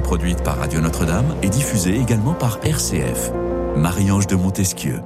produite 0.00 0.42
par 0.42 0.58
Radio 0.58 0.80
Notre-Dame 0.80 1.34
et 1.42 1.48
diffusée 1.48 1.96
également 1.96 2.34
par 2.34 2.58
RCF. 2.64 3.32
Marie-Ange 3.76 4.26
de 4.26 4.36
Montesquieu. 4.36 5.00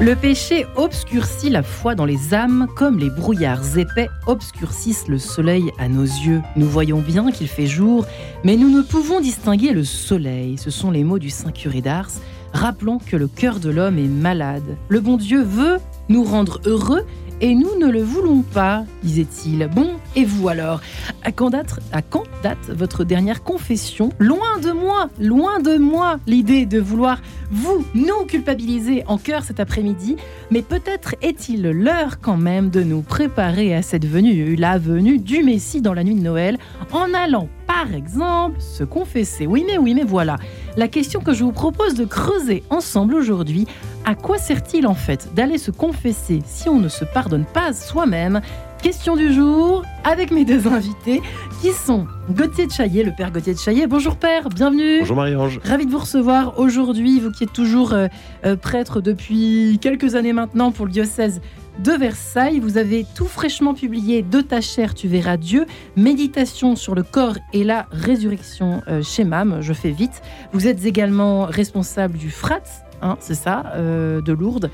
Le 0.00 0.16
péché 0.16 0.66
obscurcit 0.74 1.50
la 1.50 1.62
foi 1.62 1.94
dans 1.94 2.04
les 2.04 2.34
âmes 2.34 2.66
comme 2.76 2.98
les 2.98 3.10
brouillards 3.10 3.78
épais 3.78 4.08
obscurcissent 4.26 5.06
le 5.06 5.18
soleil 5.18 5.70
à 5.78 5.88
nos 5.88 6.02
yeux. 6.02 6.42
Nous 6.56 6.68
voyons 6.68 7.00
bien 7.00 7.30
qu'il 7.30 7.46
fait 7.46 7.66
jour, 7.66 8.04
mais 8.42 8.56
nous 8.56 8.70
ne 8.70 8.82
pouvons 8.82 9.20
distinguer 9.20 9.72
le 9.72 9.84
soleil. 9.84 10.58
Ce 10.58 10.70
sont 10.70 10.90
les 10.90 11.04
mots 11.04 11.20
du 11.20 11.30
Saint 11.30 11.52
curé 11.52 11.80
d'Ars. 11.80 12.10
Rappelons 12.52 12.98
que 12.98 13.16
le 13.16 13.28
cœur 13.28 13.60
de 13.60 13.70
l'homme 13.70 13.98
est 13.98 14.08
malade. 14.08 14.76
Le 14.88 15.00
bon 15.00 15.16
Dieu 15.16 15.42
veut 15.42 15.78
nous 16.08 16.24
rendre 16.24 16.60
heureux 16.66 17.06
et 17.40 17.54
nous 17.54 17.78
ne 17.78 17.86
le 17.90 18.02
voulons 18.02 18.42
pas, 18.42 18.84
disait-il. 19.02 19.68
Bon, 19.74 19.90
et 20.16 20.24
vous 20.24 20.48
alors? 20.48 20.80
À 21.22 21.32
quand, 21.32 21.50
date, 21.50 22.70
votre 22.70 23.04
dernière 23.04 23.42
confession? 23.42 24.10
Loin 24.18 24.58
de 24.62 24.72
moi, 24.72 25.08
loin 25.20 25.60
de 25.60 25.76
moi 25.76 26.18
l'idée 26.26 26.66
de 26.66 26.78
vouloir 26.78 27.20
vous, 27.50 27.84
nous 27.94 28.24
culpabiliser 28.26 29.04
en 29.06 29.18
cœur 29.18 29.44
cet 29.44 29.60
après-midi, 29.60 30.16
mais 30.50 30.62
peut-être 30.62 31.14
est-il 31.22 31.62
l'heure 31.62 32.20
quand 32.20 32.36
même 32.36 32.70
de 32.70 32.82
nous 32.82 33.02
préparer 33.02 33.74
à 33.74 33.82
cette 33.82 34.06
venue, 34.06 34.56
la 34.56 34.78
venue 34.78 35.18
du 35.18 35.42
Messie 35.42 35.80
dans 35.80 35.94
la 35.94 36.04
nuit 36.04 36.14
de 36.14 36.22
Noël, 36.22 36.58
en 36.92 37.12
allant 37.14 37.48
par 37.66 37.94
exemple 37.94 38.60
se 38.60 38.84
confesser. 38.84 39.46
Oui 39.46 39.64
mais 39.66 39.78
oui 39.78 39.94
mais 39.94 40.04
voilà, 40.04 40.36
la 40.76 40.88
question 40.88 41.20
que 41.20 41.32
je 41.32 41.44
vous 41.44 41.52
propose 41.52 41.94
de 41.94 42.04
creuser 42.04 42.62
ensemble 42.70 43.14
aujourd'hui, 43.14 43.66
à 44.04 44.14
quoi 44.14 44.38
sert-il 44.38 44.86
en 44.86 44.94
fait 44.94 45.34
d'aller 45.34 45.58
se 45.58 45.70
confesser 45.70 46.42
si 46.44 46.68
on 46.68 46.78
ne 46.78 46.88
se 46.88 47.04
pardonne 47.04 47.44
pas 47.44 47.72
soi-même? 47.72 48.40
Question 48.82 49.16
du 49.16 49.32
jour 49.32 49.82
avec 50.04 50.30
mes 50.30 50.44
deux 50.44 50.66
invités 50.68 51.22
qui 51.62 51.72
sont 51.72 52.06
Gauthier 52.30 52.66
de 52.66 52.70
Chaillet, 52.70 53.02
le 53.02 53.12
père 53.12 53.30
Gauthier 53.30 53.54
de 53.54 53.58
Chaillet. 53.58 53.86
Bonjour 53.86 54.16
père, 54.16 54.50
bienvenue. 54.50 54.98
Bonjour 54.98 55.16
Marie-Ange. 55.16 55.58
Ravi 55.64 55.86
de 55.86 55.90
vous 55.90 56.00
recevoir 56.00 56.58
aujourd'hui, 56.58 57.18
vous 57.18 57.30
qui 57.30 57.44
êtes 57.44 57.52
toujours 57.54 57.94
euh, 57.94 58.08
euh, 58.44 58.56
prêtre 58.56 59.00
depuis 59.00 59.78
quelques 59.80 60.16
années 60.16 60.34
maintenant 60.34 60.70
pour 60.70 60.84
le 60.84 60.92
diocèse 60.92 61.40
de 61.78 61.92
Versailles. 61.92 62.60
Vous 62.60 62.78
avez 62.78 63.06
tout 63.14 63.26
fraîchement 63.26 63.74
publié 63.74 64.22
De 64.22 64.40
ta 64.40 64.60
chair, 64.60 64.94
tu 64.94 65.08
verras 65.08 65.36
Dieu, 65.36 65.66
méditation 65.96 66.76
sur 66.76 66.94
le 66.94 67.02
corps 67.02 67.36
et 67.52 67.64
la 67.64 67.86
résurrection 67.90 68.82
euh, 68.88 69.02
chez 69.02 69.24
MAM. 69.24 69.60
Je 69.60 69.72
fais 69.72 69.90
vite. 69.90 70.22
Vous 70.52 70.66
êtes 70.66 70.84
également 70.84 71.44
responsable 71.44 72.18
du 72.18 72.30
FRAT, 72.30 72.62
hein, 73.04 73.16
c'est 73.20 73.34
ça, 73.36 73.62
euh, 73.76 74.20
de 74.20 74.32
Lourdes. 74.32 74.70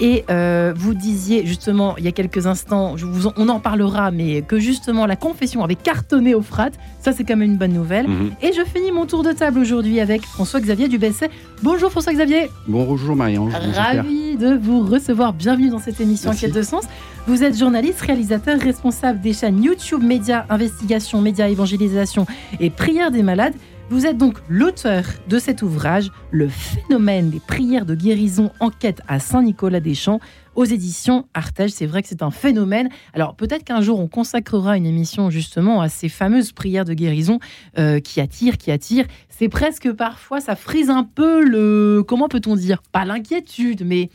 Et 0.00 0.24
euh, 0.30 0.72
vous 0.76 0.94
disiez 0.94 1.44
justement 1.44 1.96
il 1.98 2.04
y 2.04 2.08
a 2.08 2.12
quelques 2.12 2.46
instants, 2.46 2.96
je 2.96 3.06
vous 3.06 3.26
en- 3.26 3.32
on 3.36 3.48
en 3.48 3.58
parlera, 3.58 4.12
mais 4.12 4.42
que 4.42 4.60
justement 4.60 5.06
la 5.06 5.16
confession 5.16 5.64
avait 5.64 5.74
cartonné 5.74 6.34
au 6.36 6.42
FRAT. 6.42 6.70
Ça, 7.00 7.12
c'est 7.12 7.24
quand 7.24 7.36
même 7.36 7.50
une 7.50 7.56
bonne 7.58 7.72
nouvelle. 7.72 8.06
Mhm. 8.06 8.30
Et 8.42 8.52
je 8.52 8.62
finis 8.64 8.92
mon 8.92 9.06
tour 9.06 9.22
de 9.24 9.32
table 9.32 9.58
aujourd'hui 9.58 9.98
avec 10.00 10.22
François-Xavier 10.24 10.86
Dubesset. 10.88 11.30
Bonjour 11.62 11.90
François-Xavier. 11.90 12.50
Bonjour 12.68 13.16
Marie-Ange. 13.16 13.52
Ravi 13.74 14.36
de 14.36 14.54
vous 14.56 14.80
recevoir. 14.86 15.32
Bienvenue 15.32 15.70
dans 15.70 15.78
cette 15.80 16.00
émission 16.00 16.30
Merci. 16.30 16.44
Quête 16.46 16.54
de 16.54 16.62
sens. 16.62 16.84
Vous 17.26 17.42
êtes 17.42 17.58
journaliste, 17.58 18.00
réalisateur, 18.02 18.58
responsable 18.58 19.20
des 19.20 19.32
chaînes 19.32 19.62
YouTube, 19.62 20.02
Média, 20.02 20.46
Investigation, 20.50 21.20
Média, 21.20 21.48
Évangélisation 21.48 22.26
et 22.60 22.70
Prière 22.70 23.10
des 23.10 23.22
malades. 23.22 23.54
Vous 23.90 24.06
êtes 24.06 24.16
donc 24.16 24.38
l'auteur 24.48 25.02
de 25.26 25.40
cet 25.40 25.62
ouvrage, 25.62 26.12
Le 26.30 26.48
phénomène 26.48 27.28
des 27.28 27.40
prières 27.40 27.84
de 27.84 27.96
guérison, 27.96 28.52
enquête 28.60 29.02
à 29.08 29.18
Saint-Nicolas-des-Champs, 29.18 30.20
aux 30.54 30.64
éditions 30.64 31.26
Artege. 31.34 31.72
C'est 31.72 31.86
vrai 31.86 32.00
que 32.00 32.06
c'est 32.06 32.22
un 32.22 32.30
phénomène. 32.30 32.88
Alors 33.14 33.34
peut-être 33.34 33.64
qu'un 33.64 33.80
jour 33.80 33.98
on 33.98 34.06
consacrera 34.06 34.76
une 34.76 34.86
émission 34.86 35.28
justement 35.28 35.80
à 35.80 35.88
ces 35.88 36.08
fameuses 36.08 36.52
prières 36.52 36.84
de 36.84 36.94
guérison 36.94 37.40
euh, 37.78 37.98
qui 37.98 38.20
attirent, 38.20 38.58
qui 38.58 38.70
attirent. 38.70 39.06
C'est 39.28 39.48
presque 39.48 39.90
parfois, 39.90 40.40
ça 40.40 40.54
frise 40.54 40.88
un 40.88 41.02
peu 41.02 41.42
le, 41.42 42.04
comment 42.06 42.28
peut-on 42.28 42.54
dire, 42.54 42.82
pas 42.92 43.04
l'inquiétude, 43.04 43.84
mais 43.84 44.08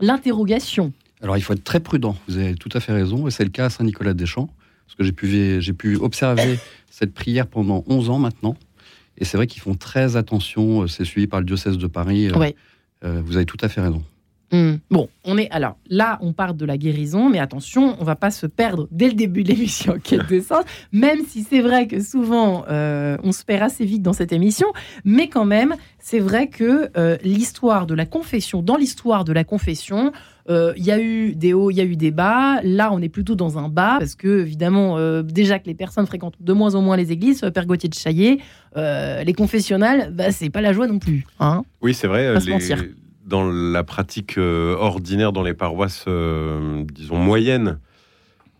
l'interrogation. 0.00 0.92
Alors 1.22 1.36
il 1.36 1.42
faut 1.42 1.52
être 1.52 1.62
très 1.62 1.78
prudent, 1.78 2.16
vous 2.26 2.36
avez 2.36 2.56
tout 2.56 2.70
à 2.72 2.80
fait 2.80 2.92
raison, 2.92 3.28
et 3.28 3.30
c'est 3.30 3.44
le 3.44 3.50
cas 3.50 3.66
à 3.66 3.70
Saint-Nicolas-des-Champs, 3.70 4.48
parce 4.86 4.96
que 4.96 5.04
j'ai 5.04 5.12
pu, 5.12 5.60
j'ai 5.60 5.72
pu 5.72 5.94
observer 5.98 6.58
cette 6.90 7.14
prière 7.14 7.46
pendant 7.46 7.84
11 7.86 8.10
ans 8.10 8.18
maintenant, 8.18 8.56
et 9.20 9.24
c'est 9.24 9.36
vrai 9.36 9.46
qu'ils 9.46 9.62
font 9.62 9.74
très 9.74 10.16
attention, 10.16 10.82
euh, 10.82 10.86
c'est 10.88 11.04
suivi 11.04 11.26
par 11.26 11.40
le 11.40 11.46
diocèse 11.46 11.78
de 11.78 11.86
Paris, 11.86 12.28
euh, 12.28 12.50
euh, 13.04 13.22
vous 13.24 13.36
avez 13.36 13.46
tout 13.46 13.58
à 13.60 13.68
fait 13.68 13.80
raison. 13.80 14.02
Hmm. 14.52 14.76
Bon, 14.90 15.08
on 15.24 15.38
est 15.38 15.48
alors 15.50 15.76
là, 15.88 16.18
on 16.22 16.32
parle 16.32 16.56
de 16.56 16.64
la 16.64 16.76
guérison, 16.76 17.28
mais 17.28 17.38
attention, 17.38 17.96
on 18.00 18.04
va 18.04 18.16
pas 18.16 18.30
se 18.30 18.46
perdre 18.46 18.88
dès 18.90 19.08
le 19.08 19.14
début 19.14 19.44
de 19.44 19.48
l'émission 19.48 19.92
en 19.94 19.98
quête 19.98 20.28
de 20.28 20.40
sens, 20.40 20.64
même 20.92 21.20
si 21.26 21.44
c'est 21.44 21.60
vrai 21.60 21.86
que 21.86 22.02
souvent 22.02 22.64
euh, 22.68 23.16
on 23.22 23.32
se 23.32 23.44
perd 23.44 23.62
assez 23.62 23.84
vite 23.84 24.02
dans 24.02 24.12
cette 24.12 24.32
émission, 24.32 24.66
mais 25.04 25.28
quand 25.28 25.44
même, 25.44 25.76
c'est 25.98 26.18
vrai 26.18 26.48
que 26.48 26.90
euh, 26.96 27.16
l'histoire 27.22 27.86
de 27.86 27.94
la 27.94 28.06
confession, 28.06 28.62
dans 28.62 28.76
l'histoire 28.76 29.24
de 29.24 29.32
la 29.32 29.44
confession, 29.44 30.12
euh, 30.50 30.72
il 30.76 30.84
y 30.84 30.90
a 30.90 31.00
eu 31.00 31.34
des 31.34 31.52
hauts, 31.52 31.70
il 31.70 31.76
y 31.76 31.80
a 31.80 31.84
eu 31.84 31.96
des 31.96 32.10
bas. 32.10 32.60
Là, 32.62 32.90
on 32.92 33.00
est 33.00 33.08
plutôt 33.08 33.36
dans 33.36 33.58
un 33.58 33.68
bas 33.68 33.96
parce 33.98 34.16
que 34.16 34.40
évidemment, 34.40 34.98
euh, 34.98 35.22
déjà 35.22 35.58
que 35.58 35.66
les 35.66 35.74
personnes 35.74 36.06
fréquentent 36.06 36.40
de 36.40 36.52
moins 36.52 36.74
en 36.74 36.82
moins 36.82 36.96
les 36.96 37.12
églises, 37.12 37.48
Père 37.54 37.66
Gauthier 37.66 37.88
de 37.88 37.94
Chaillet, 37.94 38.38
euh, 38.76 39.22
les 39.22 39.32
confessionnals, 39.32 40.12
bah, 40.12 40.32
c'est 40.32 40.50
pas 40.50 40.60
la 40.60 40.72
joie 40.72 40.88
non 40.88 40.98
plus. 40.98 41.24
Hein 41.38 41.62
Oui, 41.82 41.94
c'est 41.94 42.08
vrai. 42.08 42.34
Les-. 42.34 42.94
Dans 43.30 43.48
la 43.48 43.84
pratique 43.84 44.38
euh, 44.38 44.74
ordinaire, 44.74 45.30
dans 45.30 45.44
les 45.44 45.54
paroisses, 45.54 46.04
euh, 46.08 46.82
disons, 46.92 47.16
moyennes, 47.16 47.78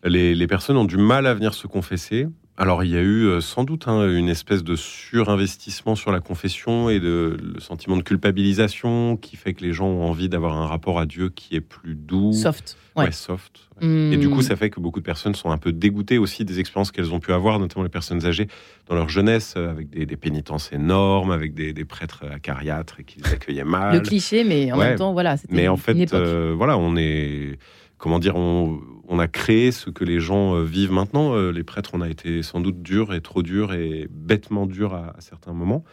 les, 0.04 0.32
les 0.36 0.46
personnes 0.46 0.76
ont 0.76 0.84
du 0.84 0.96
mal 0.96 1.26
à 1.26 1.34
venir 1.34 1.54
se 1.54 1.66
confesser. 1.66 2.28
Alors, 2.60 2.84
il 2.84 2.90
y 2.90 2.96
a 2.98 3.00
eu 3.00 3.24
euh, 3.24 3.40
sans 3.40 3.64
doute 3.64 3.88
hein, 3.88 4.06
une 4.06 4.28
espèce 4.28 4.62
de 4.62 4.76
surinvestissement 4.76 5.94
sur 5.94 6.12
la 6.12 6.20
confession 6.20 6.90
et 6.90 7.00
de, 7.00 7.38
le 7.54 7.58
sentiment 7.58 7.96
de 7.96 8.02
culpabilisation 8.02 9.16
qui 9.16 9.36
fait 9.36 9.54
que 9.54 9.64
les 9.64 9.72
gens 9.72 9.86
ont 9.86 10.04
envie 10.04 10.28
d'avoir 10.28 10.58
un 10.58 10.66
rapport 10.66 11.00
à 11.00 11.06
Dieu 11.06 11.30
qui 11.30 11.56
est 11.56 11.62
plus 11.62 11.94
doux, 11.94 12.34
Soft. 12.34 12.76
ouais, 12.96 13.06
Ouais. 13.06 13.12
soft. 13.12 13.60
Et 13.80 14.18
du 14.18 14.26
Hmm. 14.28 14.30
coup, 14.30 14.42
ça 14.42 14.56
fait 14.56 14.68
que 14.68 14.78
beaucoup 14.78 15.00
de 15.00 15.04
personnes 15.06 15.34
sont 15.34 15.50
un 15.50 15.56
peu 15.56 15.72
dégoûtées 15.72 16.18
aussi 16.18 16.44
des 16.44 16.60
expériences 16.60 16.92
qu'elles 16.92 17.14
ont 17.14 17.18
pu 17.18 17.32
avoir, 17.32 17.58
notamment 17.58 17.82
les 17.82 17.88
personnes 17.88 18.26
âgées 18.26 18.46
dans 18.90 18.94
leur 18.94 19.08
jeunesse, 19.08 19.54
euh, 19.56 19.70
avec 19.70 19.88
des, 19.88 20.04
des 20.04 20.16
pénitences 20.18 20.70
énormes, 20.70 21.30
avec 21.30 21.54
des, 21.54 21.72
des 21.72 21.86
prêtres 21.86 22.24
acariâtres 22.30 23.00
et 23.00 23.04
qui 23.04 23.22
les 23.22 23.32
accueillaient 23.32 23.64
mal. 23.64 23.94
le 23.94 24.00
cliché, 24.00 24.44
mais 24.44 24.70
en 24.70 24.76
Ouais. 24.78 24.88
même 24.90 24.98
temps, 24.98 25.14
voilà. 25.14 25.36
Mais 25.48 25.66
en 25.66 25.76
une 25.76 25.80
fait, 25.80 25.96
époque. 25.96 26.12
euh, 26.12 26.52
voilà, 26.54 26.76
on 26.76 26.94
est. 26.98 27.58
Comment 28.00 28.18
dire 28.18 28.34
on, 28.34 28.80
on 29.08 29.18
a 29.18 29.28
créé 29.28 29.72
ce 29.72 29.90
que 29.90 30.04
les 30.04 30.20
gens 30.20 30.54
euh, 30.54 30.64
vivent 30.64 30.92
maintenant. 30.92 31.34
Euh, 31.34 31.52
les 31.52 31.64
prêtres, 31.64 31.90
on 31.92 32.00
a 32.00 32.08
été 32.08 32.42
sans 32.42 32.60
doute 32.60 32.80
durs 32.82 33.12
et 33.12 33.20
trop 33.20 33.42
durs 33.42 33.74
et 33.74 34.08
bêtement 34.10 34.66
durs 34.66 34.94
à, 34.94 35.14
à 35.18 35.20
certains 35.20 35.52
moments. 35.52 35.84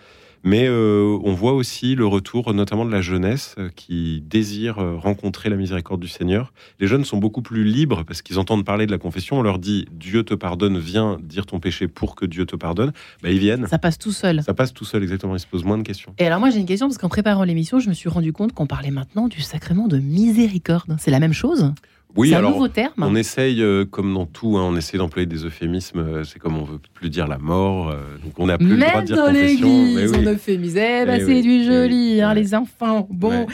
Mais 0.44 0.68
euh, 0.70 1.18
on 1.24 1.34
voit 1.34 1.54
aussi 1.54 1.96
le 1.96 2.06
retour, 2.06 2.54
notamment 2.54 2.86
de 2.86 2.92
la 2.92 3.02
jeunesse, 3.02 3.56
qui 3.76 4.22
désire 4.22 4.78
rencontrer 4.78 5.50
la 5.50 5.58
miséricorde 5.58 6.00
du 6.00 6.08
Seigneur. 6.08 6.54
Les 6.80 6.86
jeunes 6.88 7.04
sont 7.04 7.18
beaucoup 7.18 7.42
plus 7.42 7.64
libres 7.64 8.04
parce 8.04 8.22
qu'ils 8.22 8.38
entendent 8.38 8.64
parler 8.64 8.86
de 8.86 8.92
la 8.92 9.00
confession. 9.00 9.40
On 9.40 9.42
leur 9.42 9.58
dit 9.58 9.88
Dieu 9.92 10.24
te 10.24 10.36
pardonne, 10.36 10.78
viens 10.78 11.18
dire 11.22 11.48
ton 11.48 11.60
péché 11.60 11.88
pour 11.88 12.16
que 12.16 12.26
Dieu 12.26 12.46
te 12.46 12.56
pardonne. 12.56 12.94
Bah, 13.24 13.32
ils 13.32 13.40
viennent. 13.40 13.68
Ça 13.68 13.80
passe 13.80 13.98
tout 13.98 14.12
seul. 14.12 14.44
Ça 14.44 14.54
passe 14.54 14.74
tout 14.74 14.86
seul, 14.86 15.02
exactement. 15.02 15.36
Ils 15.36 15.40
se 15.40 15.48
posent 15.48 15.66
moins 15.66 15.80
de 15.80 15.84
questions. 15.84 16.14
Et 16.20 16.28
alors 16.28 16.40
moi 16.40 16.52
j'ai 16.52 16.60
une 16.60 16.68
question 16.68 16.88
parce 16.88 17.00
qu'en 17.00 17.10
préparant 17.10 17.44
l'émission, 17.44 17.80
je 17.80 17.90
me 17.90 17.96
suis 17.96 18.08
rendu 18.08 18.32
compte 18.32 18.54
qu'on 18.54 18.68
parlait 18.68 18.92
maintenant 18.92 19.28
du 19.28 19.42
sacrement 19.42 19.88
de 19.88 19.98
miséricorde. 19.98 20.96
C'est 21.00 21.12
la 21.12 21.20
même 21.20 21.34
chose? 21.34 21.74
Oui, 22.18 22.30
C'est 22.30 22.36
un 22.36 22.40
alors. 22.40 22.52
nouveau 22.54 22.68
terme 22.68 22.94
On 22.98 23.16
essaye, 23.16 23.62
euh, 23.62 23.86
comme 23.86 24.14
dans 24.14 24.26
tout, 24.26 24.58
hein, 24.58 24.64
on 24.64 24.76
essaie 24.76 24.98
d'employer 24.98 25.28
des 25.28 25.46
euphémismes. 25.46 26.00
euh, 26.00 26.24
c'est 26.24 26.40
comme 26.40 26.58
on 26.58 26.64
veut 26.64 26.80
plus 26.94 27.10
dire 27.10 27.28
la 27.28 27.38
mort, 27.38 27.90
euh, 27.90 28.18
donc 28.24 28.34
on 28.40 28.48
n'a 28.48 28.58
plus 28.58 28.68
le 28.70 28.78
droit 28.78 28.92
Même 28.96 29.02
de 29.02 29.06
dire 29.06 29.16
dans 29.18 29.26
confession. 29.28 29.68
l'église, 29.68 30.12
oui. 30.12 30.18
on 30.20 30.28
euphémise. 30.32 30.76
Eh 30.76 31.06
ben, 31.06 31.16
Eh 31.16 31.20
c'est 31.20 31.26
oui, 31.28 31.42
du 31.44 31.50
eh 31.52 31.64
joli, 31.66 32.14
oui, 32.16 32.22
hein, 32.22 32.34
les 32.34 32.56
enfants. 32.56 33.08
Bon, 33.12 33.30
Ouais, 33.30 33.46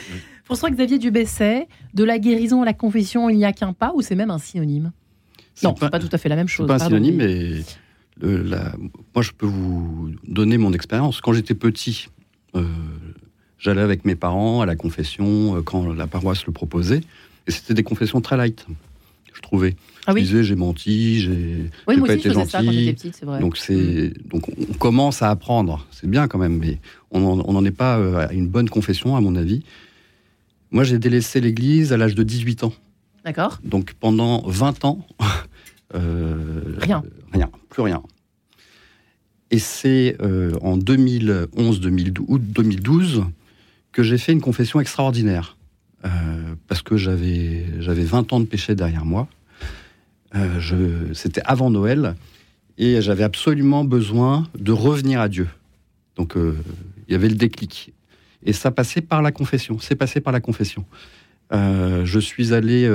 François-Xavier 0.44 0.98
Dubesset, 0.98 1.68
de 1.94 2.04
la 2.04 2.18
guérison 2.18 2.62
à 2.62 2.64
la 2.64 2.72
confession, 2.74 3.28
il 3.30 3.36
n'y 3.36 3.44
a 3.44 3.52
qu'un 3.52 3.72
pas 3.72 3.92
ou 3.94 4.00
c'est 4.02 4.14
même 4.14 4.30
un 4.30 4.38
synonyme? 4.38 4.92
Non, 5.62 5.74
c'est 5.78 5.90
pas 5.90 5.98
tout 6.00 6.08
à 6.10 6.18
fait 6.18 6.28
la 6.28 6.36
même 6.36 6.48
C'est 6.48 6.54
chose. 6.56 6.66
pas 6.66 6.74
un 6.74 6.78
pardon. 6.78 6.96
synonyme, 6.96 7.16
mais 7.16 7.62
le- 8.20 8.42
la- 8.42 8.74
moi 9.14 9.22
je 9.22 9.30
peux 9.32 9.46
vous 9.46 10.10
donner 10.26 10.58
mon 10.58 10.72
expérience. 10.72 11.20
Quand 11.20 11.32
j'étais 11.32 11.54
petit, 11.54 12.08
euh, 12.56 12.64
j'allais 13.58 13.80
avec 13.82 14.04
mes 14.04 14.16
parents 14.16 14.60
à 14.62 14.66
la 14.66 14.74
confession 14.76 15.62
quand 15.64 15.92
la 15.94 16.06
paroisse 16.06 16.44
le 16.46 16.52
proposait, 16.52 17.00
et 17.46 17.50
c'était 17.50 17.74
des 17.74 17.82
confessions 17.82 18.20
très 18.20 18.36
light, 18.36 18.66
je 19.32 19.40
trouvais. 19.40 19.76
Ah 20.06 20.10
Je 20.10 20.14
oui, 20.16 20.22
disais 20.22 20.44
j'ai 20.44 20.54
menti, 20.54 21.20
j'ai 21.20 21.70
oui 21.88 21.96
pas 21.96 22.02
aussi 22.02 22.12
je 22.12 22.18
été 22.18 22.28
faisais 22.28 22.44
ça 22.44 22.58
quand 22.58 22.64
gentil. 22.66 22.92
petite, 22.92 23.24
vrai. 23.24 23.40
Donc 23.40 23.56
c'est 23.56 24.12
donc 24.28 24.48
on 24.58 24.74
commence 24.74 25.22
à 25.22 25.30
apprendre, 25.30 25.86
c'est 25.90 26.08
bien 26.08 26.28
quand 26.28 26.38
même, 26.38 26.58
mais 26.58 26.78
on 27.10 27.20
n'en 27.36 27.64
est 27.64 27.70
pas 27.70 27.98
euh, 27.98 28.28
à 28.28 28.32
une 28.32 28.46
bonne 28.48 28.68
confession 28.68 29.16
à 29.16 29.20
mon 29.20 29.34
avis. 29.34 29.62
Moi 30.70 30.84
j'ai 30.84 30.98
délaissé 30.98 31.40
l'Église 31.40 31.92
à 31.92 31.96
l'âge 31.96 32.14
de 32.14 32.22
18 32.22 32.64
ans, 32.64 32.72
D'accord 33.24 33.60
donc 33.64 33.94
pendant 33.94 34.42
20 34.46 34.84
ans, 34.84 35.06
euh, 35.94 36.60
Rien. 36.78 37.02
rien, 37.32 37.50
plus 37.70 37.82
rien. 37.82 38.02
Et 39.50 39.58
c'est 39.58 40.16
euh, 40.20 40.52
en 40.62 40.76
2011, 40.76 41.80
2012, 41.80 42.26
août 42.28 42.42
2012 42.44 43.24
que 43.92 44.02
j'ai 44.02 44.18
fait 44.18 44.32
une 44.32 44.40
confession 44.40 44.80
extraordinaire. 44.80 45.56
Euh, 46.04 46.54
parce 46.68 46.82
que 46.82 46.96
j'avais 46.96 47.64
j'avais 47.78 48.04
20 48.04 48.32
ans 48.32 48.40
de 48.40 48.44
péché 48.44 48.74
derrière 48.74 49.04
moi. 49.04 49.28
Euh, 50.34 51.12
C'était 51.14 51.42
avant 51.44 51.70
Noël. 51.70 52.14
Et 52.76 53.00
j'avais 53.00 53.22
absolument 53.22 53.84
besoin 53.84 54.48
de 54.58 54.72
revenir 54.72 55.20
à 55.20 55.28
Dieu. 55.28 55.48
Donc, 56.16 56.36
euh, 56.36 56.56
il 57.06 57.12
y 57.12 57.14
avait 57.14 57.28
le 57.28 57.36
déclic. 57.36 57.92
Et 58.42 58.52
ça 58.52 58.72
passait 58.72 59.00
par 59.00 59.22
la 59.22 59.30
confession. 59.30 59.78
C'est 59.78 59.94
passé 59.94 60.20
par 60.20 60.32
la 60.32 60.40
confession. 60.40 60.84
Je 61.52 62.18
suis 62.18 62.52
allé 62.52 62.90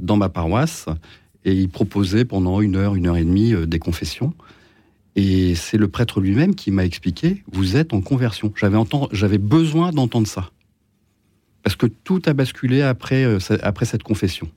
dans 0.00 0.16
ma 0.16 0.30
paroisse 0.30 0.86
et 1.44 1.52
il 1.52 1.68
proposait 1.68 2.24
pendant 2.24 2.62
une 2.62 2.76
heure, 2.76 2.94
une 2.94 3.06
heure 3.06 3.18
et 3.18 3.24
demie 3.24 3.52
des 3.66 3.78
confessions. 3.78 4.32
Et 5.16 5.54
c'est 5.54 5.76
le 5.76 5.88
prêtre 5.88 6.22
lui-même 6.22 6.54
qui 6.54 6.70
m'a 6.70 6.86
expliqué 6.86 7.44
vous 7.52 7.76
êtes 7.76 7.92
en 7.92 8.00
conversion. 8.00 8.54
J'avais 9.12 9.38
besoin 9.38 9.92
d'entendre 9.92 10.26
ça. 10.26 10.50
Parce 11.64 11.76
que 11.76 11.86
tout 11.86 12.22
a 12.26 12.32
basculé 12.32 12.82
après, 12.82 13.26
après 13.62 13.84
cette 13.86 14.02
confession. 14.04 14.48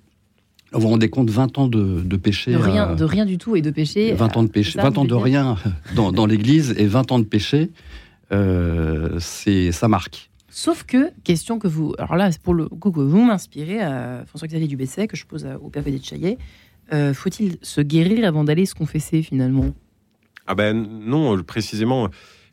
Vous 0.74 0.82
vous 0.82 0.90
rendez 0.90 1.10
compte, 1.10 1.30
20 1.30 1.58
ans 1.58 1.68
de, 1.68 2.18
péché. 2.18 2.52
De 2.52 2.58
rien, 2.58 2.94
de 2.94 3.04
rien 3.06 3.26
du 3.26 3.38
tout 3.38 3.56
et 3.56 3.62
de 3.62 3.72
péché. 3.72 4.14
20 4.14 4.38
ans 4.38 4.44
de 4.44 4.50
péché, 4.50 4.78
20 4.78 4.98
ans 4.98 5.06
de 5.06 5.14
rien 5.16 5.56
dans, 5.96 6.12
dans 6.12 6.26
l'Église 6.26 6.76
et 6.78 6.86
20 6.86 7.12
ans 7.14 7.20
de 7.20 7.24
péché, 7.24 7.72
euh, 8.32 9.18
c'est 9.20 9.72
ça 9.72 9.88
marque. 9.88 10.30
Sauf 10.50 10.84
que, 10.84 11.12
question 11.24 11.60
que 11.60 11.68
vous. 11.68 11.94
Alors 11.98 12.16
là, 12.16 12.32
c'est 12.32 12.42
pour 12.42 12.54
le 12.54 12.68
coup 12.68 12.92
que 12.92 13.00
vous 13.00 13.24
m'inspirez, 13.24 13.80
François-Xavier 14.26 14.68
Dubesset, 14.68 15.08
que 15.08 15.16
je 15.16 15.26
pose 15.26 15.48
au 15.62 15.70
Père 15.70 15.84
de 15.84 16.00
Chaillet. 16.04 16.38
Euh, 16.94 17.14
faut-il 17.14 17.58
se 17.62 17.82
guérir 17.82 18.26
avant 18.28 18.44
d'aller 18.44 18.66
se 18.66 18.76
confesser 18.76 19.22
finalement? 19.22 19.74
Ah 20.46 20.56
ben 20.56 20.74
non, 20.74 21.42
précisément. 21.44 22.10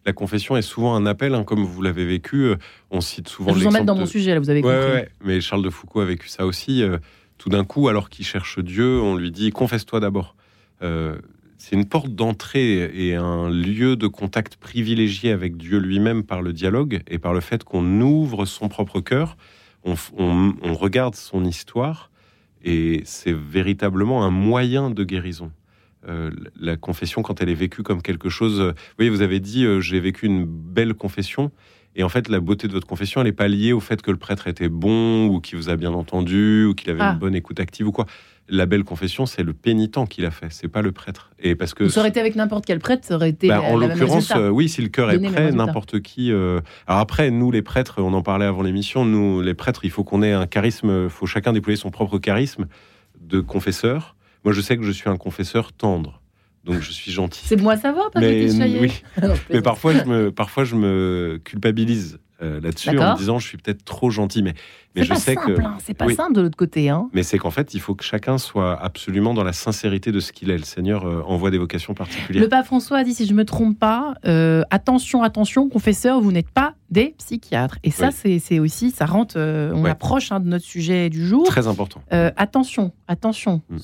La 0.06 0.12
confession 0.12 0.56
est 0.56 0.62
souvent 0.62 0.94
un 0.94 1.06
appel, 1.06 1.34
hein, 1.34 1.44
comme 1.44 1.64
vous 1.64 1.82
l'avez 1.82 2.04
vécu. 2.04 2.52
On 2.90 3.00
cite 3.00 3.28
souvent. 3.28 3.52
Je 3.54 3.60
vous 3.60 3.66
en 3.66 3.70
mets 3.70 3.84
dans 3.84 3.96
mon 3.96 4.06
sujet, 4.06 4.34
là, 4.34 4.40
vous 4.40 4.50
avez 4.50 4.60
compris. 4.60 4.76
Ouais, 4.76 5.08
mais 5.24 5.40
Charles 5.40 5.62
de 5.62 5.70
Foucault 5.70 6.00
a 6.00 6.04
vécu 6.04 6.28
ça 6.28 6.44
aussi. 6.44 6.82
Euh, 6.82 6.98
tout 7.38 7.48
d'un 7.48 7.64
coup, 7.64 7.88
alors 7.88 8.10
qu'il 8.10 8.24
cherche 8.24 8.58
Dieu, 8.58 9.00
on 9.00 9.16
lui 9.16 9.30
dit 9.30 9.50
confesse-toi 9.50 10.00
d'abord. 10.00 10.36
Euh, 10.82 11.16
c'est 11.58 11.76
une 11.76 11.86
porte 11.86 12.14
d'entrée 12.14 12.90
et 12.94 13.14
un 13.14 13.48
lieu 13.48 13.96
de 13.96 14.06
contact 14.06 14.56
privilégié 14.56 15.30
avec 15.30 15.56
Dieu 15.56 15.78
lui-même 15.78 16.22
par 16.22 16.42
le 16.42 16.52
dialogue 16.52 17.00
et 17.08 17.18
par 17.18 17.32
le 17.32 17.40
fait 17.40 17.64
qu'on 17.64 18.00
ouvre 18.00 18.44
son 18.44 18.68
propre 18.68 19.00
cœur, 19.00 19.36
on, 19.84 20.74
regarde 20.74 21.14
son 21.14 21.44
histoire 21.44 22.10
et 22.64 23.02
c'est 23.04 23.34
véritablement 23.34 24.24
un 24.24 24.30
moyen 24.30 24.90
de 24.90 25.04
guérison. 25.04 25.52
Euh, 26.08 26.30
la 26.60 26.76
confession, 26.76 27.22
quand 27.22 27.40
elle 27.40 27.48
est 27.48 27.54
vécue 27.54 27.82
comme 27.82 28.02
quelque 28.02 28.28
chose, 28.28 28.60
vous 28.60 28.74
voyez, 28.98 29.10
vous 29.10 29.22
avez 29.22 29.40
dit 29.40 29.64
euh, 29.64 29.80
j'ai 29.80 30.00
vécu 30.00 30.26
une 30.26 30.44
belle 30.44 30.94
confession. 30.94 31.50
Et 31.96 32.02
en 32.02 32.08
fait, 32.08 32.28
la 32.28 32.40
beauté 32.40 32.66
de 32.66 32.72
votre 32.72 32.86
confession, 32.86 33.20
elle 33.20 33.28
n'est 33.28 33.32
pas 33.32 33.48
liée 33.48 33.72
au 33.72 33.80
fait 33.80 34.02
que 34.02 34.10
le 34.10 34.16
prêtre 34.16 34.48
était 34.48 34.68
bon 34.68 35.26
ou 35.26 35.40
qu'il 35.40 35.58
vous 35.58 35.68
a 35.68 35.76
bien 35.76 35.92
entendu 35.92 36.64
ou 36.64 36.74
qu'il 36.74 36.90
avait 36.90 37.00
une 37.00 37.06
ah. 37.06 37.12
bonne 37.18 37.34
écoute 37.34 37.60
active 37.60 37.86
ou 37.86 37.92
quoi. 37.92 38.06
La 38.48 38.66
belle 38.66 38.84
confession, 38.84 39.24
c'est 39.24 39.42
le 39.42 39.54
pénitent 39.54 40.06
qui 40.10 40.20
l'a 40.20 40.30
fait, 40.30 40.48
c'est 40.50 40.68
pas 40.68 40.82
le 40.82 40.92
prêtre. 40.92 41.30
Et 41.38 41.54
parce 41.54 41.72
que 41.72 41.88
ça 41.88 42.00
aurait 42.00 42.10
été 42.10 42.20
avec 42.20 42.36
n'importe 42.36 42.66
quel 42.66 42.78
prêtre, 42.78 43.06
ça 43.06 43.14
aurait 43.14 43.30
été. 43.30 43.48
Bah, 43.48 43.62
en 43.62 43.76
l'occurrence, 43.76 44.32
euh, 44.36 44.50
oui, 44.50 44.68
si 44.68 44.82
le 44.82 44.88
cœur 44.88 45.10
est 45.10 45.18
prêt, 45.18 45.50
n'importe 45.52 46.00
qui. 46.00 46.30
Euh, 46.30 46.60
alors 46.86 47.00
après, 47.00 47.30
nous 47.30 47.50
les 47.50 47.62
prêtres, 47.62 48.02
on 48.02 48.12
en 48.12 48.22
parlait 48.22 48.44
avant 48.44 48.62
l'émission. 48.62 49.06
Nous 49.06 49.40
les 49.40 49.54
prêtres, 49.54 49.84
il 49.84 49.90
faut 49.90 50.04
qu'on 50.04 50.22
ait 50.22 50.32
un 50.32 50.46
charisme. 50.46 51.04
Il 51.04 51.10
faut 51.10 51.26
chacun 51.26 51.54
déployer 51.54 51.76
son 51.76 51.90
propre 51.90 52.18
charisme 52.18 52.66
de 53.18 53.40
confesseur. 53.40 54.14
Moi, 54.44 54.52
je 54.52 54.60
sais 54.60 54.76
que 54.76 54.82
je 54.82 54.92
suis 54.92 55.08
un 55.08 55.16
confesseur 55.16 55.72
tendre 55.72 56.20
donc 56.64 56.80
je 56.80 56.92
suis 56.92 57.12
gentil. 57.12 57.42
C'est 57.44 57.60
moi 57.60 57.76
savoir, 57.76 58.10
pas 58.10 58.20
mais, 58.20 58.48
oui. 58.80 59.02
mais 59.50 59.60
parfois 59.60 59.92
je 59.92 60.04
me, 60.04 60.32
parfois 60.32 60.64
je 60.64 60.76
me 60.76 61.38
culpabilise 61.44 62.20
euh, 62.42 62.60
là-dessus 62.60 62.98
en 62.98 63.12
me 63.12 63.16
disant 63.16 63.38
je 63.38 63.46
suis 63.46 63.58
peut-être 63.58 63.84
trop 63.84 64.10
gentil, 64.10 64.42
mais 64.42 64.54
mais 64.96 65.04
je 65.04 65.14
sais 65.14 65.36
que 65.36 65.60
hein. 65.60 65.76
c'est 65.78 65.94
pas 65.94 66.08
simple 66.08 66.34
de 66.34 66.40
l'autre 66.40 66.56
côté. 66.56 66.88
Hein. 66.88 67.08
Mais 67.12 67.22
c'est 67.22 67.38
qu'en 67.38 67.52
fait 67.52 67.74
il 67.74 67.80
faut 67.80 67.94
que 67.94 68.02
chacun 68.02 68.38
soit 68.38 68.76
absolument 68.80 69.34
dans 69.34 69.44
la 69.44 69.52
sincérité 69.52 70.10
de 70.10 70.18
ce 70.18 70.32
qu'il 70.32 70.50
est. 70.50 70.58
Le 70.58 70.64
Seigneur 70.64 71.04
euh, 71.04 71.22
envoie 71.26 71.52
des 71.52 71.58
vocations 71.58 71.94
particulières. 71.94 72.42
Le 72.42 72.48
pape 72.48 72.66
François 72.66 72.98
a 72.98 73.04
dit 73.04 73.14
si 73.14 73.26
je 73.26 73.34
me 73.34 73.44
trompe 73.44 73.78
pas, 73.78 74.14
euh, 74.26 74.62
attention, 74.70 75.22
attention, 75.22 75.68
confesseur, 75.68 76.20
vous 76.20 76.32
n'êtes 76.32 76.50
pas 76.50 76.74
des 76.90 77.14
psychiatres. 77.18 77.78
Et 77.84 77.92
ça 77.92 78.10
c'est 78.10 78.58
aussi 78.58 78.90
ça 78.90 79.06
rentre, 79.06 79.38
on 79.38 79.84
approche 79.84 80.32
hein, 80.32 80.40
de 80.40 80.48
notre 80.48 80.64
sujet 80.64 81.10
du 81.10 81.24
jour. 81.26 81.44
Très 81.44 81.68
important. 81.68 82.02
attention, 82.10 82.92
attention. 83.06 83.62
Mm. 83.68 83.76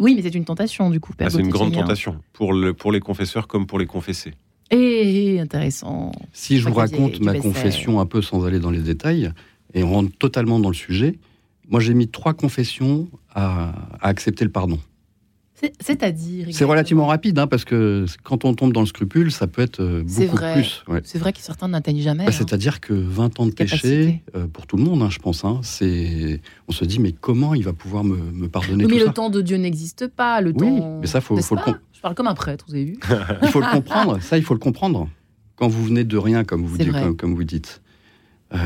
oui, 0.00 0.14
mais 0.14 0.22
c'est 0.22 0.34
une 0.34 0.46
tentation 0.46 0.88
du 0.88 1.00
coup. 1.00 1.12
Ah, 1.20 1.28
c'est 1.28 1.40
une 1.40 1.48
grande 1.48 1.74
tentation 1.74 2.18
pour 2.32 2.54
le 2.54 2.72
pour 2.72 2.92
les 2.92 3.00
confesseurs 3.00 3.46
comme 3.46 3.66
pour 3.66 3.78
les 3.78 3.86
confessés. 3.86 4.32
Et 4.72 5.38
intéressant. 5.38 6.12
Si 6.32 6.58
je 6.58 6.68
vous 6.68 6.74
raconte 6.74 7.20
ma 7.20 7.34
confession 7.34 8.00
un 8.00 8.06
peu 8.06 8.22
sans 8.22 8.44
aller 8.46 8.58
dans 8.58 8.70
les 8.70 8.80
détails, 8.80 9.30
et 9.74 9.82
on 9.82 9.92
rentre 9.92 10.16
totalement 10.18 10.58
dans 10.58 10.70
le 10.70 10.74
sujet, 10.74 11.18
moi 11.68 11.80
j'ai 11.80 11.94
mis 11.94 12.08
trois 12.08 12.34
confessions 12.34 13.08
à, 13.34 13.72
accepter 14.00 14.44
le 14.44 14.50
pardon. 14.50 14.78
C'est-à-dire 15.80 16.48
C'est 16.50 16.64
relativement 16.64 17.06
rapide, 17.06 17.38
hein, 17.38 17.46
parce 17.46 17.64
que 17.64 18.04
quand 18.24 18.44
on 18.44 18.52
tombe 18.54 18.72
dans 18.72 18.80
le 18.80 18.86
scrupule, 18.86 19.30
ça 19.30 19.46
peut 19.46 19.62
être 19.62 19.80
euh, 19.80 20.02
beaucoup 20.02 20.36
vrai. 20.36 20.54
plus. 20.54 20.82
C'est 21.04 21.18
vrai 21.18 21.32
que 21.32 21.38
certains 21.38 21.68
n'atteignent 21.68 22.00
jamais. 22.02 22.24
Bah, 22.24 22.30
hein. 22.30 22.36
C'est-à-dire 22.36 22.80
que 22.80 22.92
20 22.92 23.38
ans 23.38 23.46
de 23.46 23.52
péché, 23.52 24.24
euh, 24.34 24.48
pour 24.48 24.66
tout 24.66 24.76
le 24.76 24.82
monde, 24.82 25.02
hein, 25.02 25.08
je 25.08 25.20
pense, 25.20 25.44
c'est 25.62 26.40
on 26.66 26.72
se 26.72 26.84
dit, 26.84 26.98
mais 26.98 27.12
comment 27.12 27.54
il 27.54 27.62
va 27.62 27.72
pouvoir 27.72 28.02
me, 28.02 28.48
pardonner 28.48 28.86
Mais 28.86 28.98
le 28.98 29.12
temps 29.12 29.30
de 29.30 29.40
Dieu 29.40 29.56
n'existe 29.56 30.08
pas. 30.08 30.40
Le 30.40 30.52
oui, 30.56 30.80
mais 31.00 31.06
ça, 31.06 31.20
faut, 31.20 31.36
faut 31.36 31.54
le 31.54 31.62
parle 32.02 32.14
comme 32.14 32.26
un 32.26 32.34
prêtre, 32.34 32.64
vous 32.68 32.74
avez 32.74 32.84
vu 32.84 32.98
Il 33.42 33.48
faut 33.48 33.60
le 33.60 33.70
comprendre, 33.70 34.20
ça, 34.20 34.36
il 34.36 34.44
faut 34.44 34.54
le 34.54 34.60
comprendre. 34.60 35.08
Quand 35.56 35.68
vous 35.68 35.84
venez 35.84 36.04
de 36.04 36.16
rien, 36.16 36.44
comme 36.44 36.64
vous, 36.64 36.76
dites, 36.76 37.16
comme, 37.16 37.34
vous 37.34 37.44
dites. 37.44 37.82
Euh, 38.52 38.58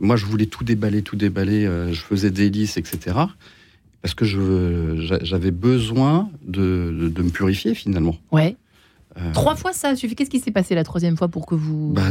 moi, 0.00 0.16
je 0.16 0.26
voulais 0.26 0.46
tout 0.46 0.64
déballer, 0.64 1.02
tout 1.02 1.16
déballer. 1.16 1.64
je 1.64 2.00
faisais 2.00 2.30
des 2.30 2.50
listes, 2.50 2.76
etc 2.76 3.14
parce 4.02 4.14
que 4.14 4.24
j'avais 5.22 5.50
besoin 5.50 6.30
de, 6.42 7.10
de, 7.12 7.22
me 7.22 7.30
purifier 7.30 7.74
finalement. 7.74 8.16
Ouais. 8.30 8.56
Euh, 9.16 9.32
Trois 9.32 9.56
fois 9.56 9.72
ça 9.72 9.96
suffit. 9.96 10.14
Qu'est-ce 10.14 10.30
qui 10.30 10.38
s'est 10.40 10.52
passé 10.52 10.74
la 10.74 10.84
troisième 10.84 11.16
fois 11.16 11.28
pour 11.28 11.46
que 11.46 11.54
vous 11.54 11.92
bah, 11.92 12.02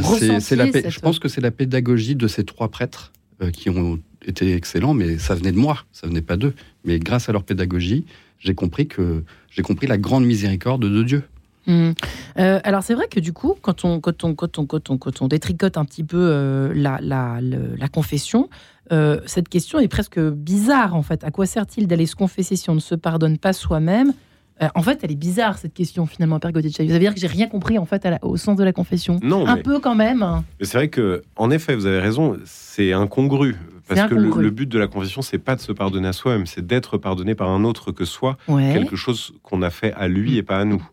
Je 0.90 1.00
pense 1.00 1.18
que 1.18 1.28
c'est 1.28 1.40
la 1.40 1.50
pédagogie 1.50 2.14
de 2.14 2.28
ces 2.28 2.44
trois 2.44 2.68
prêtres 2.68 3.12
euh, 3.42 3.50
qui 3.50 3.70
ont 3.70 3.98
été 4.26 4.54
excellents, 4.54 4.94
mais 4.94 5.18
ça 5.18 5.34
venait 5.34 5.52
de 5.52 5.58
moi, 5.58 5.84
ça 5.92 6.06
venait 6.06 6.22
pas 6.22 6.36
d'eux. 6.36 6.54
Mais 6.84 6.98
grâce 6.98 7.28
à 7.28 7.32
leur 7.32 7.44
pédagogie, 7.44 8.04
j'ai 8.38 8.54
compris 8.54 8.86
que 8.88 9.24
j'ai 9.50 9.62
compris 9.62 9.86
la 9.86 9.98
grande 9.98 10.24
miséricorde 10.24 10.82
de 10.82 11.02
Dieu. 11.02 11.24
Mmh. 11.66 11.90
Euh, 12.38 12.60
alors 12.64 12.82
c'est 12.82 12.94
vrai 12.94 13.08
que 13.08 13.20
du 13.20 13.32
coup, 13.32 13.54
quand 13.60 13.84
on, 13.84 14.00
quand 14.00 14.24
on, 14.24 14.34
quand 14.34 14.58
on, 14.58 14.64
quand 14.64 14.90
on, 14.90 14.96
quand 14.96 15.22
on 15.22 15.28
détricote 15.28 15.76
un 15.76 15.84
petit 15.84 16.04
peu 16.04 16.72
la, 16.74 16.98
la, 17.02 17.40
la, 17.42 17.88
confession, 17.88 18.48
euh, 18.92 19.20
cette 19.26 19.48
question 19.48 19.78
est 19.78 19.88
presque 19.88 20.18
bizarre 20.18 20.94
en 20.94 21.02
fait. 21.02 21.24
À 21.24 21.30
quoi 21.30 21.46
sert-il 21.46 21.86
d'aller 21.86 22.06
se 22.06 22.16
confesser 22.16 22.56
si 22.56 22.70
on 22.70 22.74
ne 22.74 22.80
se 22.80 22.94
pardonne 22.94 23.38
pas 23.38 23.52
soi-même? 23.52 24.12
Euh, 24.62 24.68
En 24.74 24.82
fait, 24.82 25.00
elle 25.02 25.12
est 25.12 25.16
bizarre 25.16 25.58
cette 25.58 25.74
question 25.74 26.06
finalement, 26.06 26.40
Père 26.40 26.52
Gauthier. 26.52 26.84
Vous 26.84 26.90
avez 26.90 27.00
dire 27.00 27.14
que 27.14 27.20
j'ai 27.20 27.26
rien 27.26 27.48
compris 27.48 27.78
en 27.78 27.84
fait 27.84 28.08
au 28.22 28.36
sens 28.36 28.56
de 28.56 28.64
la 28.64 28.72
confession. 28.72 29.20
Non, 29.22 29.46
un 29.46 29.58
peu 29.58 29.78
quand 29.78 29.94
même. 29.94 30.24
Mais 30.58 30.66
c'est 30.66 30.78
vrai 30.78 30.88
que, 30.88 31.22
en 31.36 31.50
effet, 31.50 31.74
vous 31.74 31.86
avez 31.86 32.00
raison. 32.00 32.36
C'est 32.44 32.92
incongru. 32.92 33.56
Parce 33.88 34.08
que 34.08 34.14
le, 34.14 34.50
but 34.50 34.68
de 34.68 34.78
la 34.78 34.86
confession, 34.86 35.22
c'est 35.22 35.38
pas 35.38 35.56
de 35.56 35.60
se 35.60 35.72
pardonner 35.72 36.08
à 36.08 36.12
soi-même, 36.12 36.46
c'est 36.46 36.66
d'être 36.66 36.98
pardonné 36.98 37.34
par 37.34 37.48
un 37.48 37.64
autre 37.64 37.92
que 37.92 38.04
soi, 38.04 38.36
quelque 38.46 38.96
chose 38.96 39.32
qu'on 39.42 39.62
a 39.62 39.70
fait 39.70 39.92
à 39.94 40.08
lui 40.08 40.36
et 40.36 40.42
pas 40.42 40.58
à 40.58 40.64
nous. 40.64 40.86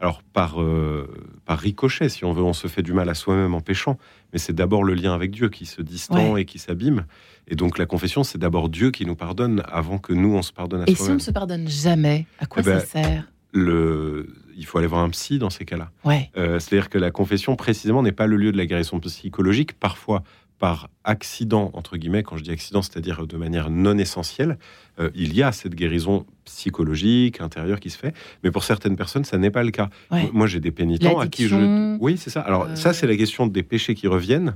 Alors 0.00 0.22
par, 0.22 0.62
euh, 0.62 1.06
par 1.44 1.58
ricochet, 1.58 2.08
si 2.08 2.24
on 2.24 2.32
veut, 2.32 2.42
on 2.42 2.54
se 2.54 2.68
fait 2.68 2.82
du 2.82 2.94
mal 2.94 3.10
à 3.10 3.14
soi-même 3.14 3.52
en 3.52 3.60
péchant, 3.60 3.98
mais 4.32 4.38
c'est 4.38 4.54
d'abord 4.54 4.82
le 4.82 4.94
lien 4.94 5.12
avec 5.12 5.30
Dieu 5.30 5.50
qui 5.50 5.66
se 5.66 5.82
distend 5.82 6.38
et 6.38 6.46
qui 6.46 6.58
s'abîme. 6.58 7.04
Et 7.48 7.54
donc 7.54 7.76
la 7.76 7.84
confession, 7.84 8.24
c'est 8.24 8.38
d'abord 8.38 8.70
Dieu 8.70 8.92
qui 8.92 9.04
nous 9.04 9.14
pardonne 9.14 9.62
avant 9.70 9.98
que 9.98 10.14
nous, 10.14 10.34
on 10.34 10.40
se 10.40 10.52
pardonne 10.52 10.80
à 10.80 10.86
soi-même. 10.86 11.02
Et 11.02 11.04
si 11.04 11.10
on 11.10 11.14
ne 11.14 11.18
se 11.18 11.30
pardonne 11.30 11.68
jamais, 11.68 12.26
à 12.38 12.46
quoi 12.46 12.62
eh 12.62 12.64
ça 12.64 12.74
ben, 12.76 12.80
sert? 12.80 13.24
le... 13.52 14.28
Il 14.56 14.66
faut 14.66 14.76
aller 14.76 14.86
voir 14.86 15.02
un 15.02 15.08
psy 15.08 15.38
dans 15.38 15.48
ces 15.48 15.64
cas-là. 15.64 15.90
Ouais. 16.04 16.30
Euh, 16.36 16.58
c'est-à-dire 16.58 16.90
que 16.90 16.98
la 16.98 17.10
confession, 17.10 17.56
précisément, 17.56 18.02
n'est 18.02 18.12
pas 18.12 18.26
le 18.26 18.36
lieu 18.36 18.52
de 18.52 18.58
la 18.58 18.66
guérison 18.66 19.00
psychologique. 19.00 19.72
Parfois, 19.72 20.22
par 20.60 20.90
accident, 21.02 21.70
entre 21.72 21.96
guillemets, 21.96 22.22
quand 22.22 22.36
je 22.36 22.44
dis 22.44 22.52
accident, 22.52 22.82
c'est-à-dire 22.82 23.26
de 23.26 23.36
manière 23.36 23.70
non 23.70 23.98
essentielle, 23.98 24.58
euh, 25.00 25.10
il 25.16 25.34
y 25.34 25.42
a 25.42 25.50
cette 25.50 25.74
guérison 25.74 26.26
psychologique, 26.44 27.40
intérieure 27.40 27.80
qui 27.80 27.90
se 27.90 27.98
fait, 27.98 28.14
mais 28.44 28.52
pour 28.52 28.62
certaines 28.62 28.94
personnes, 28.94 29.24
ça 29.24 29.38
n'est 29.38 29.50
pas 29.50 29.64
le 29.64 29.70
cas. 29.72 29.88
Moi, 30.32 30.46
j'ai 30.46 30.60
des 30.60 30.70
pénitents 30.70 31.18
à 31.18 31.26
qui 31.26 31.48
je... 31.48 31.98
Oui, 31.98 32.16
c'est 32.16 32.30
ça. 32.30 32.42
Alors, 32.42 32.68
ça, 32.76 32.92
c'est 32.92 33.06
la 33.08 33.16
question 33.16 33.48
des 33.48 33.64
péchés 33.64 33.94
qui 33.94 34.06
reviennent 34.06 34.54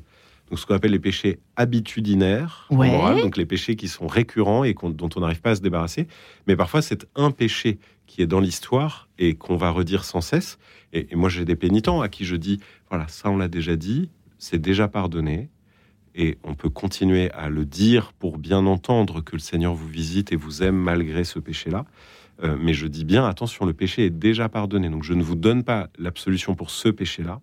donc 0.50 0.58
ce 0.58 0.66
qu'on 0.66 0.75
appelle 0.75 0.90
les 0.90 0.99
péchés 0.99 1.38
habitudinaires 1.56 2.66
donc 3.23 3.38
les 3.38 3.46
péchés 3.46 3.76
qui 3.76 3.88
sont 3.88 4.06
récurrents 4.06 4.62
et 4.62 4.75
dont 4.75 5.08
on 5.16 5.20
n'arrive 5.20 5.40
pas 5.40 5.52
à 5.52 5.54
se 5.54 5.62
débarrasser. 5.62 6.06
Mais 6.46 6.54
parfois, 6.54 6.82
c'est 6.82 7.06
un 7.14 7.30
péché 7.30 7.78
qui 8.06 8.20
est 8.20 8.26
dans 8.26 8.40
l'histoire 8.40 9.08
et 9.18 9.37
qu'on 9.37 9.56
va 9.56 9.70
redire 9.70 10.04
sans 10.04 10.20
cesse. 10.20 10.58
Et, 10.92 11.08
moi, 11.16 11.30
j'ai 11.30 11.44
des 11.44 11.56
pénitents 11.56 12.02
à 12.02 12.08
qui 12.08 12.25
je 12.26 12.37
dis, 12.37 12.61
voilà, 12.90 13.08
ça 13.08 13.30
on 13.30 13.38
l'a 13.38 13.49
déjà 13.49 13.76
dit, 13.76 14.11
c'est 14.38 14.61
déjà 14.61 14.87
pardonné. 14.87 15.49
Et 16.14 16.38
on 16.44 16.54
peut 16.54 16.68
continuer 16.68 17.30
à 17.33 17.49
le 17.49 17.64
dire 17.64 18.12
pour 18.12 18.38
bien 18.38 18.66
entendre 18.66 19.21
que 19.21 19.33
le 19.33 19.40
Seigneur 19.40 19.75
vous 19.75 19.88
visite 19.88 20.33
et 20.33 20.37
vous 20.37 20.62
aime 20.62 20.76
malgré 20.76 21.25
ce 21.25 21.38
péché-là. 21.38 21.85
Euh, 22.42 22.56
mais 22.59 22.75
je 22.75 22.87
dis 22.87 23.04
bien, 23.04 23.26
attention, 23.26 23.64
le 23.64 23.73
péché 23.73 24.06
est 24.06 24.11
déjà 24.11 24.49
pardonné. 24.49 24.88
Donc 24.88 25.02
je 25.02 25.12
ne 25.12 25.23
vous 25.23 25.35
donne 25.35 25.64
pas 25.64 25.88
l'absolution 25.99 26.54
pour 26.54 26.71
ce 26.71 26.88
péché-là. 26.88 27.40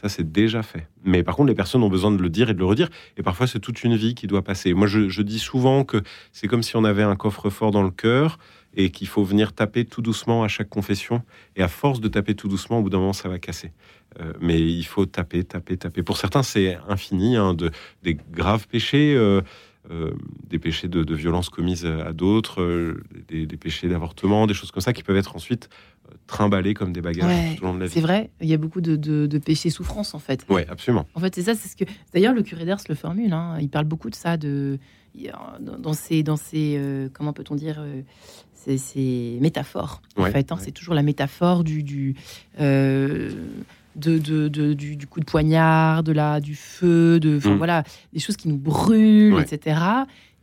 Ça, 0.00 0.08
c'est 0.08 0.30
déjà 0.30 0.62
fait. 0.62 0.86
Mais 1.04 1.24
par 1.24 1.34
contre, 1.34 1.48
les 1.48 1.56
personnes 1.56 1.82
ont 1.82 1.88
besoin 1.88 2.12
de 2.12 2.22
le 2.22 2.28
dire 2.28 2.50
et 2.50 2.54
de 2.54 2.58
le 2.58 2.64
redire. 2.64 2.88
Et 3.16 3.22
parfois, 3.24 3.48
c'est 3.48 3.58
toute 3.58 3.82
une 3.82 3.96
vie 3.96 4.14
qui 4.14 4.28
doit 4.28 4.42
passer. 4.42 4.72
Moi, 4.72 4.86
je, 4.86 5.22
dis 5.22 5.40
souvent 5.40 5.82
que 5.82 6.02
c'est 6.32 6.46
comme 6.46 6.62
si 6.62 6.76
on 6.76 6.84
avait 6.84 7.02
un 7.02 7.16
coffre-fort 7.16 7.72
dans 7.72 7.82
le 7.82 7.90
cœur 7.90 8.38
et 8.74 8.90
qu'il 8.90 9.08
faut 9.08 9.24
venir 9.24 9.52
taper 9.52 9.84
tout 9.84 10.02
doucement 10.02 10.44
à 10.44 10.48
chaque 10.48 10.68
confession. 10.68 11.22
Et 11.56 11.62
à 11.62 11.68
force 11.68 12.00
de 12.00 12.08
taper 12.08 12.34
tout 12.34 12.48
doucement, 12.48 12.78
au 12.78 12.82
bout 12.82 12.90
d'un 12.90 12.98
moment, 12.98 13.12
ça 13.12 13.28
va 13.28 13.38
casser. 13.38 13.72
Euh, 14.20 14.32
mais 14.40 14.60
il 14.60 14.84
faut 14.84 15.06
taper, 15.06 15.44
taper, 15.44 15.76
taper. 15.76 16.02
Pour 16.02 16.16
certains, 16.16 16.42
c'est 16.42 16.78
infini, 16.88 17.36
hein, 17.36 17.54
de, 17.54 17.70
des 18.02 18.16
graves 18.30 18.66
péchés. 18.68 19.14
Euh, 19.14 19.42
euh, 19.90 20.12
des 20.46 20.58
péchés 20.58 20.86
de, 20.86 21.14
violence 21.14 21.48
commises 21.48 21.86
à 21.86 22.12
d'autres, 22.12 22.94
des, 23.28 23.46
péchés 23.46 23.88
d'avortement, 23.88 24.46
des 24.46 24.52
choses 24.52 24.70
comme 24.70 24.82
ça 24.82 24.92
qui 24.92 25.02
peuvent 25.02 25.16
être 25.16 25.34
ensuite 25.34 25.70
trimballés 26.26 26.74
comme 26.74 26.92
des 26.92 27.00
bagages 27.00 27.56
tout 27.56 27.62
au 27.62 27.68
long 27.68 27.74
de 27.74 27.80
la 27.80 27.86
vie. 27.86 27.92
C'est 27.92 28.02
vrai, 28.02 28.28
il 28.42 28.48
y 28.48 28.52
a 28.52 28.58
beaucoup 28.58 28.82
de, 28.82 29.38
péchés 29.38 29.70
souffrance 29.70 30.14
en 30.14 30.18
fait. 30.18 30.44
Oui, 30.50 30.60
absolument. 30.68 31.06
En 31.14 31.20
fait, 31.20 31.34
c'est 31.34 31.42
ça, 31.42 31.54
c'est 31.54 31.68
ce 31.68 31.76
que. 31.76 31.90
D'ailleurs, 32.12 32.34
le 32.34 32.42
curé 32.42 32.66
d'Ars 32.66 32.80
le 32.86 32.94
formule. 32.94 33.32
Hein, 33.32 33.56
il 33.62 33.70
parle 33.70 33.86
beaucoup 33.86 34.10
de 34.10 34.14
ça, 34.14 34.36
de 34.36 34.78
dans 35.60 35.94
ces, 35.94 36.22
dans 36.22 36.36
ces 36.36 37.08
comment 37.14 37.32
peut-on 37.32 37.54
dire, 37.54 37.82
ces, 38.76 39.38
métaphores. 39.40 40.02
En 40.16 40.24
fait, 40.26 40.52
hein. 40.52 40.56
c'est 40.60 40.72
toujours 40.72 40.94
la 40.94 41.02
métaphore 41.02 41.64
du, 41.64 41.82
du 41.82 42.14
de, 43.98 44.48
du, 44.74 45.06
coup 45.06 45.20
de 45.20 45.24
poignard, 45.24 46.02
de 46.02 46.12
la, 46.12 46.40
du 46.40 46.54
feu, 46.54 47.20
de, 47.20 47.36
mm. 47.36 47.56
voilà, 47.56 47.84
des 48.12 48.20
choses 48.20 48.36
qui 48.36 48.48
nous 48.48 48.58
brûlent, 48.58 49.40
etc. 49.40 49.80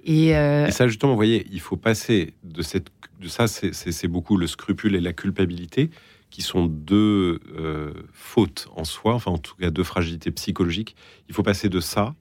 Euh, 0.08 0.68
et, 0.68 0.72
ça, 0.72 0.88
justement, 0.88 1.14
vous 1.14 1.18
voyez, 1.18 1.48
il 1.52 1.60
faut 1.60 1.78
passer 1.78 2.34
de, 2.44 2.62
cette, 2.62 2.88
de 3.20 3.28
ça, 3.28 3.48
c'est 3.48 4.08
beaucoup 4.08 4.38
le 4.38 4.48
scrupule 4.48 4.96
et 4.96 5.02
la 5.02 5.14
culpabilité, 5.14 5.90
qui 6.30 6.42
sont 6.42 6.66
deux 6.66 7.40
euh, 7.58 7.94
fautes 8.12 8.68
en 8.76 8.84
soi, 8.84 9.14
enfin 9.14 9.32
en 9.32 9.38
tout 9.38 9.56
cas 9.56 9.70
deux 9.70 9.84
fragilités 9.84 10.32
psychologiques. 10.32 10.96
Il 11.30 11.36
faut 11.36 11.44
passer 11.44 11.70
de 11.70 11.80
ça, 11.80 12.14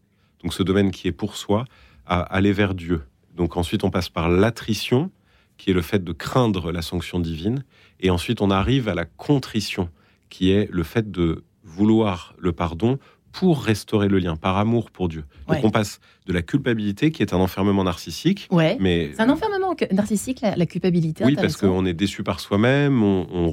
donc 0.42 0.54
ce 0.54 0.62
domaine 0.62 0.92
qui 0.92 1.08
est 1.08 1.12
pour 1.12 1.36
soi, 1.36 1.64
à 2.06 2.20
aller 2.20 2.52
vers 2.52 2.74
Dieu. 2.74 3.02
Donc 3.34 3.56
ensuite, 3.56 3.82
on 3.82 3.90
passe 3.90 4.08
par 4.08 4.28
l'attrition, 4.28 5.10
qui 5.56 5.70
est 5.70 5.74
le 5.74 5.82
fait 5.82 6.02
de 6.02 6.12
craindre 6.12 6.72
la 6.72 6.82
sanction 6.82 7.20
divine, 7.20 7.64
et 8.00 8.10
ensuite 8.10 8.40
on 8.40 8.50
arrive 8.50 8.88
à 8.88 8.94
la 8.94 9.04
contrition 9.04 9.88
qui 10.28 10.50
est 10.50 10.68
le 10.70 10.82
fait 10.82 11.10
de 11.10 11.44
vouloir 11.62 12.34
le 12.38 12.52
pardon 12.52 12.98
pour 13.34 13.64
restaurer 13.64 14.06
le 14.06 14.18
lien, 14.20 14.36
par 14.36 14.56
amour 14.56 14.92
pour 14.92 15.08
Dieu. 15.08 15.24
Donc 15.48 15.58
on 15.64 15.70
passe 15.70 15.98
de 16.26 16.32
la 16.32 16.40
culpabilité, 16.40 17.10
qui 17.10 17.20
est 17.20 17.34
un 17.34 17.38
enfermement 17.38 17.82
narcissique. 17.82 18.46
Ouais. 18.52 18.76
Mais 18.78 19.10
c'est 19.12 19.22
un 19.22 19.28
enfermement 19.28 19.74
narcissique, 19.90 20.40
la, 20.40 20.66
culpabilité. 20.66 21.24
Oui, 21.24 21.34
parce 21.34 21.56
qu'on 21.56 21.84
est 21.84 21.94
déçu 21.94 22.22
par 22.22 22.38
soi-même, 22.38 23.02
on, 23.02 23.52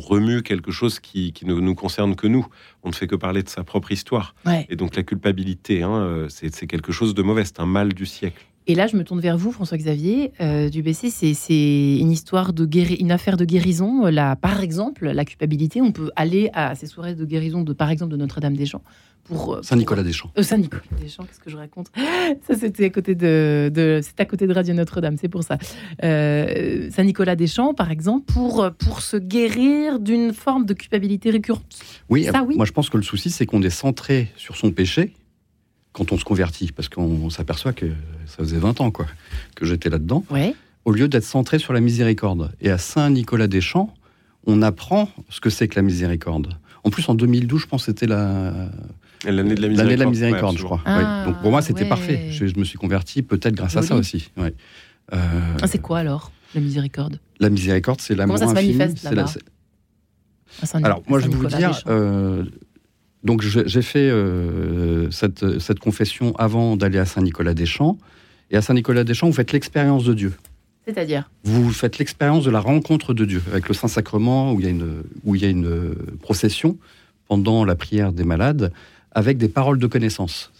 remue 0.00 0.42
quelque 0.42 0.72
chose 0.72 0.98
qui, 0.98 1.32
ne 1.44 1.54
nous 1.54 1.74
concerne 1.76 2.16
que 2.16 2.26
nous. 2.26 2.46
On 2.82 2.88
ne 2.88 2.94
fait 2.94 3.06
que 3.06 3.14
parler 3.14 3.44
de 3.44 3.48
sa 3.48 3.62
propre 3.62 3.92
histoire. 3.92 4.34
Et 4.68 4.74
donc 4.74 4.96
la 4.96 5.04
culpabilité, 5.04 5.82
hein, 5.82 5.94
euh, 5.94 6.26
c'est 6.28 6.66
quelque 6.66 6.90
chose 6.90 7.14
de 7.14 7.22
mauvais, 7.22 7.44
c'est 7.44 7.60
un 7.60 7.66
mal 7.66 7.94
du 7.94 8.06
siècle. 8.06 8.44
Et 8.70 8.76
là, 8.76 8.86
je 8.86 8.96
me 8.96 9.02
tourne 9.02 9.18
vers 9.18 9.36
vous, 9.36 9.50
François-Xavier, 9.50 10.30
euh, 10.40 10.68
du 10.68 10.84
BC. 10.84 11.10
C'est 11.10 11.98
une 11.98 12.12
histoire 12.12 12.52
de 12.52 12.68
une 13.00 13.10
affaire 13.10 13.36
de 13.36 13.44
guérison. 13.44 14.06
Là, 14.06 14.36
par 14.36 14.62
exemple, 14.62 15.10
la 15.10 15.24
culpabilité, 15.24 15.82
on 15.82 15.90
peut 15.90 16.12
aller 16.14 16.50
à 16.54 16.76
ces 16.76 16.86
soirées 16.86 17.16
de 17.16 17.24
guérison, 17.24 17.62
de, 17.62 17.72
par 17.72 17.90
exemple, 17.90 18.12
de 18.12 18.16
Notre-Dame-des-Champs. 18.16 18.84
Pour, 19.24 19.54
euh, 19.56 19.62
Saint-Nicolas-des-Champs. 19.62 20.30
Euh, 20.38 20.44
Saint-Nicolas-des-Champs, 20.44 21.24
qu'est-ce 21.24 21.40
que 21.40 21.50
je 21.50 21.56
raconte? 21.56 21.90
Ça, 22.46 22.54
c'était 22.54 22.84
à 22.84 22.90
côté 22.90 23.16
de, 23.16 23.72
de 23.74 23.98
c'est 24.04 24.20
à 24.20 24.24
côté 24.24 24.46
de 24.46 24.54
Radio 24.54 24.72
Notre-Dame, 24.72 25.16
c'est 25.20 25.28
pour 25.28 25.42
ça. 25.42 25.58
Saint-Nicolas-des-Champs, 26.00 27.74
par 27.74 27.90
exemple, 27.90 28.32
pour, 28.32 28.70
pour 28.78 29.02
se 29.02 29.16
guérir 29.16 29.98
d'une 29.98 30.32
forme 30.32 30.64
de 30.64 30.74
culpabilité 30.74 31.30
récurrente. 31.30 31.64
Oui, 32.08 32.22
ça, 32.22 32.44
oui. 32.44 32.54
moi 32.56 32.66
je 32.66 32.72
pense 32.72 32.88
que 32.88 32.96
le 32.96 33.02
souci, 33.02 33.30
c'est 33.30 33.46
qu'on 33.46 33.62
est 33.62 33.68
centré 33.68 34.30
sur 34.36 34.56
son 34.56 34.70
péché 34.70 35.12
quand 35.92 36.12
on 36.12 36.18
se 36.18 36.24
convertit, 36.24 36.72
parce 36.72 36.88
qu'on 36.88 37.30
s'aperçoit 37.30 37.72
que 37.72 37.86
ça 38.26 38.38
faisait 38.38 38.58
20 38.58 38.80
ans 38.80 38.90
quoi, 38.90 39.06
que 39.56 39.64
j'étais 39.64 39.90
là-dedans, 39.90 40.24
au 40.84 40.92
lieu 40.92 41.08
d'être 41.08 41.24
centré 41.24 41.58
sur 41.58 41.72
la 41.72 41.80
miséricorde. 41.80 42.52
Et 42.60 42.70
à 42.70 42.78
Saint-Nicolas-des-Champs, 42.78 43.92
on 44.46 44.62
apprend 44.62 45.08
ce 45.28 45.40
que 45.40 45.50
c'est 45.50 45.68
que 45.68 45.76
la 45.76 45.82
miséricorde. 45.82 46.56
En 46.84 46.90
plus, 46.90 47.08
en 47.08 47.14
2012, 47.14 47.60
je 47.60 47.66
pense 47.66 47.82
que 47.82 47.86
c'était 47.86 48.06
la... 48.06 48.70
L'année 49.24 49.54
de 49.54 49.60
la 49.96 50.06
miséricorde. 50.06 50.56
je 50.56 50.64
crois. 50.64 50.80
Ah, 50.86 51.24
Donc 51.26 51.42
pour 51.42 51.50
moi, 51.50 51.60
c'était 51.60 51.84
parfait. 51.84 52.30
Je, 52.30 52.58
me 52.58 52.64
suis 52.64 52.78
converti 52.78 53.22
peut-être 53.22 53.54
grâce 53.54 53.76
à 53.76 53.82
ça 53.82 53.94
aussi. 53.94 54.30
Euh, 54.38 54.48
ah, 55.60 55.66
c'est 55.66 55.80
quoi 55.80 55.98
alors, 55.98 56.32
la 56.54 56.60
miséricorde? 56.60 57.18
La 57.38 57.50
miséricorde, 57.50 58.00
c'est 58.00 58.14
l'amour 58.14 58.36
infini. 58.36 58.78
Comment 58.78 58.88
ça 58.88 58.96
se 58.96 59.14
manifeste 59.14 60.74
Alors, 60.84 61.02
moi, 61.08 61.18
je 61.18 61.28
vais 61.28 61.34
vous 61.34 61.46
dire, 61.46 61.82
donc 63.22 63.42
j'ai 63.42 63.82
fait 63.82 64.08
euh, 64.10 65.10
cette, 65.10 65.78
confession 65.78 66.34
avant 66.36 66.76
d'aller 66.76 66.98
à 66.98 67.04
Saint-Nicolas-des-Champs. 67.04 67.98
Et 68.50 68.56
à 68.56 68.62
Saint-Nicolas-des-Champs, 68.62 69.26
vous 69.26 69.34
faites 69.34 69.52
l'expérience 69.52 70.04
de 70.04 70.14
Dieu. 70.14 70.32
C'est-à-dire? 70.86 71.30
Vous 71.44 71.70
faites 71.70 71.98
l'expérience 71.98 72.44
de 72.44 72.50
la 72.50 72.60
rencontre 72.60 73.12
de 73.12 73.24
Dieu 73.24 73.42
avec 73.52 73.68
le 73.68 73.74
Saint-Sacrement, 73.74 74.52
où 74.52 74.60
il 74.60 74.64
y 74.64 74.68
a 74.68 74.70
une, 74.70 75.02
où 75.24 75.34
il 75.34 75.42
y 75.42 75.44
a 75.44 75.48
une 75.48 75.94
procession 76.22 76.78
pendant 77.28 77.64
la 77.64 77.76
prière 77.76 78.12
des 78.12 78.24
malades, 78.24 78.72
avec 79.12 79.36
des 79.38 79.48
paroles 79.48 79.78
de 79.78 79.86
connaissance. 79.86 80.50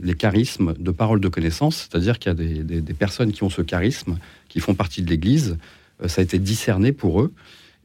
les 0.00 0.14
charismes 0.14 0.74
de 0.78 0.90
paroles 0.90 1.20
de 1.20 1.28
connaissance, 1.28 1.88
c'est-à-dire 1.90 2.18
qu'il 2.18 2.30
y 2.30 2.32
a 2.32 2.62
des, 2.62 2.80
des, 2.80 2.94
personnes 2.94 3.32
qui 3.32 3.42
ont 3.42 3.50
ce 3.50 3.62
charisme, 3.62 4.18
qui 4.48 4.60
font 4.60 4.74
partie 4.74 5.02
de 5.02 5.10
l'Église, 5.10 5.58
euh, 6.02 6.08
ça 6.08 6.20
a 6.20 6.24
été 6.24 6.38
discerné 6.38 6.92
pour 6.92 7.20
eux, 7.20 7.32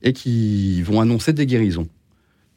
et 0.03 0.13
qui 0.13 0.81
vont 0.83 1.01
annoncer 1.01 1.33
des 1.33 1.45
guérisons 1.45 1.87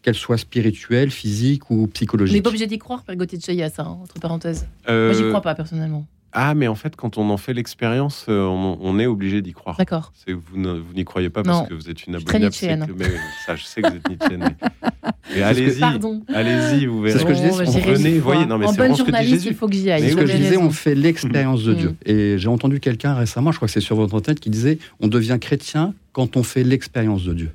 qu'elle 0.07 0.15
soit 0.15 0.39
spirituelle, 0.39 1.11
physique 1.11 1.69
ou 1.69 1.89
psychologique. 1.89 2.33
On 2.33 2.37
n'est 2.37 2.43
pas 2.43 2.51
obligé 2.51 2.69
d'y 2.69 2.79
croire, 2.79 3.03
Père 3.03 3.17
Gauthier 3.17 3.39
de 3.39 3.43
Chaya, 3.43 3.69
ça, 3.69 3.83
hein, 3.83 3.99
entre 4.01 4.21
parenthèses. 4.21 4.69
Euh... 4.89 5.13
Moi, 5.13 5.21
j'y 5.21 5.29
crois 5.29 5.41
pas, 5.41 5.57
personnellement. 5.57 6.07
Ah, 6.31 6.55
mais 6.55 6.69
en 6.69 6.77
fait, 6.77 6.95
quand 6.95 7.19
on 7.19 7.29
en 7.31 7.37
fait 7.37 7.55
l'expérience, 7.55 8.27
euh, 8.29 8.45
on, 8.45 8.99
est 9.01 9.07
obligé 9.07 9.43
d'y 9.43 9.53
croire. 9.53 9.77
D'accord. 9.77 10.13
Vous, 10.29 10.41
vous 10.55 10.93
n'y 10.95 11.05
croyez 11.05 11.29
pas 11.29 11.43
parce 11.43 11.67
que 11.67 11.75
vous 11.75 11.91
êtes 11.91 12.07
une 12.07 12.15
abominable 12.15 12.55
Mais 12.97 13.07
ça, 13.47 13.57
je 13.57 13.65
sais 13.65 13.83
que 13.83 13.89
vous 13.89 13.97
êtes 13.97 14.09
Nietzscheenne. 14.09 14.55
Mais, 15.35 15.43
allez-y, 15.43 15.83
allez-y, 15.83 16.87
vous 16.87 17.03
verrez. 17.03 17.19
C'est 17.19 17.25
ce 17.25 17.25
que 17.25 17.35
je 17.35 17.65
disais. 17.65 17.81
Venez, 17.81 18.19
voyez. 18.19 18.47
Non, 18.47 18.59
mais 18.59 18.67
en 18.67 18.73
bonne 18.73 18.97
journaliste, 18.97 19.45
il 19.47 19.55
faut 19.55 19.67
que 19.67 19.75
j'y 19.75 19.91
aille. 19.91 20.03
C'est 20.03 20.11
ce 20.11 20.17
que 20.17 20.27
je 20.27 20.37
disais, 20.37 20.57
on 20.57 20.71
fait 20.71 20.95
l'expérience 20.95 21.65
de 21.65 21.75
Dieu. 21.75 21.89
Mm. 21.89 22.11
Et 22.11 22.39
j'ai 22.39 22.49
entendu 22.49 22.79
quelqu'un 22.79 23.15
récemment, 23.15 23.51
je 23.51 23.57
crois 23.57 23.67
que 23.67 23.73
c'est 23.73 23.81
sur 23.81 23.97
votre 23.97 24.21
tête, 24.21 24.39
qui 24.39 24.51
disait 24.51 24.79
on 25.01 25.09
devient 25.09 25.39
chrétien 25.41 25.95
quand 26.13 26.37
on 26.37 26.45
fait 26.45 26.63
l'expérience 26.63 27.25
de 27.25 27.35
Dieu. 27.35 27.51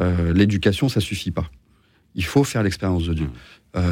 Euh, 0.00 0.32
l'éducation, 0.32 0.88
ça 0.88 1.00
suffit 1.00 1.30
pas. 1.30 1.44
Il 2.14 2.24
faut 2.24 2.44
faire 2.44 2.62
l'expérience 2.62 3.04
de 3.04 3.14
Dieu. 3.14 3.28
Euh, 3.76 3.82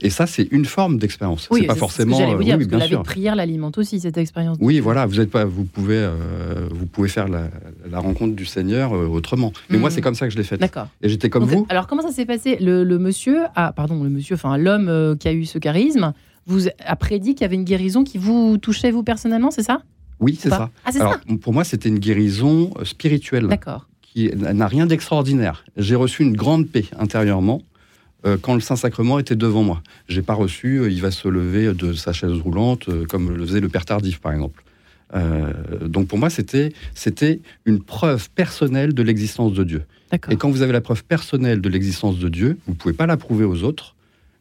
et 0.00 0.08
ça, 0.08 0.26
c'est 0.26 0.48
une 0.50 0.64
forme 0.64 0.98
d'expérience. 0.98 1.48
Oui, 1.50 1.60
c'est 1.60 1.66
pas 1.66 1.74
forcément. 1.74 2.16
Ce 2.16 2.22
que 2.22 2.36
vous 2.36 2.42
dire, 2.42 2.56
oui, 2.56 2.66
parce 2.66 2.88
que 2.88 2.94
la 2.94 3.02
prière 3.02 3.36
l'alimente 3.36 3.76
aussi 3.76 4.00
cette 4.00 4.16
expérience. 4.16 4.56
Oui, 4.60 4.80
voilà. 4.80 5.04
Vous 5.04 5.20
êtes 5.20 5.30
pas, 5.30 5.44
vous 5.44 5.64
pouvez, 5.64 5.98
euh, 5.98 6.68
vous 6.70 6.86
pouvez 6.86 7.08
faire 7.08 7.28
la, 7.28 7.50
rencontre 7.98 8.34
du 8.34 8.46
Seigneur 8.46 8.94
euh, 8.94 9.06
autrement. 9.06 9.52
Mais 9.68 9.78
moi, 9.78 9.90
hmm. 9.90 9.92
c'est 9.92 10.00
comme 10.00 10.14
ça 10.14 10.26
que 10.26 10.32
je 10.32 10.38
l'ai 10.38 10.44
fait. 10.44 10.56
D'accord. 10.56 10.88
Et 11.02 11.08
j'étais 11.10 11.28
comme 11.28 11.44
vous. 11.44 11.66
Alors, 11.68 11.86
comment 11.86 12.02
ça 12.02 12.12
s'est 12.12 12.24
passé? 12.24 12.56
Le, 12.60 12.84
monsieur, 12.98 13.42
ah, 13.56 13.72
pardon, 13.76 14.02
le 14.02 14.10
monsieur, 14.10 14.36
enfin 14.36 14.56
l'homme 14.56 15.16
qui 15.18 15.28
a 15.28 15.32
eu 15.32 15.44
ce 15.44 15.58
charisme, 15.58 16.14
vous 16.46 16.68
a 16.68 16.96
prédit 16.96 17.34
qu'il 17.34 17.42
y 17.42 17.44
avait 17.44 17.56
une 17.56 17.64
guérison 17.64 18.04
qui 18.04 18.16
vous 18.16 18.56
touchait 18.56 18.90
vous 18.90 19.02
personnellement, 19.02 19.50
c'est 19.50 19.62
ça? 19.62 19.82
Oui, 20.18 20.36
c'est 20.40 20.50
ça. 20.50 20.70
Ah, 20.84 20.92
c'est 20.92 20.98
ça. 20.98 21.20
Pour 21.42 21.52
moi, 21.52 21.64
c'était 21.64 21.88
une 21.88 21.98
guérison 21.98 22.70
spirituelle. 22.84 23.48
D'accord 23.48 23.89
qui 24.12 24.30
n'a 24.34 24.66
rien 24.66 24.86
d'extraordinaire. 24.86 25.64
J'ai 25.76 25.94
reçu 25.94 26.22
une 26.22 26.36
grande 26.36 26.68
paix 26.68 26.84
intérieurement 26.98 27.62
euh, 28.26 28.36
quand 28.40 28.54
le 28.54 28.60
Saint-Sacrement 28.60 29.18
était 29.18 29.36
devant 29.36 29.62
moi. 29.62 29.82
J'ai 30.08 30.22
pas 30.22 30.34
reçu, 30.34 30.78
euh, 30.78 30.90
il 30.90 31.00
va 31.00 31.10
se 31.10 31.28
lever 31.28 31.72
de 31.72 31.92
sa 31.94 32.12
chaise 32.12 32.32
roulante, 32.32 32.88
euh, 32.88 33.06
comme 33.06 33.34
le 33.34 33.46
faisait 33.46 33.60
le 33.60 33.68
Père 33.68 33.84
Tardif, 33.84 34.20
par 34.20 34.32
exemple. 34.32 34.62
donc 35.86 36.06
pour 36.06 36.18
moi, 36.18 36.30
c'était 36.30 36.72
c'était 36.94 37.40
une 37.64 37.82
preuve 37.82 38.30
personnelle 38.30 38.94
de 38.94 39.02
l'existence 39.02 39.54
de 39.54 39.64
Dieu. 39.64 39.82
Et 40.30 40.36
quand 40.36 40.50
vous 40.50 40.62
avez 40.62 40.72
la 40.72 40.80
preuve 40.80 41.02
personnelle 41.04 41.60
de 41.60 41.68
l'existence 41.68 42.18
de 42.18 42.28
Dieu, 42.28 42.58
vous 42.66 42.74
pouvez 42.74 42.94
pas 42.94 43.06
la 43.06 43.16
prouver 43.16 43.44
aux 43.44 43.62
autres, 43.64 43.96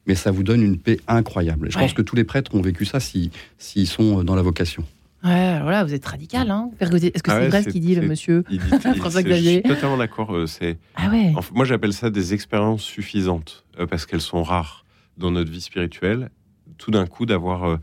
mais 0.06 0.16
ça 0.16 0.30
vous 0.30 0.44
donne 0.44 0.62
une 0.62 0.78
paix 0.78 1.00
incroyable. 1.08 1.72
je 1.72 1.78
pense 1.78 1.94
que 1.94 2.04
tous 2.04 2.16
les 2.16 2.24
prêtres 2.24 2.54
ont 2.54 2.62
vécu 2.62 2.86
ça 2.86 3.00
s'ils 3.00 3.88
sont 3.88 4.24
dans 4.24 4.36
la 4.36 4.44
vocation. 4.44 4.84
Ouais, 5.24 5.60
voilà, 5.62 5.84
vous 5.84 5.94
êtes 5.94 6.06
radical, 6.06 6.50
hein 6.50 6.72
Est-ce 6.80 6.90
que 7.24 7.32
c'est 7.32 7.48
vrai 7.50 7.64
ce 7.64 7.70
qu'il 7.70 7.82
dit, 7.82 7.96
le 7.96 8.08
monsieur 8.08 8.44
François 8.98 9.22
Xavier 9.22 9.62
Je 9.64 9.70
suis 9.70 9.76
totalement 9.76 9.98
d'accord. 9.98 10.34
Euh, 10.34 10.48
c'est. 10.48 10.78
Ah 10.96 11.10
ouais. 11.10 11.34
moi, 11.54 11.66
j'appelle 11.66 11.92
ça 11.92 12.10
des 12.10 12.34
expériences 12.34 12.84
suffisantes 12.84 13.66
euh, 13.80 13.86
parce 13.86 14.06
qu'elles 14.06 14.22
sont 14.22 14.44
rares 14.44 14.86
dans 15.18 15.32
notre 15.32 15.52
vie 15.52 15.62
spirituelle. 15.62 16.30
Tout 16.78 16.92
d'un 16.92 17.06
coup, 17.06 17.26
d'avoir 17.26 17.66
euh, 17.66 17.78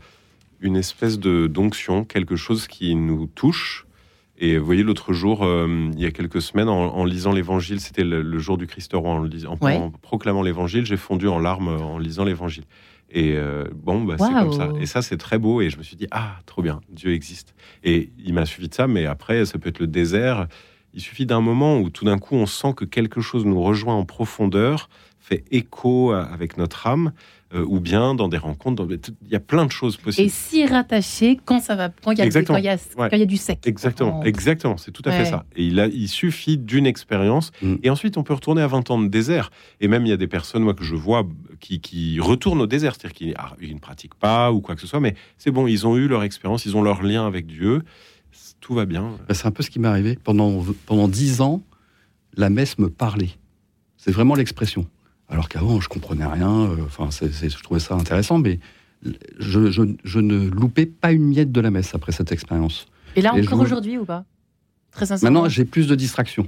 une 0.61 0.75
espèce 0.75 1.19
de 1.19 1.45
d'onction, 1.45 2.05
quelque 2.05 2.35
chose 2.35 2.67
qui 2.67 2.95
nous 2.95 3.27
touche. 3.27 3.85
Et 4.39 4.57
vous 4.57 4.65
voyez, 4.65 4.83
l'autre 4.83 5.13
jour, 5.13 5.43
il 5.43 5.99
y 5.99 6.05
a 6.05 6.11
quelques 6.11 6.43
semaines, 6.43 6.69
en, 6.69 7.03
lisant 7.05 7.31
l'Évangile, 7.31 7.79
c'était 7.79 8.03
le, 8.03 8.37
jour 8.37 8.59
du 8.59 8.67
Christ 8.67 8.91
roi, 8.93 9.15
en, 9.15 9.65
en 9.65 9.89
proclamant 9.89 10.43
l'Évangile, 10.43 10.85
j'ai 10.85 10.95
fondu 10.95 11.27
en 11.27 11.39
larmes 11.39 11.69
en 11.69 11.97
lisant 11.97 12.23
l'Évangile. 12.23 12.63
Et 13.09 13.33
euh, 13.35 13.65
bon, 13.73 14.03
bah, 14.03 14.15
c'est 14.17 14.31
comme 14.31 14.53
ça. 14.53 14.69
Et 14.79 14.85
ça, 14.85 15.01
c'est 15.01 15.17
très 15.17 15.37
beau. 15.37 15.61
Et 15.61 15.69
je 15.69 15.77
me 15.77 15.83
suis 15.83 15.95
dit, 15.95 16.07
ah, 16.11 16.39
trop 16.45 16.61
bien, 16.61 16.81
Dieu 16.89 17.13
existe. 17.13 17.53
Et 17.83 18.11
il 18.17 18.33
m'a 18.33 18.45
suivi 18.45 18.69
de 18.69 18.73
ça, 18.73 18.87
mais 18.87 19.05
après, 19.05 19.45
ça 19.45 19.57
peut 19.59 19.69
être 19.69 19.79
le 19.79 19.87
désert. 19.87 20.47
Il 20.93 21.01
suffit 21.01 21.25
d'un 21.25 21.41
moment 21.41 21.79
où 21.79 21.89
tout 21.89 22.05
d'un 22.05 22.17
coup 22.17 22.35
on 22.35 22.45
sent 22.45 22.73
que 22.75 22.85
quelque 22.85 23.21
chose 23.21 23.45
nous 23.45 23.61
rejoint 23.61 23.95
en 23.95 24.05
profondeur, 24.05 24.89
fait 25.19 25.43
écho 25.51 26.11
avec 26.11 26.57
notre 26.57 26.87
âme, 26.87 27.11
euh, 27.53 27.63
ou 27.65 27.79
bien 27.79 28.13
dans 28.13 28.27
des 28.27 28.37
rencontres. 28.37 28.85
il 29.21 29.31
y 29.31 29.35
a 29.35 29.39
plein 29.39 29.65
de 29.65 29.71
choses 29.71 29.95
possibles. 29.95 30.27
Et 30.27 30.29
s'y 30.29 30.65
rattacher 30.65 31.39
quand 31.45 31.61
ça 31.61 31.77
va, 31.77 31.87
quand 32.03 32.11
il 32.11 32.17
y 32.17 32.21
a, 32.21 32.25
quand 32.43 32.57
il 32.57 32.65
y 32.65 32.67
a, 32.67 32.77
quand 32.77 33.09
il 33.13 33.19
y 33.19 33.21
a 33.21 33.25
du 33.25 33.37
sec. 33.37 33.65
Exactement, 33.65 34.21
exactement, 34.25 34.75
c'est 34.75 34.91
tout 34.91 35.03
à 35.05 35.11
fait 35.11 35.23
ça. 35.23 35.45
Et 35.55 35.63
il, 35.63 35.79
a, 35.79 35.87
il 35.87 36.09
suffit 36.09 36.57
d'une 36.57 36.85
expérience, 36.85 37.53
mm. 37.61 37.75
et 37.83 37.89
ensuite 37.89 38.17
on 38.17 38.23
peut 38.23 38.33
retourner 38.33 38.61
à 38.61 38.67
20 38.67 38.91
ans 38.91 38.99
de 38.99 39.07
désert. 39.07 39.49
Et 39.79 39.87
même 39.87 40.05
il 40.05 40.09
y 40.09 40.11
a 40.11 40.17
des 40.17 40.27
personnes, 40.27 40.61
moi 40.63 40.73
que 40.73 40.83
je 40.83 40.95
vois, 40.95 41.25
qui, 41.61 41.79
qui 41.79 42.19
retournent 42.19 42.59
au 42.59 42.67
désert, 42.67 42.95
c'est-à-dire 42.95 43.15
qu'ils 43.15 43.33
ah, 43.37 43.55
ne 43.61 43.79
pratiquent 43.79 44.15
pas 44.15 44.51
ou 44.51 44.59
quoi 44.59 44.75
que 44.75 44.81
ce 44.81 44.87
soit, 44.87 44.99
mais 44.99 45.15
c'est 45.37 45.51
bon, 45.51 45.67
ils 45.67 45.87
ont 45.87 45.95
eu 45.95 46.09
leur 46.09 46.23
expérience, 46.23 46.65
ils 46.65 46.75
ont 46.75 46.81
leur 46.81 47.01
lien 47.01 47.25
avec 47.25 47.47
Dieu, 47.47 47.81
tout 48.59 48.73
va 48.73 48.83
bien. 48.83 49.11
Bah, 49.25 49.33
c'est 49.33 49.47
un 49.47 49.51
peu 49.51 49.63
ce 49.63 49.69
qui 49.69 49.79
m'est 49.79 49.87
arrivé 49.87 50.19
pendant 50.21 50.65
pendant 50.85 51.07
dix 51.07 51.39
ans. 51.39 51.61
La 52.35 52.49
messe 52.49 52.77
me 52.77 52.89
parlait. 52.89 53.31
C'est 53.95 54.11
vraiment 54.11 54.35
l'expression 54.35 54.85
alors 55.29 55.49
qu'avant 55.49 55.79
je 55.79 55.89
comprenais 55.89 56.25
rien. 56.25 56.65
Euh, 56.65 56.77
enfin, 56.85 57.09
je 57.11 57.63
trouvais 57.63 57.79
ça 57.79 57.95
intéressant, 57.95 58.39
mais 58.39 58.59
je, 59.39 60.19
ne 60.19 60.49
loupais 60.49 60.85
pas 60.85 61.11
une 61.11 61.27
miette 61.27 61.51
de 61.51 61.61
la 61.61 61.71
messe 61.71 61.93
après 61.95 62.11
cette 62.11 62.31
expérience. 62.31 62.87
Et 63.15 63.21
là 63.21 63.33
encore 63.33 63.59
aujourd'hui 63.59 63.97
ou 63.97 64.05
pas? 64.05 64.25
Très 64.91 65.05
sincèrement. 65.05 65.41
Maintenant, 65.41 65.49
j'ai 65.49 65.65
plus 65.65 65.87
de 65.87 65.95
distractions. 65.95 66.47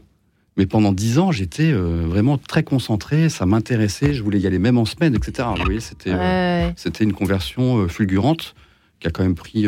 Mais 0.57 0.65
pendant 0.65 0.91
dix 0.91 1.19
ans, 1.19 1.31
j'étais 1.31 1.71
euh, 1.71 2.03
vraiment 2.05 2.37
très 2.37 2.63
concentré, 2.63 3.29
ça 3.29 3.45
m'intéressait, 3.45 4.13
je 4.13 4.23
voulais 4.23 4.39
y 4.39 4.47
aller 4.47 4.59
même 4.59 4.77
en 4.77 4.85
semaine, 4.85 5.15
etc. 5.15 5.47
Vous 5.55 5.63
voyez, 5.63 5.79
c'était 5.79 6.11
euh, 6.11 6.69
c'était 6.75 7.03
une 7.03 7.13
conversion 7.13 7.87
fulgurante 7.87 8.55
qui 8.99 9.07
a 9.07 9.11
quand 9.11 9.23
même 9.23 9.35
pris 9.35 9.67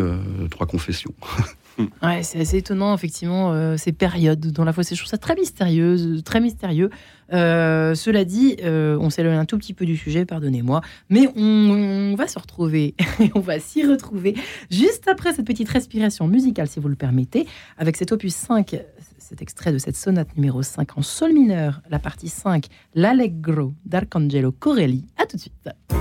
trois 0.49 0.67
confessions. 0.67 1.13
Ouais, 2.01 2.23
c'est 2.23 2.39
assez 2.39 2.57
étonnant, 2.57 2.93
effectivement, 2.93 3.51
euh, 3.53 3.77
ces 3.77 3.91
périodes 3.91 4.51
dans 4.51 4.63
la 4.63 4.73
foi. 4.73 4.83
Je 4.83 4.95
trouve 4.95 5.07
ça 5.07 5.17
très 5.17 5.35
mystérieuse, 5.35 6.21
très 6.23 6.39
mystérieux. 6.39 6.89
Euh, 7.33 7.95
cela 7.95 8.25
dit, 8.25 8.57
euh, 8.63 8.97
on 8.99 9.09
s'éloigne 9.09 9.37
un 9.37 9.45
tout 9.45 9.57
petit 9.57 9.73
peu 9.73 9.85
du 9.85 9.95
sujet, 9.95 10.25
pardonnez-moi, 10.25 10.81
mais 11.09 11.27
on, 11.35 12.15
va 12.15 12.27
se 12.27 12.37
retrouver, 12.37 12.95
on 13.35 13.39
va 13.39 13.59
s'y 13.59 13.85
retrouver 13.85 14.35
juste 14.69 15.07
après 15.07 15.33
cette 15.33 15.45
petite 15.45 15.69
respiration 15.69 16.27
musicale, 16.27 16.67
si 16.67 16.79
vous 16.79 16.89
le 16.89 16.95
permettez, 16.95 17.47
avec 17.77 17.95
cet 17.95 18.11
opus 18.11 18.35
5, 18.35 18.75
cet 19.17 19.41
extrait 19.41 19.71
de 19.71 19.77
cette 19.77 19.95
sonate 19.95 20.35
numéro 20.35 20.61
5 20.61 20.97
en 20.97 21.01
sol 21.01 21.31
mineur, 21.31 21.81
la 21.89 21.99
partie 21.99 22.29
5, 22.29 22.65
l'Allegro 22.95 23.73
d'Arcangelo 23.85 24.51
Corelli. 24.51 25.05
À 25.17 25.25
tout 25.25 25.37
de 25.37 25.41
suite. 25.41 26.00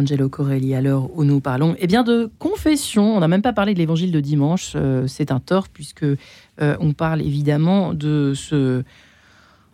Arcangelo 0.00 0.30
Corelli 0.30 0.74
à 0.74 0.80
l'heure 0.80 1.14
où 1.16 1.24
nous 1.24 1.40
parlons 1.40 1.76
Eh 1.78 1.86
bien 1.86 2.02
de 2.02 2.30
confession. 2.38 3.16
On 3.16 3.20
n'a 3.20 3.28
même 3.28 3.42
pas 3.42 3.52
parlé 3.52 3.74
de 3.74 3.78
l'évangile 3.78 4.12
de 4.12 4.20
dimanche. 4.20 4.72
Euh, 4.74 5.06
c'est 5.06 5.30
un 5.30 5.40
tort 5.40 5.68
puisque 5.68 6.04
euh, 6.04 6.16
on 6.58 6.94
parle 6.94 7.20
évidemment 7.20 7.92
de 7.92 8.32
se, 8.34 8.82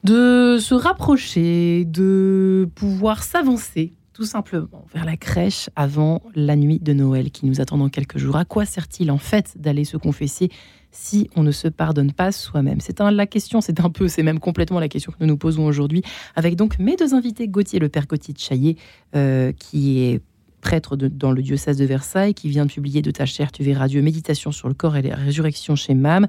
de 0.03 0.59
se 0.59 0.75
rapprocher, 0.75 1.85
de 1.85 2.69
pouvoir 2.75 3.23
s'avancer 3.23 3.93
tout 4.13 4.25
simplement 4.25 4.85
vers 4.93 5.05
la 5.05 5.17
crèche 5.17 5.71
avant 5.77 6.23
la 6.35 6.57
nuit 6.57 6.81
de 6.81 6.93
Noël 6.93 7.31
qui 7.31 7.47
nous 7.47 7.61
attend 7.61 7.79
dans 7.79 7.91
quelques 7.91 8.19
jours. 8.19 8.37
À 8.37 8.45
quoi 8.45 8.65
sert-il 8.65 9.11
en 9.13 9.19
fait 9.19 9.55
d'aller 9.57 9.85
se 9.85 9.97
confesser 9.97 10.51
si 10.97 11.31
on 11.37 11.43
ne 11.43 11.53
se 11.53 11.69
pardonne 11.69 12.13
pas 12.13 12.33
soi-même 12.33 12.81
C'est 12.81 13.01
la 13.01 13.27
question, 13.27 13.61
c'est 13.61 13.81
un 13.81 13.91
peu, 13.91 14.09
c'est 14.09 14.23
même 14.23 14.41
complètement 14.41 14.81
la 14.81 14.89
question 14.89 15.13
que 15.13 15.19
nous 15.21 15.27
nous 15.27 15.37
posons 15.37 15.67
aujourd'hui, 15.67 16.03
avec 16.35 16.57
donc 16.57 16.79
mes 16.79 16.97
deux 16.97 17.15
invités, 17.15 17.49
Gauthier, 17.49 17.79
le 17.79 17.89
père 17.89 18.07
Gauthier 18.07 18.33
de 18.33 18.39
Chaillet, 18.39 18.77
euh, 19.15 19.53
qui 19.53 20.01
est 20.01 20.21
prêtre 20.63 20.97
dans 20.97 21.33
le 21.33 21.43
diocèse 21.43 21.77
de 21.77 21.85
Versailles, 21.85 22.35
qui 22.35 22.49
vient 22.49 22.67
de 22.67 22.73
publier 22.73 23.03
De 23.03 23.11
ta 23.11 23.27
chair, 23.27 23.53
tu 23.53 23.63
verras 23.63 23.89
Dieu, 23.89 24.03
méditation 24.03 24.53
sur 24.53 24.69
le 24.69 24.75
corps 24.75 24.97
et 24.97 25.03
la 25.03 25.15
résurrection 25.15 25.77
chez 25.77 25.95
MAM, 25.95 26.27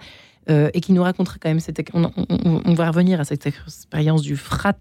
euh, 0.49 0.69
et 0.73 0.81
qui 0.81 0.93
nous 0.93 1.03
racontera 1.03 1.37
quand 1.41 1.49
même 1.49 1.59
cette. 1.59 1.81
On, 1.93 2.73
va 2.73 2.89
revenir 2.89 3.19
à 3.19 3.25
cette 3.25 3.45
expérience 3.47 4.21
du 4.21 4.37
frat 4.37 4.77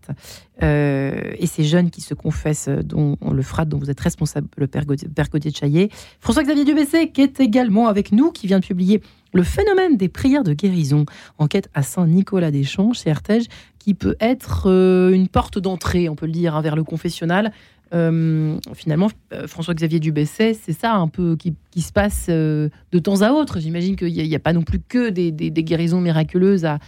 euh, 0.63 1.33
et 1.39 1.47
ces 1.47 1.65
jeunes 1.65 1.91
qui 1.91 2.03
se 2.03 2.15
confessent, 2.15 2.69
dont 2.69 3.17
le 3.31 3.43
frat 3.43 3.65
dont 3.65 3.79
vous 3.79 3.91
êtes 3.91 4.01
responsable, 4.01 4.49
le 4.57 4.67
père 4.67 4.85
Gauthier, 4.85 5.51
de 5.51 5.57
Chaillet. 5.57 5.89
François-Xavier 6.21 6.65
Dubessé, 6.65 7.11
qui 7.11 7.23
est 7.23 7.41
également 7.41 7.89
avec 7.89 8.13
nous, 8.13 8.31
qui 8.31 8.47
vient 8.47 8.61
de 8.61 8.67
publier 8.67 9.01
le 9.37 9.43
phénomène 9.43 9.97
des 9.97 10.09
prières 10.09 10.43
de 10.43 10.55
guérison, 10.55 11.05
enquête 11.39 11.69
à 11.75 11.83
Saint-Nicolas 11.83 12.51
des 12.51 12.65
Champs, 12.65 12.93
chez 12.93 13.11
Artege, 13.11 13.45
qui 13.79 13.95
peut 13.95 14.17
être 14.19 14.65
euh, 14.67 15.13
une 15.13 15.29
porte 15.29 15.59
d'entrée, 15.59 16.09
on 16.09 16.17
peut 16.17 16.27
le 16.27 16.33
dire, 16.33 16.57
hein, 16.57 16.63
vers 16.63 16.75
le 16.75 16.83
confessionnal. 16.83 17.53
Euh, 17.95 18.59
finalement, 18.75 19.09
euh, 19.33 19.47
François-Xavier 19.47 20.01
Dubesset, 20.01 20.55
c'est 20.55 20.73
ça 20.73 20.95
un 20.95 21.07
peu 21.07 21.37
qui, 21.37 21.55
se 21.81 21.93
passe 21.93 22.29
de 22.29 22.71
temps 23.01 23.23
à 23.23 23.31
autre. 23.31 23.61
J'imagine 23.61 23.95
qu'il 23.95 24.13
n'y 24.13 24.35
a, 24.35 24.41
pas 24.41 24.53
non 24.53 24.63
plus 24.63 24.81
que 24.81 25.11
des, 25.11 25.31
guérisons 25.33 26.01
miraculeuses 26.01 26.65
à, 26.65 26.81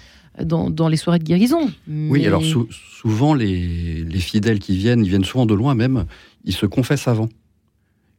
dans, 0.42 0.88
les 0.88 0.96
soirées 0.96 1.20
de 1.20 1.24
guérison. 1.24 1.70
Oui, 1.86 2.26
alors 2.26 2.42
souvent, 2.42 3.34
les, 3.34 4.02
les, 4.04 4.18
fidèles 4.18 4.58
qui 4.58 4.76
viennent, 4.76 5.04
ils 5.04 5.08
viennent 5.08 5.24
souvent 5.24 5.46
de 5.46 5.54
loin 5.54 5.74
même, 5.74 6.06
ils 6.44 6.54
se 6.54 6.66
confessent 6.66 7.06
avant 7.06 7.28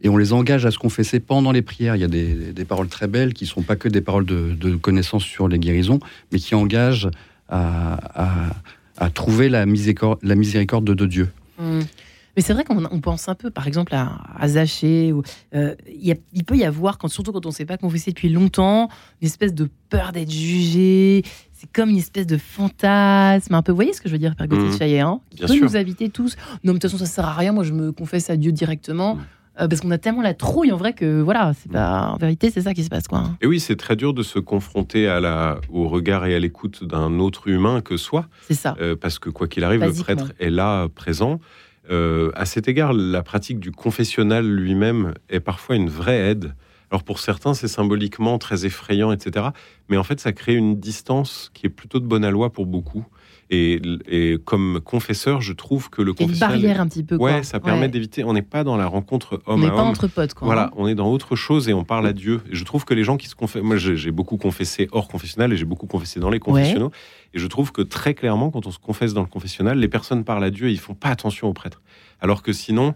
et 0.02 0.10
on 0.10 0.18
les 0.18 0.34
engage 0.34 0.66
à 0.66 0.72
se 0.72 0.78
confesser 0.78 1.20
pendant 1.20 1.52
les 1.52 1.62
prières. 1.62 1.96
Il 1.96 2.02
y 2.02 2.06
a 2.06 2.08
des, 2.08 2.66
paroles 2.66 2.88
très 2.88 3.08
belles 3.08 3.34
qui 3.34 3.44
ne 3.44 3.50
sont 3.50 3.62
pas 3.62 3.76
que 3.76 3.90
des 3.90 4.02
paroles 4.02 4.26
de, 4.26 4.76
connaissance 4.76 5.24
sur 5.24 5.48
les 5.48 5.60
guérisons, 5.60 6.00
mais 6.32 6.40
qui 6.40 6.56
engagent 6.56 7.10
à, 7.50 8.00
trouver 9.14 9.50
la 9.50 9.66
miséricorde, 9.66 10.20
la 10.22 10.36
miséricorde 10.36 10.86
de, 10.86 11.06
Dieu. 11.06 11.30
Mmh. 11.58 11.80
Mais 12.36 12.44
c'est 12.44 12.54
vrai 12.54 12.64
qu'on 12.64 13.02
pense 13.02 13.28
un 13.28 13.36
peu, 13.36 13.50
par 13.50 13.68
exemple, 13.68 13.94
à, 13.94 14.22
à 14.38 14.48
Zaché. 14.48 15.14
Euh, 15.54 15.76
il, 15.88 16.46
peut 16.46 16.56
y 16.56 16.64
avoir, 16.64 16.98
quand, 16.98 17.10
surtout 17.10 17.34
quand 17.34 17.46
on 17.46 17.50
ne 17.50 17.54
s'est 17.54 17.66
pas 17.66 17.78
confessé 17.78 18.12
depuis 18.12 18.30
longtemps, 18.30 18.88
une 19.22 19.28
espèce 19.28 19.54
de 19.54 19.68
peur 19.90 20.14
d'être 20.14 20.32
jugé. 20.32 21.24
C'est 21.52 21.70
comme 21.74 21.90
une 21.90 21.98
espèce 21.98 22.28
de 22.28 22.38
fantasme 22.38 23.54
un 23.54 23.62
peu. 23.62 23.74
Vous 23.74 23.76
voyez 23.76 23.92
ce 23.92 24.00
que 24.00 24.08
je 24.08 24.14
veux 24.14 24.20
dire, 24.20 24.38
Père 24.38 24.48
Gauthier 24.48 25.04
mmh. 25.04 25.06
hein 25.06 25.20
Qui 25.32 25.46
peut 25.46 25.60
nous 25.60 25.76
inviter 25.76 26.08
tous. 26.08 26.38
Non, 26.64 26.72
mais 26.72 26.74
de 26.74 26.80
toute 26.80 26.84
façon, 26.84 26.98
ça 27.00 27.04
ne 27.04 27.10
sert 27.10 27.26
à 27.26 27.34
rien. 27.34 27.52
Moi, 27.52 27.66
je 27.66 27.74
me 27.74 27.92
confesse 27.92 28.30
à 28.30 28.38
Dieu 28.38 28.54
directement. 28.54 29.16
Mmh. 29.16 29.26
Euh, 29.60 29.68
parce 29.68 29.82
qu'on 29.82 29.92
a 29.92 29.98
tellement 29.98 30.22
la 30.22 30.34
trouille 30.34 30.72
en 30.72 30.78
vrai 30.78 30.94
que 30.94 31.22
voilà, 31.22 31.54
c'est 31.60 31.72
pas 31.72 32.12
en 32.14 32.18
vérité 32.18 32.50
c'est 32.52 32.62
ça 32.62 32.74
qui 32.74 32.84
se 32.84 32.90
passe 32.90 33.08
quoi. 33.08 33.24
Et 33.42 33.48
oui, 33.48 33.60
c'est 33.60 33.76
très 33.76 33.96
dur 33.96 34.14
de 34.14 34.24
se 34.24 34.40
confronter 34.40 35.08
à 35.08 35.20
la, 35.20 35.60
au 35.70 35.88
regard 35.88 36.26
et 36.26 36.36
à 36.36 36.40
l'écoute 36.40 36.84
d'un 36.84 37.20
autre 37.20 37.48
humain 37.48 37.82
que 37.82 37.98
soi. 37.98 38.28
C'est 38.48 38.54
ça. 38.54 38.76
Euh, 38.80 38.96
parce 38.96 39.20
que 39.20 39.30
quoi 39.30 39.48
qu'il 39.48 39.64
arrive, 39.64 39.84
le 39.84 39.94
prêtre 39.94 40.32
est 40.40 40.50
là 40.50 40.88
présent. 40.90 41.40
Euh, 41.90 42.32
à 42.36 42.46
cet 42.46 42.68
égard, 42.68 42.94
la 42.94 43.24
pratique 43.24 43.60
du 43.60 43.72
confessionnal 43.72 44.46
lui-même 44.48 45.14
est 45.30 45.40
parfois 45.40 45.76
une 45.76 45.90
vraie 45.90 46.20
aide 46.30 46.54
Alors 46.92 47.04
pour 47.04 47.20
certains, 47.20 47.54
c'est 47.54 47.68
symboliquement 47.68 48.38
très 48.38 48.66
effrayant, 48.66 49.12
etc. 49.12 49.48
Mais 49.90 49.98
en 49.98 50.04
fait, 50.04 50.20
ça 50.20 50.32
crée 50.32 50.54
une 50.54 50.80
distance 50.80 51.50
qui 51.54 51.66
est 51.66 51.70
plutôt 51.70 52.00
de 52.00 52.06
bonne 52.06 52.24
aloi 52.24 52.52
pour 52.52 52.66
beaucoup. 52.66 53.06
Et, 53.52 53.82
et 54.08 54.38
comme 54.46 54.80
confesseur, 54.84 55.42
je 55.42 55.54
trouve 55.54 55.90
que 55.90 56.04
le 56.04 56.12
a 56.20 56.24
une 56.24 56.38
barrière 56.38 56.80
un 56.82 56.88
petit 56.88 57.04
peu. 57.04 57.18
quoi. 57.18 57.32
Ouais, 57.32 57.44
ça 57.44 57.60
permet 57.60 57.82
Ouais. 57.82 57.88
d'éviter. 57.88 58.24
On 58.24 58.34
n'est 58.34 58.44
pas 58.44 58.64
dans 58.64 58.78
la 58.78 58.86
rencontre 58.86 59.42
On 59.48 59.54
homme 59.54 59.62
n'est 59.62 59.68
à 59.68 59.72
pas 59.72 59.82
homme. 59.82 59.88
entre 59.88 60.08
potes, 60.08 60.36
quoi. 60.36 60.46
Voilà, 60.46 60.66
hein. 60.66 60.72
on 60.78 60.88
est 60.88 60.94
dans 60.94 61.12
autre 61.12 61.36
chose 61.36 61.68
et 61.68 61.74
on 61.74 61.84
parle 61.84 62.06
à 62.06 62.14
Dieu. 62.14 62.42
Et 62.52 62.56
je 62.56 62.64
trouve 62.64 62.86
que 62.86 62.94
les 62.94 63.04
gens 63.04 63.18
qui 63.18 63.28
se 63.28 63.34
confessent, 63.36 63.64
moi 63.64 63.78
j'ai 63.78 64.12
beaucoup 64.12 64.38
confessé 64.38 64.88
hors 64.92 65.08
confessionnal 65.08 65.52
et 65.52 65.58
j'ai 65.58 65.66
beaucoup 65.66 65.88
confessé 65.88 66.20
dans 66.20 66.30
les 66.30 66.40
confessionnaux. 66.40 66.92
Et 67.34 67.40
je 67.40 67.48
trouve 67.48 67.72
que 67.72 67.82
très 67.82 68.14
clairement, 68.14 68.52
quand 68.52 68.68
on 68.68 68.72
se 68.72 68.78
confesse 68.80 69.14
dans 69.16 69.22
le 69.22 69.28
confessionnal, 69.28 69.80
les 69.80 69.88
personnes 69.88 70.24
parlent 70.24 70.44
à 70.44 70.52
Dieu 70.52 70.68
et 70.68 70.72
ils 70.72 70.80
font 70.80 70.94
pas 70.96 71.10
attention 71.10 71.48
aux 71.48 71.54
prêtres. 71.54 71.82
Alors 72.22 72.44
que 72.44 72.54
sinon, 72.54 72.94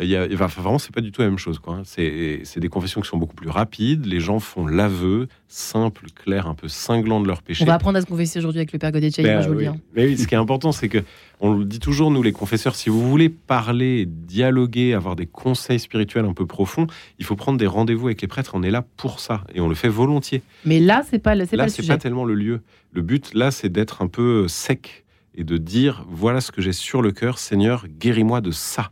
il 0.00 0.08
y 0.08 0.16
a, 0.16 0.26
enfin, 0.34 0.46
vraiment, 0.46 0.78
c'est 0.78 0.94
pas 0.94 1.00
du 1.00 1.12
tout 1.12 1.22
la 1.22 1.28
même 1.28 1.38
chose. 1.38 1.58
quoi, 1.58 1.74
hein. 1.76 1.82
C'est 1.84 2.40
c'est 2.44 2.60
des 2.60 2.68
confessions 2.68 3.00
qui 3.00 3.08
sont 3.08 3.16
beaucoup 3.16 3.34
plus 3.34 3.48
rapides. 3.48 4.06
Les 4.06 4.20
gens 4.20 4.38
font 4.40 4.66
l'aveu 4.66 5.28
simple, 5.48 6.06
clair, 6.14 6.46
un 6.46 6.54
peu 6.54 6.68
cinglant 6.68 7.20
de 7.20 7.26
leur 7.26 7.42
péché. 7.42 7.62
On 7.62 7.66
va 7.66 7.74
apprendre 7.74 7.96
à 7.98 8.00
se 8.00 8.06
confesser 8.06 8.38
aujourd'hui 8.38 8.58
avec 8.60 8.72
le 8.72 8.78
père 8.78 8.92
Godetcha, 8.92 9.22
Ben, 9.22 9.40
je 9.42 9.48
vous 9.48 9.54
le 9.54 9.60
dis. 9.60 9.66
hein. 9.66 9.76
Mais 9.94 10.06
oui, 10.06 10.18
ce 10.18 10.26
qui 10.26 10.34
est 10.34 10.38
important, 10.38 10.72
c'est 10.72 10.88
que 10.88 10.98
on 11.40 11.52
le 11.54 11.64
dit 11.64 11.80
toujours, 11.80 12.10
nous 12.10 12.22
les 12.22 12.32
confesseurs, 12.32 12.74
si 12.74 12.88
vous 12.88 13.08
voulez 13.08 13.28
parler, 13.28 14.06
dialoguer, 14.06 14.94
avoir 14.94 15.16
des 15.16 15.26
conseils 15.26 15.78
spirituels 15.78 16.24
un 16.24 16.32
peu 16.32 16.46
profonds, 16.46 16.86
il 17.18 17.24
faut 17.24 17.36
prendre 17.36 17.58
des 17.58 17.66
rendez-vous 17.66 18.06
avec 18.06 18.22
les 18.22 18.28
prêtres. 18.28 18.52
On 18.54 18.62
est 18.62 18.70
là 18.70 18.84
pour 18.96 19.20
ça 19.20 19.44
et 19.54 19.60
on 19.60 19.68
le 19.68 19.74
fait 19.74 19.88
volontiers. 19.88 20.42
Mais 20.64 20.80
là, 20.80 21.02
c'est 21.08 21.18
pas, 21.18 21.34
le- 21.34 21.44
c'est 21.44 21.52
pas 21.52 21.56
Là, 21.58 21.64
le 21.64 21.70
c'est 21.70 21.82
sujet. 21.82 21.92
pas 21.94 21.98
tellement 21.98 22.24
le 22.24 22.34
lieu. 22.34 22.60
Le 22.92 23.02
but, 23.02 23.34
là, 23.34 23.50
c'est 23.50 23.68
d'être 23.68 24.02
un 24.02 24.08
peu 24.08 24.48
sec 24.48 25.04
et 25.34 25.44
de 25.44 25.58
dire 25.58 26.06
voilà 26.08 26.40
ce 26.40 26.50
que 26.50 26.62
j'ai 26.62 26.72
sur 26.72 27.02
le 27.02 27.12
cœur, 27.12 27.38
Seigneur, 27.38 27.86
guéris-moi 27.98 28.40
de 28.40 28.50
ça. 28.50 28.90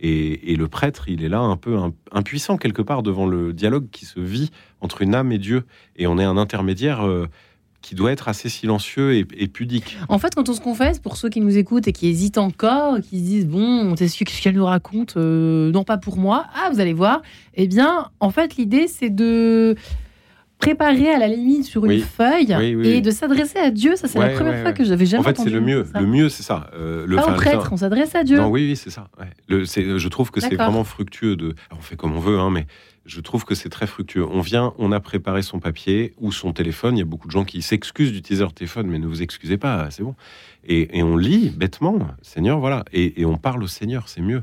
Et, 0.00 0.56
le 0.56 0.68
prêtre, 0.68 1.08
il 1.08 1.24
est 1.24 1.28
là 1.28 1.38
un 1.40 1.56
peu 1.56 1.76
im- 1.76 1.92
impuissant 2.12 2.56
quelque 2.56 2.82
part 2.82 3.02
devant 3.02 3.26
le 3.26 3.52
dialogue 3.52 3.86
qui 3.90 4.04
se 4.04 4.20
vit 4.20 4.50
entre 4.80 5.02
une 5.02 5.14
âme 5.14 5.32
et 5.32 5.38
Dieu. 5.38 5.64
Et 5.96 6.06
on 6.06 6.18
est 6.18 6.24
un 6.24 6.36
intermédiaire 6.36 7.06
euh, 7.06 7.26
qui 7.80 7.94
doit 7.94 8.12
être 8.12 8.28
assez 8.28 8.48
silencieux 8.48 9.14
et, 9.14 9.26
et 9.36 9.46
pudique. 9.46 9.96
En 10.08 10.18
fait, 10.18 10.34
quand 10.34 10.48
on 10.48 10.52
se 10.54 10.60
confesse, 10.60 10.98
pour 10.98 11.16
ceux 11.16 11.28
qui 11.28 11.40
nous 11.40 11.56
écoutent 11.56 11.86
et 11.86 11.92
qui 11.92 12.08
hésitent 12.08 12.38
encore, 12.38 13.00
qui 13.00 13.18
se 13.20 13.24
disent 13.24 13.46
bon, 13.46 13.94
c'est 13.96 14.08
ce 14.08 14.24
qu'elle 14.24 14.56
nous 14.56 14.64
raconte, 14.64 15.16
euh, 15.16 15.70
non 15.70 15.84
pas 15.84 15.96
pour 15.96 16.16
moi. 16.18 16.46
Ah, 16.54 16.70
vous 16.72 16.80
allez 16.80 16.92
voir. 16.94 17.22
Eh 17.54 17.66
bien, 17.68 18.08
en 18.20 18.30
fait, 18.30 18.56
l'idée 18.56 18.88
c'est 18.88 19.10
de 19.10 19.76
préparer 20.58 21.10
à 21.10 21.18
la 21.18 21.28
limite 21.28 21.64
sur 21.64 21.84
une 21.84 22.00
feuille 22.00 22.54
Oui, 22.58 22.74
oui, 22.74 22.88
et 22.88 23.00
de 23.00 23.10
s'adresser 23.10 23.58
à 23.58 23.70
Dieu. 23.70 23.96
Ça, 23.96 24.08
c'est 24.08 24.18
Ouais, 24.18 24.28
la 24.28 24.34
première 24.34 24.52
ouais, 24.54 24.60
fois 24.62 24.70
ouais. 24.70 24.76
que 24.76 24.84
j'avais 24.84 25.06
jamais 25.06 25.20
En 25.20 25.24
fait, 25.24 25.34
c'est 25.36 25.42
entendu 25.42 25.54
le 25.56 25.60
mieux. 25.60 25.84
ça. 25.92 26.00
Le 26.00 26.06
mieux, 26.06 26.28
c'est 26.28 26.42
ça. 26.42 26.70
Euh, 26.74 27.04
le, 27.06 27.16
Pas 27.16 27.30
au 27.32 27.34
prêtre, 27.34 27.68
on 27.72 27.76
s'adresse 27.76 28.14
à 28.14 28.24
Dieu. 28.24 28.38
Non, 28.38 28.48
oui, 28.48 28.66
oui, 28.68 28.76
c'est 28.76 28.90
ça. 28.90 29.08
Le, 29.48 29.64
je 29.64 30.08
trouve 30.08 30.30
que 30.30 30.40
c'est 30.40 30.54
vraiment 30.56 30.84
fructueux 30.84 31.36
de. 31.36 31.54
alors, 31.68 31.78
on 31.78 31.82
fait 31.82 31.96
comme 31.96 32.14
on 32.16 32.20
veut, 32.20 32.38
hein, 32.38 32.50
mais 32.50 32.66
je 33.06 33.20
trouve 33.20 33.44
que 33.44 33.54
c'est 33.54 33.68
très 33.68 33.86
fructueux. 33.86 34.24
On 34.26 34.40
vient, 34.40 34.72
on 34.78 34.90
a 34.92 35.00
préparé 35.00 35.42
son 35.42 35.58
papier 35.58 36.14
ou 36.18 36.32
son 36.32 36.52
téléphone. 36.52 36.96
Il 36.96 37.00
y 37.00 37.02
a 37.02 37.06
beaucoup 37.06 37.26
de 37.26 37.32
gens 37.32 37.44
qui 37.44 37.60
s'excusent 37.60 38.12
d'utiliser 38.12 38.42
leur 38.42 38.54
téléphone, 38.54 38.86
mais 38.86 38.98
ne 38.98 39.06
vous 39.06 39.20
excusez 39.22 39.58
pas, 39.58 39.88
c'est 39.90 40.02
bon. 40.02 40.14
Et, 40.66 40.96
et 40.98 41.02
on 41.02 41.16
lit 41.18 41.50
bêtement, 41.50 41.98
Seigneur, 42.22 42.58
voilà. 42.60 42.84
Et, 42.94 43.20
et 43.20 43.26
on 43.26 43.36
parle 43.36 43.62
au 43.62 43.66
Seigneur, 43.66 44.08
c'est 44.08 44.22
mieux. 44.22 44.42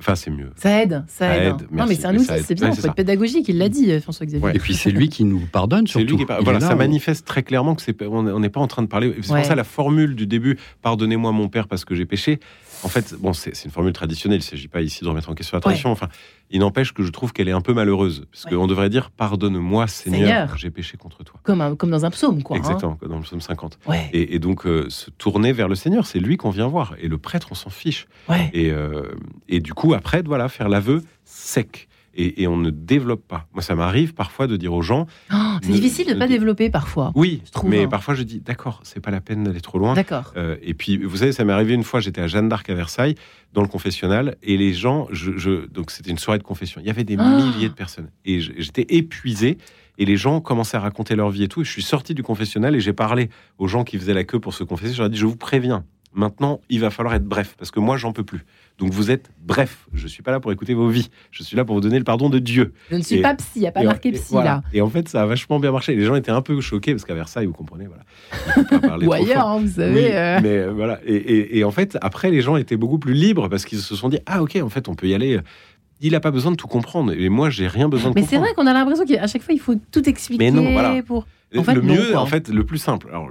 Enfin, 0.00 0.14
c'est 0.16 0.30
mieux. 0.30 0.50
Ça 0.56 0.82
aide, 0.82 1.04
ça, 1.06 1.28
Ça 1.28 1.36
aide. 1.36 1.54
aide, 1.60 1.66
non, 1.70 1.84
mais 1.86 1.94
c'est 1.94 2.06
un 2.06 2.14
outil, 2.16 2.26
c'est 2.44 2.54
bien. 2.54 2.68
Ouais, 2.68 2.72
il 2.72 2.74
c'est 2.76 2.80
faut 2.82 2.88
être 2.88 2.94
pédagogique, 2.94 3.48
il 3.48 3.58
l'a 3.58 3.68
dit, 3.68 3.92
euh, 3.92 4.00
François 4.00 4.26
Xavier. 4.26 4.44
Ouais. 4.44 4.56
Et 4.56 4.58
puis 4.58 4.74
c'est 4.74 4.90
lui 4.90 5.08
qui 5.08 5.24
nous 5.24 5.40
pardonne 5.52 5.86
surtout. 5.86 6.16
lui 6.16 6.24
qui 6.24 6.32
Voilà, 6.42 6.58
ça 6.60 6.74
manifeste 6.74 7.26
très 7.26 7.42
clairement 7.42 7.74
que 7.74 7.82
c'est 7.82 8.02
on 8.02 8.26
on 8.26 8.40
n'est 8.40 8.48
pas 8.48 8.60
en 8.60 8.66
train 8.66 8.82
de 8.82 8.88
parler. 8.88 9.14
C'est 9.22 9.30
Ouais. 9.30 9.40
pour 9.40 9.46
ça 9.48 9.54
la 9.54 9.64
formule 9.64 10.14
du 10.16 10.26
début. 10.26 10.58
Pardonnez-moi 10.82 11.32
mon 11.32 11.48
père 11.48 11.68
parce 11.68 11.84
que 11.84 11.94
j'ai 11.94 12.06
péché. 12.06 12.40
En 12.82 12.88
fait, 12.88 13.14
bon, 13.18 13.32
c'est 13.32 13.52
une 13.64 13.70
formule 13.70 13.92
traditionnelle. 13.92 14.38
Il 14.40 14.44
ne 14.44 14.48
s'agit 14.50 14.68
pas 14.68 14.80
ici 14.80 15.04
de 15.04 15.08
remettre 15.08 15.28
en 15.30 15.34
question 15.34 15.56
la 15.56 15.60
tradition. 15.60 15.90
Enfin, 15.90 16.08
il 16.50 16.60
n'empêche 16.60 16.92
que 16.92 17.02
je 17.02 17.10
trouve 17.10 17.32
qu'elle 17.32 17.48
est 17.48 17.52
un 17.52 17.60
peu 17.60 17.74
malheureuse 17.74 18.26
parce 18.32 18.44
Ouais. 18.46 18.52
qu'on 18.52 18.66
devrait 18.66 18.88
dire 18.88 19.10
pardonne-moi 19.10 19.86
Seigneur, 19.86 20.20
Seigneur. 20.20 20.56
j'ai 20.56 20.70
péché 20.70 20.96
contre 20.96 21.22
toi. 21.22 21.38
Comme, 21.42 21.60
un- 21.60 21.76
comme 21.76 21.90
dans 21.90 22.04
un 22.06 22.10
psaume, 22.10 22.42
quoi. 22.42 22.56
hein. 22.56 22.60
Exactement, 22.60 22.96
comme 22.96 23.10
dans 23.10 23.16
le 23.18 23.22
psaume 23.22 23.40
50. 23.42 23.78
Ouais, 23.86 24.08
Et, 24.12 24.34
et 24.34 24.38
donc 24.38 24.66
euh, 24.66 24.88
se 24.88 25.10
tourner 25.10 25.52
vers 25.52 25.68
le 25.68 25.74
Seigneur, 25.74 26.06
c'est 26.06 26.20
lui 26.20 26.36
qu'on 26.38 26.50
vient 26.50 26.66
voir. 26.68 26.94
Et 27.00 27.08
le 27.08 27.18
prêtre, 27.18 27.48
on 27.50 27.54
s'en 27.54 27.70
fiche. 27.70 28.06
ouais. 28.28 28.50
Et, 28.54 28.70
euh, 28.70 29.02
et 29.48 29.60
du 29.60 29.74
coup, 29.74 29.92
après, 29.92 30.22
voilà, 30.22 30.48
faire 30.48 30.68
l'aveu 30.70 31.04
sec. 31.24 31.86
Et, 32.14 32.42
et 32.42 32.48
on 32.48 32.56
ne 32.56 32.70
développe 32.70 33.26
pas. 33.28 33.46
Moi, 33.52 33.62
ça 33.62 33.76
m'arrive 33.76 34.14
parfois 34.14 34.46
de 34.48 34.56
dire 34.56 34.72
aux 34.74 34.82
gens, 34.82 35.06
Oh, 35.32 35.36
c'est 35.62 35.70
difficile 35.70 36.08
de 36.08 36.14
ne 36.14 36.18
pas 36.18 36.26
développer 36.26 36.68
parfois. 36.68 37.12
oui, 37.14 37.40
Je 37.46 37.52
trouve, 37.52 37.70
mais 37.70 37.84
hein. 37.84 37.88
parfois 37.88 38.14
je 38.14 38.24
dis, 38.24 38.40
d'accord, 38.40 38.80
c'est 38.82 38.98
pas 39.00 39.12
la 39.12 39.20
peine 39.20 39.44
d'aller 39.44 39.60
trop 39.60 39.78
loin. 39.78 39.94
D'accord. 39.94 40.32
Euh, 40.36 40.56
et 40.62 40.74
puis, 40.74 40.96
vous 40.98 41.18
savez, 41.18 41.30
ça 41.32 41.44
m'est 41.44 41.52
arrivé 41.52 41.72
une 41.74 41.84
fois, 41.84 42.00
j'étais 42.00 42.20
à 42.20 42.26
Jeanne 42.26 42.48
d'Arc 42.48 42.68
à 42.68 42.74
Versailles, 42.74 43.14
dans 43.52 43.62
le 43.62 43.68
confessionnal, 43.68 44.36
et 44.42 44.56
les 44.56 44.74
gens, 44.74 45.06
je, 45.12 45.36
je- 45.36 45.66
donc 45.66 45.90
c'était 45.92 46.10
une 46.10 46.18
soirée 46.18 46.38
de 46.38 46.42
confession, 46.44 46.80
il 46.80 46.86
y 46.86 46.90
avait 46.90 47.04
des 47.04 47.16
Ah. 47.18 47.36
milliers 47.36 47.68
de 47.68 47.74
personnes, 47.74 48.10
et 48.24 48.40
j'étais 48.40 48.86
épuisé, 48.88 49.58
et 49.98 50.04
les 50.04 50.16
gens 50.16 50.40
commençaient 50.40 50.76
à 50.78 50.80
raconter 50.80 51.14
leur 51.14 51.30
vie 51.30 51.44
et 51.44 51.48
tout, 51.48 51.60
et 51.60 51.64
je 51.64 51.70
suis 51.70 51.82
sorti 51.82 52.14
du 52.14 52.22
confessionnal, 52.24 52.74
et 52.74 52.80
j'ai 52.80 52.92
parlé 52.92 53.30
aux 53.58 53.68
gens 53.68 53.84
qui 53.84 53.98
faisaient 53.98 54.14
la 54.14 54.24
queue 54.24 54.40
pour 54.40 54.54
se 54.54 54.64
confesser, 54.64 54.94
je 54.94 54.98
leur 54.98 55.06
ai 55.06 55.10
dit, 55.10 55.18
je 55.18 55.26
vous 55.26 55.36
préviens, 55.36 55.84
maintenant, 56.12 56.60
il 56.68 56.80
va 56.80 56.90
falloir 56.90 57.14
être 57.14 57.24
bref, 57.26 57.54
parce 57.58 57.70
que 57.70 57.80
moi, 57.80 57.96
j'en 57.96 58.12
peux 58.12 58.24
plus. 58.24 58.44
Donc 58.78 58.92
vous 58.92 59.10
êtes 59.10 59.30
bref, 59.42 59.86
je 59.92 60.08
suis 60.08 60.22
pas 60.22 60.30
là 60.30 60.40
pour 60.40 60.50
écouter 60.52 60.72
vos 60.72 60.88
vies, 60.88 61.10
je 61.30 61.42
suis 61.42 61.54
là 61.54 61.66
pour 61.66 61.74
vous 61.74 61.82
donner 61.82 61.98
le 61.98 62.04
pardon 62.04 62.30
de 62.30 62.38
Dieu. 62.38 62.72
Je 62.90 62.96
ne 62.96 63.02
suis 63.02 63.16
Et- 63.16 63.22
pas 63.22 63.34
psy, 63.34 63.46
il 63.56 63.60
n'y 63.60 63.66
a 63.66 63.72
pas 63.72 63.82
marqué 63.82 64.08
et 64.08 64.12
psy 64.12 64.28
voilà. 64.30 64.50
là. 64.50 64.62
Et 64.72 64.80
en 64.80 64.88
fait, 64.88 65.06
ça 65.08 65.20
a 65.22 65.26
vachement 65.26 65.60
bien 65.60 65.70
marché. 65.70 65.94
Les 65.94 66.04
gens 66.06 66.14
étaient 66.14 66.30
un 66.30 66.40
peu 66.40 66.58
choqués 66.62 66.92
parce 66.92 67.04
qu'à 67.04 67.14
Versailles, 67.14 67.44
vous 67.44 67.52
comprenez, 67.52 67.86
voilà. 67.86 68.98
Ou 69.06 69.12
ailleurs, 69.12 69.46
hein, 69.46 69.58
vous 69.60 69.68
savez. 69.68 69.94
Oui, 69.94 70.08
euh. 70.10 70.40
mais 70.42 70.56
euh, 70.56 70.72
voilà. 70.72 70.98
Et, 71.04 71.62
en 71.62 71.70
fait, 71.70 71.98
après, 72.00 72.30
les 72.30 72.40
gens 72.40 72.56
étaient 72.56 72.78
beaucoup 72.78 72.98
plus 72.98 73.12
libres 73.12 73.48
parce 73.48 73.66
qu'ils 73.66 73.80
se 73.80 73.94
sont 73.94 74.08
dit 74.08 74.18
ah 74.24 74.42
ok, 74.42 74.58
en 74.62 74.70
fait, 74.70 74.88
on 74.88 74.94
peut 74.94 75.08
y 75.08 75.14
aller. 75.14 75.38
Il 76.00 76.12
n'a 76.12 76.20
pas 76.20 76.30
besoin 76.30 76.50
de 76.50 76.56
tout 76.56 76.66
comprendre. 76.68 77.12
Et 77.12 77.28
moi, 77.28 77.50
j'ai 77.50 77.66
rien 77.68 77.90
besoin 77.90 78.10
de 78.10 78.14
Mais 78.14 78.22
c'est 78.22 78.36
comprendre. 78.36 78.44
vrai 78.46 78.54
qu'on 78.54 78.66
a 78.66 78.72
l'impression 78.72 79.04
qu'à 79.04 79.26
chaque 79.26 79.42
fois, 79.42 79.52
il 79.52 79.60
faut 79.60 79.74
tout 79.92 80.08
expliquer. 80.08 80.42
Mais 80.42 80.50
non, 80.50 80.72
voilà. 80.72 81.02
pour... 81.02 81.26
En 81.54 81.62
fait, 81.64 81.74
le 81.74 81.82
mieux, 81.82 82.16
en 82.16 82.24
fait, 82.26 82.48
le 82.48 82.64
plus 82.64 82.78
simple. 82.78 83.08
Alors, 83.10 83.28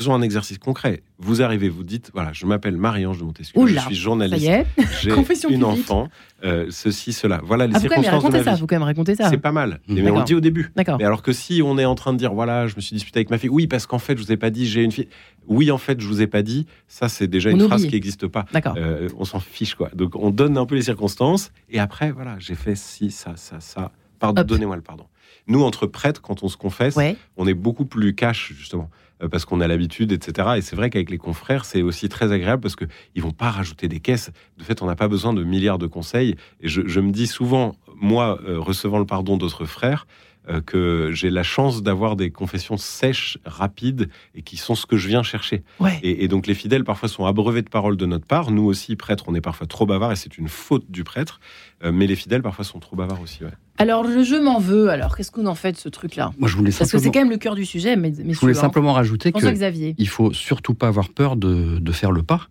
faisons 0.00 0.14
un 0.14 0.22
exercice 0.22 0.58
concret. 0.58 1.02
Vous 1.18 1.42
arrivez, 1.42 1.68
vous 1.68 1.84
dites 1.84 2.10
voilà, 2.14 2.32
je 2.32 2.46
m'appelle 2.46 2.76
Marie-Ange 2.76 3.18
de 3.18 3.24
Montesquieu, 3.24 3.66
je 3.66 3.72
suis 3.78 3.78
Ça 3.80 3.90
journaliste, 3.90 4.42
y 4.42 4.48
est. 4.48 4.66
j'ai 5.02 5.10
une 5.14 5.24
publique. 5.24 5.62
enfant, 5.64 6.08
euh, 6.44 6.66
ceci, 6.70 7.12
cela. 7.12 7.40
Voilà 7.44 7.66
les 7.66 7.74
Ah, 7.76 7.80
circonstances 7.80 8.24
de 8.24 8.30
ma 8.30 8.42
ça. 8.44 8.54
vie. 8.54 8.60
faut 8.60 8.66
quand 8.66 8.76
même 8.76 8.82
raconter 8.82 9.14
ça. 9.14 9.28
C'est 9.30 9.36
pas 9.38 9.52
mal. 9.52 9.80
Mais 9.88 10.10
on 10.10 10.18
le 10.18 10.24
dit 10.24 10.34
au 10.34 10.40
début. 10.40 10.72
D'accord. 10.76 10.96
Mais 10.98 11.04
alors 11.04 11.22
que 11.22 11.32
si 11.32 11.60
on 11.62 11.78
est 11.78 11.84
en 11.84 11.94
train 11.94 12.12
de 12.12 12.18
dire 12.18 12.32
voilà, 12.32 12.66
je 12.66 12.76
me 12.76 12.80
suis 12.80 12.94
disputé 12.94 13.18
avec 13.18 13.30
ma 13.30 13.38
fille, 13.38 13.50
oui, 13.50 13.66
parce 13.66 13.86
qu'en 13.86 13.98
fait, 13.98 14.16
je 14.16 14.22
vous 14.24 14.32
ai 14.32 14.36
pas 14.36 14.50
dit, 14.50 14.66
j'ai 14.66 14.82
une 14.82 14.92
fille. 14.92 15.08
Oui, 15.46 15.70
en 15.70 15.78
fait, 15.78 16.00
je 16.00 16.06
vous 16.06 16.22
ai 16.22 16.26
pas 16.26 16.42
dit. 16.42 16.66
Ça, 16.88 17.08
c'est 17.08 17.26
déjà 17.26 17.50
On 17.50 17.54
une 17.54 17.66
phrase 17.66 17.84
qui 17.86 17.92
n'existe 17.92 18.26
pas. 18.26 18.46
D'accord. 18.52 18.74
Euh, 18.78 19.08
on 19.18 19.24
s'en 19.24 19.40
fiche, 19.40 19.74
quoi. 19.74 19.90
Donc, 19.94 20.14
on 20.16 20.30
donne 20.30 20.56
un 20.56 20.66
peu 20.66 20.74
les 20.76 20.82
circonstances. 20.82 21.50
Et 21.70 21.78
après, 21.80 22.10
voilà, 22.12 22.36
j'ai 22.38 22.54
fait 22.54 22.76
ci, 22.76 23.10
ça, 23.10 23.32
ça, 23.36 23.60
ça. 23.60 23.90
Pardon, 24.18 24.42
donnez-moi 24.42 24.76
le 24.76 24.82
pardon. 24.82 25.06
Nous, 25.46 25.62
entre 25.62 25.86
prêtres, 25.86 26.20
quand 26.20 26.42
on 26.42 26.48
se 26.48 26.56
confesse, 26.56 26.94
Ouais. 26.94 27.16
on 27.36 27.46
est 27.46 27.54
beaucoup 27.54 27.86
plus 27.86 28.14
cash, 28.14 28.52
justement, 28.56 28.90
parce 29.28 29.44
qu'on 29.44 29.60
a 29.60 29.66
l'habitude, 29.66 30.12
etc. 30.12 30.48
Et 30.56 30.60
c'est 30.62 30.76
vrai 30.76 30.90
qu'avec 30.90 31.10
les 31.10 31.18
confrères, 31.18 31.64
c'est 31.64 31.82
aussi 31.82 32.08
très 32.08 32.32
agréable 32.32 32.62
parce 32.62 32.76
qu'ils 32.76 33.22
vont 33.22 33.32
pas 33.32 33.50
rajouter 33.50 33.88
des 33.88 34.00
caisses. 34.00 34.30
De 34.58 34.64
fait, 34.64 34.82
on 34.82 34.86
n'a 34.86 34.96
pas 34.96 35.08
besoin 35.08 35.32
de 35.32 35.44
milliards 35.44 35.78
de 35.78 35.86
conseils. 35.86 36.36
Et 36.60 36.68
je, 36.68 36.82
je 36.86 37.00
me 37.00 37.10
dis 37.10 37.26
souvent, 37.26 37.76
moi, 37.96 38.38
euh, 38.46 38.58
recevant 38.58 38.98
le 38.98 39.06
pardon 39.06 39.36
d'autres 39.36 39.66
frères, 39.66 40.06
euh, 40.50 40.60
que 40.60 41.10
j'ai 41.12 41.30
la 41.30 41.42
chance 41.42 41.82
d'avoir 41.82 42.16
des 42.16 42.30
confessions 42.30 42.76
sèches, 42.76 43.38
rapides, 43.44 44.08
et 44.34 44.42
qui 44.42 44.56
sont 44.56 44.74
ce 44.74 44.84
que 44.86 44.96
je 44.96 45.06
viens 45.08 45.22
chercher. 45.22 45.62
Ouais. 45.78 45.98
Et, 46.02 46.24
et 46.24 46.28
donc 46.28 46.46
les 46.46 46.54
fidèles 46.54 46.84
parfois 46.84 47.08
sont 47.08 47.24
abreuvés 47.24 47.62
de 47.62 47.68
paroles 47.68 47.96
de 47.96 48.06
notre 48.06 48.26
part. 48.26 48.50
Nous 48.50 48.64
aussi, 48.64 48.96
prêtres, 48.96 49.24
on 49.28 49.34
est 49.34 49.40
parfois 49.40 49.66
trop 49.66 49.86
bavards, 49.86 50.12
et 50.12 50.16
c'est 50.16 50.36
une 50.38 50.48
faute 50.48 50.84
du 50.90 51.04
prêtre. 51.04 51.40
Euh, 51.84 51.92
mais 51.92 52.06
les 52.06 52.16
fidèles 52.16 52.42
parfois 52.42 52.64
sont 52.64 52.78
trop 52.80 52.96
bavards 52.96 53.22
aussi. 53.22 53.44
ouais. 53.44 53.50
Alors, 53.78 54.04
le 54.04 54.22
jeu 54.22 54.42
m'en 54.42 54.58
veut. 54.58 54.90
Alors, 54.90 55.16
qu'est-ce 55.16 55.30
qu'on 55.30 55.46
en 55.46 55.54
fait 55.54 55.72
de 55.72 55.76
ce 55.78 55.88
truc-là? 55.88 56.32
Moi, 56.38 56.48
je 56.48 56.56
voulais 56.56 56.70
Parce 56.76 56.90
que 56.92 56.98
c'est 56.98 57.10
quand 57.10 57.20
même 57.20 57.30
le 57.30 57.38
cœur 57.38 57.54
du 57.54 57.64
sujet, 57.64 57.96
mais, 57.96 58.12
mais 58.24 58.34
je 58.34 58.40
voulais 58.40 58.52
simplement 58.54 58.92
rajouter 58.92 59.32
que 59.32 59.38
François 59.38 59.54
Xavier. 59.54 59.94
il 59.96 60.08
faut 60.08 60.32
surtout 60.34 60.74
pas 60.74 60.88
avoir 60.88 61.08
peur 61.08 61.36
de, 61.36 61.78
de 61.78 61.92
faire 61.92 62.12
le 62.12 62.22
pas. 62.22 62.48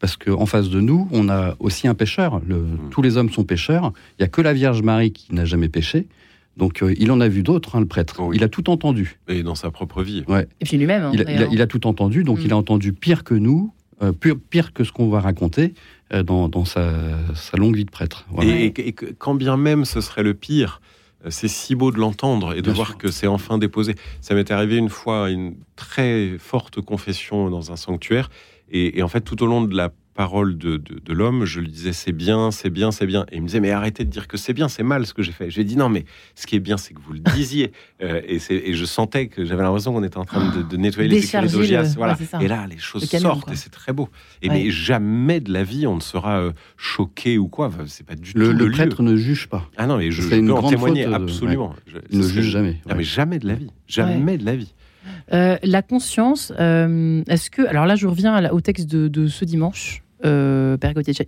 Parce 0.00 0.16
qu'en 0.16 0.46
face 0.46 0.68
de 0.68 0.80
nous, 0.80 1.06
on 1.12 1.28
a 1.28 1.54
aussi 1.60 1.86
un 1.86 1.94
pécheur. 1.94 2.40
Le- 2.44 2.56
Mm. 2.62 2.90
Tous 2.90 3.02
les 3.02 3.16
hommes 3.16 3.30
sont 3.30 3.44
pécheurs. 3.44 3.92
Il 4.18 4.22
n'y 4.22 4.24
a 4.24 4.28
que 4.28 4.40
la 4.40 4.52
Vierge 4.52 4.82
Marie 4.82 5.12
qui 5.12 5.32
n'a 5.32 5.44
jamais 5.44 5.68
péché. 5.68 6.08
Donc 6.56 6.82
euh, 6.82 6.94
il 6.98 7.10
en 7.10 7.20
a 7.20 7.28
vu 7.28 7.42
d'autres, 7.42 7.76
hein, 7.76 7.80
le 7.80 7.86
prêtre. 7.86 8.20
Oui. 8.22 8.36
Il 8.36 8.44
a 8.44 8.48
tout 8.48 8.68
entendu. 8.70 9.18
Et 9.28 9.42
dans 9.42 9.54
sa 9.54 9.70
propre 9.70 10.02
vie. 10.02 10.24
Et 10.60 10.64
puis 10.64 10.76
lui-même. 10.76 11.04
hein, 11.04 11.10
Il 11.14 11.20
a, 11.20 11.22
il 11.22 11.28
a- 11.30 11.34
d'ailleurs. 11.34 11.52
il 11.52 11.62
a 11.62 11.66
tout 11.66 11.86
entendu, 11.86 12.24
donc 12.24 12.38
Mm. 12.38 12.42
il 12.44 12.52
a 12.52 12.56
entendu 12.56 12.92
pire 12.92 13.24
que 13.24 13.34
nous, 13.34 13.72
euh, 14.02 14.12
pire, 14.12 14.34
pire 14.50 14.72
que 14.72 14.84
ce 14.84 14.92
qu'on 14.92 15.08
va 15.08 15.20
raconter 15.20 15.74
euh, 16.12 16.22
dans, 16.22 16.48
dans 16.48 16.64
sa, 16.66 16.92
sa 17.34 17.56
longue 17.56 17.76
vie 17.76 17.84
de 17.86 17.90
prêtre. 17.90 18.26
Voilà. 18.30 18.50
Et, 18.50 18.66
et- 18.66 18.88
et 18.88 18.92
que- 18.92 19.06
quand 19.16 19.34
bien 19.34 19.56
même 19.56 19.84
ce 19.86 20.00
serait 20.02 20.22
le 20.22 20.34
pire, 20.34 20.80
c'est 21.28 21.48
si 21.48 21.74
beau 21.76 21.90
de 21.92 21.98
l'entendre 21.98 22.52
et 22.52 22.56
de 22.56 22.62
Bien 22.62 22.72
voir 22.74 22.88
sûr. 22.88 22.98
que 22.98 23.10
c'est 23.10 23.28
enfin 23.28 23.56
déposé. 23.56 23.94
Ça 24.20 24.34
m'est 24.34 24.50
arrivé 24.50 24.76
une 24.76 24.88
fois 24.90 25.30
une 25.30 25.54
très 25.76 26.36
forte 26.38 26.80
confession 26.80 27.48
dans 27.48 27.70
un 27.72 27.76
sanctuaire. 27.76 28.28
Et, 28.72 28.98
et 28.98 29.02
en 29.02 29.08
fait, 29.08 29.20
tout 29.20 29.40
au 29.42 29.46
long 29.46 29.62
de 29.62 29.74
la 29.76 29.92
parole 30.14 30.58
de, 30.58 30.76
de, 30.76 30.98
de 31.04 31.12
l'homme, 31.12 31.44
je 31.44 31.60
lui 31.60 31.68
disais 31.68 31.92
c'est 31.92 32.12
bien, 32.12 32.50
c'est 32.50 32.70
bien, 32.70 32.90
c'est 32.92 33.06
bien. 33.06 33.24
Et 33.32 33.36
il 33.36 33.42
me 33.42 33.46
disait 33.46 33.60
mais 33.60 33.70
arrêtez 33.70 34.04
de 34.04 34.10
dire 34.10 34.28
que 34.28 34.36
c'est 34.36 34.52
bien, 34.52 34.68
c'est 34.68 34.82
mal 34.82 35.06
ce 35.06 35.14
que 35.14 35.22
j'ai 35.22 35.32
fait. 35.32 35.50
J'ai 35.50 35.64
dit 35.64 35.76
non, 35.76 35.88
mais 35.88 36.04
ce 36.34 36.46
qui 36.46 36.56
est 36.56 36.60
bien, 36.60 36.76
c'est 36.76 36.92
que 36.94 37.00
vous 37.00 37.12
le 37.12 37.20
disiez. 37.20 37.72
Euh, 38.02 38.20
et, 38.26 38.40
c'est- 38.40 38.56
et 38.56 38.74
je 38.74 38.84
sentais 38.84 39.28
que 39.28 39.44
j'avais 39.44 39.62
l'impression 39.62 39.92
qu'on 39.92 40.02
était 40.02 40.16
en 40.18 40.24
train 40.24 40.50
de, 40.56 40.62
de 40.62 40.76
nettoyer 40.76 41.08
les 41.08 41.24
écuries 41.24 41.76
Voilà. 41.96 42.14
ouais, 42.16 42.44
et 42.44 42.48
là, 42.48 42.66
les 42.68 42.76
choses 42.78 43.08
camion, 43.08 43.28
sortent 43.28 43.44
quoi. 43.44 43.52
et 43.52 43.56
c'est 43.56 43.70
très 43.70 43.92
beau. 43.92 44.08
Et 44.42 44.48
Ouais. 44.48 44.54
mais 44.64 44.70
jamais 44.70 45.38
de 45.38 45.52
la 45.52 45.62
vie 45.62 45.86
on 45.86 45.94
ne 45.94 46.00
sera 46.00 46.40
euh, 46.40 46.50
choqué 46.76 47.38
ou 47.38 47.46
quoi. 47.46 47.66
Enfin, 47.68 47.84
c'est 47.86 48.04
pas 48.04 48.16
du 48.16 48.32
Le, 48.34 48.50
tout 48.50 48.56
le 48.56 48.70
prêtre 48.72 49.02
ne 49.04 49.14
juge 49.14 49.46
pas. 49.46 49.70
Ah 49.76 49.86
non, 49.86 49.98
mais 49.98 50.10
je, 50.10 50.20
je 50.22 50.34
une 50.34 50.46
peux 50.48 50.52
en 50.52 50.68
témoigner 50.68 51.04
faute, 51.04 51.14
absolument. 51.14 51.74
Je- 51.86 51.98
Il 52.10 52.18
ne 52.18 52.26
juge 52.26 52.46
jamais. 52.50 52.80
Ah, 52.88 52.94
mais 52.96 53.04
jamais 53.04 53.38
de 53.38 53.46
la 53.46 53.54
vie. 53.54 53.70
Jamais 53.86 54.36
de 54.36 54.44
la 54.44 54.56
vie. 54.56 54.74
Euh, 55.32 55.56
la 55.62 55.82
conscience, 55.82 56.52
euh, 56.58 57.22
est-ce 57.28 57.50
que. 57.50 57.62
Alors 57.68 57.86
là, 57.86 57.94
je 57.94 58.08
reviens 58.08 58.34
à 58.34 58.40
la- 58.40 58.52
au 58.54 58.60
texte 58.60 58.90
de, 58.90 59.06
de 59.06 59.28
ce 59.28 59.44
dimanche. 59.44 60.01
Euh, 60.24 60.76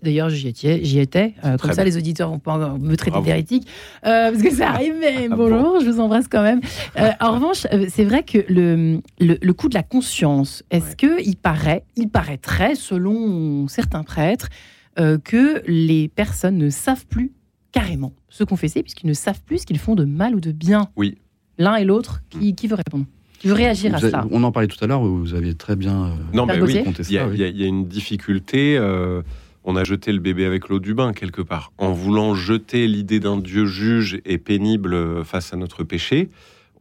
d'ailleurs, 0.02 0.28
j'y 0.28 0.48
étais. 0.48 0.84
J'y 0.84 1.00
étais. 1.00 1.34
Euh, 1.44 1.56
comme 1.56 1.70
ça, 1.72 1.76
bien. 1.82 1.84
les 1.84 1.96
auditeurs 1.96 2.30
vont 2.30 2.38
pas 2.38 2.76
me 2.78 2.96
traiter 2.96 3.20
d'hérétique. 3.22 3.66
Euh, 4.06 4.30
parce 4.30 4.42
que 4.42 4.50
ça 4.52 4.70
arrive, 4.70 4.94
mais 5.00 5.28
Ah 5.30 5.34
bonjour, 5.36 5.80
je 5.80 5.90
vous 5.90 6.00
embrasse 6.00 6.28
quand 6.28 6.42
même. 6.42 6.60
Euh, 6.98 7.10
en 7.20 7.32
revanche, 7.34 7.66
euh, 7.72 7.86
c'est 7.88 8.04
vrai 8.04 8.22
que 8.22 8.38
le, 8.48 9.00
le, 9.20 9.38
le 9.40 9.52
coup 9.52 9.68
de 9.68 9.74
la 9.74 9.82
conscience, 9.82 10.62
est-ce 10.70 10.90
Ouais. 10.90 10.94
que 10.96 11.22
il 11.26 11.36
paraît, 11.36 11.84
il 11.96 12.08
paraîtrait, 12.08 12.74
selon 12.74 13.66
certains 13.68 14.02
prêtres, 14.02 14.48
que 14.96 15.62
les 15.66 16.06
personnes 16.08 16.56
ne 16.56 16.70
savent 16.70 17.06
plus 17.06 17.32
carrément 17.72 18.12
se 18.28 18.44
confesser, 18.44 18.82
puisqu'ils 18.84 19.08
ne 19.08 19.12
savent 19.14 19.42
plus 19.42 19.58
ce 19.58 19.66
qu'ils 19.66 19.78
font 19.80 19.96
de 19.96 20.04
mal 20.04 20.36
ou 20.36 20.40
de 20.40 20.52
bien. 20.52 20.88
Oui. 20.96 21.18
L'un 21.58 21.74
et 21.76 21.84
l'autre. 21.84 22.20
Qui, 22.30 22.54
qui 22.54 22.68
veut 22.68 22.76
répondre? 22.76 23.04
Qui 23.38 23.48
veut 23.48 23.54
réagir 23.54 23.92
à 23.94 23.98
avez- 23.98 24.06
cela 24.10 24.26
on 24.30 24.42
en 24.42 24.52
parlait 24.52 24.68
tout 24.68 24.82
à 24.82 24.86
l'heure, 24.86 25.02
vous 25.04 25.34
aviez 25.34 25.54
très 25.54 25.76
bien 25.76 26.04
euh, 26.06 26.14
Non, 26.32 26.46
mais 26.46 26.60
oui. 26.60 26.82
Il 27.08 27.12
y, 27.12 27.18
a, 27.18 27.22
ça. 27.22 27.26
il 27.26 27.32
oui. 27.32 27.38
y 27.38 27.44
a- 27.44 27.48
il 27.48 27.60
y 27.60 27.64
a 27.64 27.66
une 27.66 27.86
difficulté. 27.86 28.76
euh, 28.78 29.22
on 29.66 29.76
a 29.76 29.84
jeté 29.84 30.12
le 30.12 30.18
bébé 30.18 30.44
avec 30.44 30.68
l'eau 30.68 30.78
du 30.78 30.92
bain 30.94 31.12
quelque 31.14 31.40
part. 31.40 31.72
En 31.78 31.92
voulant 31.92 32.34
jeter 32.34 32.86
l'idée 32.86 33.18
d'un 33.20 33.38
Dieu 33.38 33.64
juge 33.64 34.20
et 34.26 34.36
pénible 34.38 35.24
face 35.24 35.54
à 35.54 35.56
notre 35.56 35.84
péché, 35.84 36.28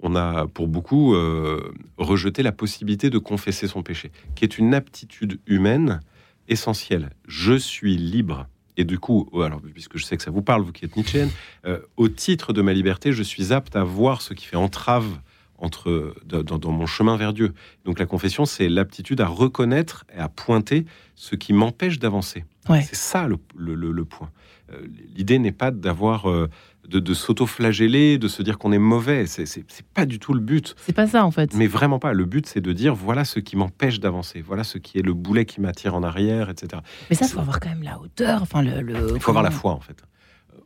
on 0.01 0.15
a 0.17 0.47
pour 0.47 0.67
beaucoup 0.67 1.15
euh, 1.15 1.61
rejeté 1.97 2.43
la 2.43 2.51
possibilité 2.51 3.09
de 3.09 3.17
confesser 3.19 3.67
son 3.67 3.83
péché, 3.83 4.11
qui 4.35 4.43
est 4.43 4.57
une 4.57 4.73
aptitude 4.73 5.39
humaine 5.47 6.01
essentielle. 6.49 7.11
Je 7.27 7.53
suis 7.57 7.95
libre. 7.95 8.47
Et 8.75 8.83
du 8.83 8.99
coup, 8.99 9.29
alors, 9.41 9.61
puisque 9.73 9.97
je 9.97 10.03
sais 10.03 10.17
que 10.17 10.23
ça 10.23 10.31
vous 10.31 10.41
parle, 10.41 10.63
vous 10.63 10.71
qui 10.73 10.83
êtes 10.83 10.97
Nietzschéenne, 10.97 11.29
euh, 11.65 11.79
au 11.95 12.09
titre 12.09 12.51
de 12.53 12.61
ma 12.61 12.73
liberté, 12.73 13.13
je 13.13 13.23
suis 13.23 13.53
apte 13.53 13.75
à 13.77 13.83
voir 13.85 14.21
ce 14.21 14.33
qui 14.33 14.45
fait 14.45 14.57
entrave 14.57 15.05
entre, 15.57 16.13
dans, 16.25 16.43
dans 16.57 16.71
mon 16.71 16.85
chemin 16.85 17.15
vers 17.17 17.33
Dieu. 17.33 17.53
Donc 17.85 17.99
la 17.99 18.05
confession, 18.05 18.45
c'est 18.45 18.67
l'aptitude 18.69 19.21
à 19.21 19.27
reconnaître 19.27 20.05
et 20.15 20.19
à 20.19 20.27
pointer 20.29 20.85
ce 21.15 21.35
qui 21.35 21.53
m'empêche 21.53 21.99
d'avancer. 21.99 22.43
Ouais. 22.69 22.81
C'est 22.81 22.95
ça 22.95 23.27
le, 23.27 23.37
le- 23.55 23.75
le- 23.75 23.91
le 23.91 24.05
point. 24.05 24.29
Euh, 24.71 24.77
L'idée 25.15 25.39
n'est 25.39 25.51
pas 25.51 25.71
d'avoir 25.71 26.29
euh, 26.29 26.49
de, 26.87 26.99
de 26.99 27.13
s'auto-flageller, 27.13 28.17
de 28.17 28.27
se 28.27 28.41
dire 28.41 28.57
qu'on 28.57 28.71
est 28.71 28.77
mauvais. 28.79 29.25
C'est 29.25 29.45
c'est- 29.45 29.63
pas 29.93 30.05
du 30.05 30.19
tout 30.19 30.33
le 30.33 30.39
but. 30.39 30.75
C'est 30.85 30.93
pas 30.93 31.07
ça 31.07 31.25
en 31.25 31.31
fait. 31.31 31.53
Mais 31.53 31.67
vraiment 31.67 31.99
pas. 31.99 32.13
Le 32.13 32.25
but, 32.25 32.45
c'est 32.47 32.61
de 32.61 32.71
dire 32.73 32.95
voilà 32.95 33.25
ce 33.25 33.39
qui 33.39 33.55
m'empêche 33.55 33.99
d'avancer. 33.99 34.41
Voilà 34.41 34.63
ce 34.63 34.77
qui 34.77 34.97
est 34.97 35.01
le 35.01 35.13
boulet 35.13 35.45
qui 35.45 35.61
m'attire 35.61 35.93
en 35.95 36.03
arrière, 36.03 36.49
etc. 36.49 36.81
Mais 37.09 37.15
ça, 37.15 37.27
faut 37.27 37.39
avoir 37.39 37.59
quand 37.59 37.69
même 37.69 37.83
la 37.83 37.99
hauteur. 37.99 38.41
Enfin, 38.41 38.61
le, 38.63 38.81
le- 38.81 39.11
Il 39.15 39.19
faut 39.21 39.31
avoir 39.31 39.43
la 39.43 39.51
foi, 39.51 39.71
en 39.73 39.79
fait. 39.79 40.01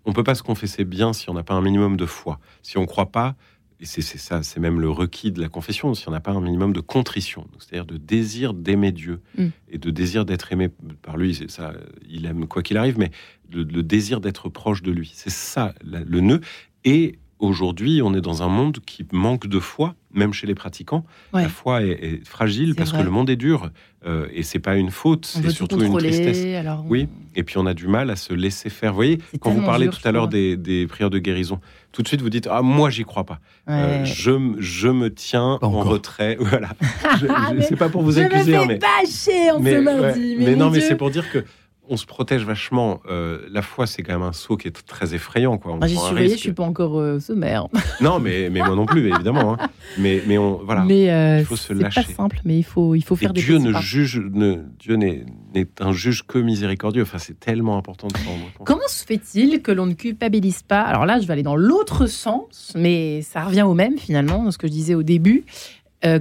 On 0.05 0.13
peut 0.13 0.23
pas 0.23 0.35
se 0.35 0.43
confesser 0.43 0.85
bien 0.85 1.11
si 1.11 1.29
on 1.29 1.33
n'a 1.33 1.43
pas 1.43 1.53
un 1.55 1.61
minimum 1.61 1.97
de 1.97 2.05
foi. 2.05 2.39
Si 2.61 2.77
on 2.77 2.85
croit 2.85 3.11
pas, 3.11 3.35
et 3.79 3.85
c'est 3.85 4.01
ça, 4.01 4.41
c'est 4.43 4.59
même 4.59 4.79
le 4.79 4.89
requis 4.89 5.31
de 5.31 5.39
la 5.39 5.49
confession, 5.49 5.93
si 5.93 6.07
on 6.07 6.11
n'a 6.11 6.19
pas 6.19 6.31
un 6.31 6.41
minimum 6.41 6.73
de 6.73 6.79
contrition, 6.79 7.47
c'est-à-dire 7.59 7.85
de 7.85 7.97
désir 7.97 8.53
d'aimer 8.53 8.91
Dieu 8.91 9.21
Mm. 9.37 9.47
et 9.69 9.77
de 9.77 9.91
désir 9.91 10.25
d'être 10.25 10.51
aimé 10.51 10.69
par 11.01 11.15
lui, 11.17 11.35
c'est 11.35 11.49
ça, 11.51 11.73
il 12.09 12.25
aime 12.25 12.47
quoi 12.47 12.63
qu'il 12.63 12.77
arrive, 12.77 12.97
mais 12.97 13.11
le, 13.51 13.63
le 13.63 13.83
désir 13.83 14.19
d'être 14.19 14.49
proche 14.49 14.81
de 14.81 14.91
lui, 14.91 15.11
c'est 15.13 15.29
ça 15.29 15.73
la- 15.83 16.01
le 16.03 16.19
nœud. 16.21 16.41
Et 16.85 17.19
aujourd'hui, 17.39 18.01
on 18.03 18.13
est 18.15 18.21
dans 18.21 18.41
un 18.41 18.47
monde 18.47 18.79
qui 18.85 19.05
manque 19.11 19.45
de 19.47 19.59
foi, 19.59 19.95
même 20.17 20.33
chez 20.33 20.47
les 20.47 20.55
pratiquants. 20.55 21.05
Ouais. 21.33 21.43
La 21.43 21.49
foi 21.49 21.83
est, 21.83 21.91
est 22.03 22.27
fragile 22.27 22.75
parce 22.75 22.89
vrai. 22.89 22.99
que 22.99 23.05
le 23.05 23.11
monde 23.11 23.29
est 23.29 23.35
dur 23.37 23.69
euh, 24.05 24.27
et 24.33 24.43
c'est 24.43 24.59
pas 24.59 24.75
une 24.75 24.91
faute, 24.91 25.25
c'est 25.25 25.49
surtout 25.49 25.81
une 25.81 25.97
tristesse. 25.97 26.43
On- 26.67 26.85
Oui, 26.89 27.07
et 27.35 27.43
puis 27.43 27.57
on 27.57 27.65
a 27.65 27.73
du 27.73 27.87
mal 27.87 28.09
à 28.09 28.15
se 28.15 28.33
laisser 28.33 28.69
faire. 28.69 28.91
Vous 28.91 28.97
voyez, 28.97 29.19
quand 29.39 29.51
vous 29.51 29.61
parlez 29.63 29.87
dur, 29.87 29.97
tout 29.99 30.07
à 30.07 30.11
l'heure 30.11 30.27
des, 30.27 30.57
des 30.57 30.85
prières 30.87 31.09
de 31.09 31.19
guérison, 31.19 31.59
tout 31.91 32.01
de 32.03 32.07
suite 32.07 32.21
vous 32.21 32.29
dites 32.29 32.47
Ah, 32.51 32.61
moi 32.61 32.89
j'y 32.89 33.03
crois 33.03 33.23
pas. 33.25 33.39
Euh, 33.69 34.03
je, 34.05 34.31
je 34.59 34.87
me 34.89 35.13
tiens 35.13 35.57
Pas 35.61 35.67
en 35.67 35.73
encore. 35.73 35.91
retrait. 35.93 36.37
Voilà. 36.39 36.69
C'est 37.61 37.75
pas 37.75 37.89
pour 37.89 38.01
vous 38.03 38.11
je 38.13 38.19
accuser, 38.21 38.51
me 38.53 38.57
hein, 38.57 38.61
fais 38.61 38.67
mais. 38.67 38.79
bâcher 38.79 39.51
en 39.51 39.59
mais, 39.59 39.71
ce 39.71 39.75
ouais, 39.77 39.81
mardi. 39.81 40.35
mais 40.39 40.51
mon 40.51 40.57
non, 40.65 40.69
mais 40.71 40.79
c'est 40.81 40.95
pour 40.95 41.09
dire 41.11 41.29
que 41.31 41.43
on 41.89 41.97
se 41.97 42.05
protège 42.05 42.43
vachement. 42.43 42.99
Euh, 43.09 43.39
la 43.51 43.61
foi, 43.61 43.87
c'est 43.87 44.03
quand 44.03 44.13
même 44.13 44.21
un 44.27 44.33
saut 44.33 44.57
qui 44.57 44.67
est 44.67 44.85
très 44.85 45.13
effrayant. 45.15 45.57
Quoi. 45.57 45.73
On 45.73 45.79
Ah, 45.81 45.87
J'ai 45.87 45.95
surveillé, 45.95 46.29
je 46.35 46.35
suis 46.41 46.53
pas 46.53 46.63
encore 46.63 46.99
euh, 46.99 47.19
sommaire. 47.19 47.67
Non, 48.01 48.19
mais, 48.19 48.49
mais 48.49 48.59
moi 48.59 48.75
non 48.75 48.85
plus, 48.85 49.07
évidemment. 49.13 49.53
hein. 49.53 49.69
Mais, 49.97 50.21
mais 50.27 50.37
on, 50.37 50.57
voilà. 50.63 50.83
mais 50.83 51.09
euh, 51.11 51.39
il 51.39 51.45
faut 51.45 51.55
se 51.55 51.67
c'est 51.69 51.75
pas 51.75 51.83
lâcher. 51.85 52.13
simple, 52.13 52.39
mais 52.45 52.57
il 52.59 52.63
faut, 52.63 52.93
il 52.95 53.01
faut 53.03 53.15
Et 53.15 53.19
faire 53.19 53.33
des 53.33 53.41
Dieu 53.41 53.57
ne 53.57 53.71
pas. 53.73 53.79
juge, 53.81 54.19
ne, 54.19 54.57
Dieu 54.79 54.95
n'est 54.95 55.25
n'est 55.55 55.67
un 55.79 55.91
juge 55.93 56.23
que 56.27 56.37
miséricordieux. 56.37 57.01
Enfin, 57.03 57.17
c'est 57.17 57.39
tellement 57.39 57.77
important 57.77 58.07
de 58.07 58.17
s'en 58.17 58.29
rendre 58.31 58.43
compte. 58.57 58.67
Comment 58.67 58.87
se 58.87 59.03
fait-il 59.05 59.61
que 59.61 59.71
l'on 59.71 59.85
ne 59.87 59.93
culpabilise 59.93 60.61
pas? 60.63 60.81
Alors 60.81 61.05
là, 61.05 61.19
je 61.19 61.25
vais 61.25 61.33
aller 61.33 61.43
dans 61.43 61.55
l'autre 61.55 62.05
sens, 62.05 62.73
mais 62.75 63.21
ça 63.21 63.43
revient 63.45 63.63
au 63.63 63.73
même 63.73 63.97
finalement, 63.97 64.43
dans 64.43 64.51
ce 64.51 64.57
que 64.57 64.67
je 64.67 64.71
disais 64.73 64.93
au 64.95 65.03
début. 65.03 65.45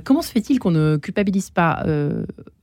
Comment 0.05 0.23
se 0.23 0.33
fait-il 0.33 0.59
qu'on 0.59 0.71
ne 0.71 0.97
culpabilise 0.97 1.51
pas 1.51 1.85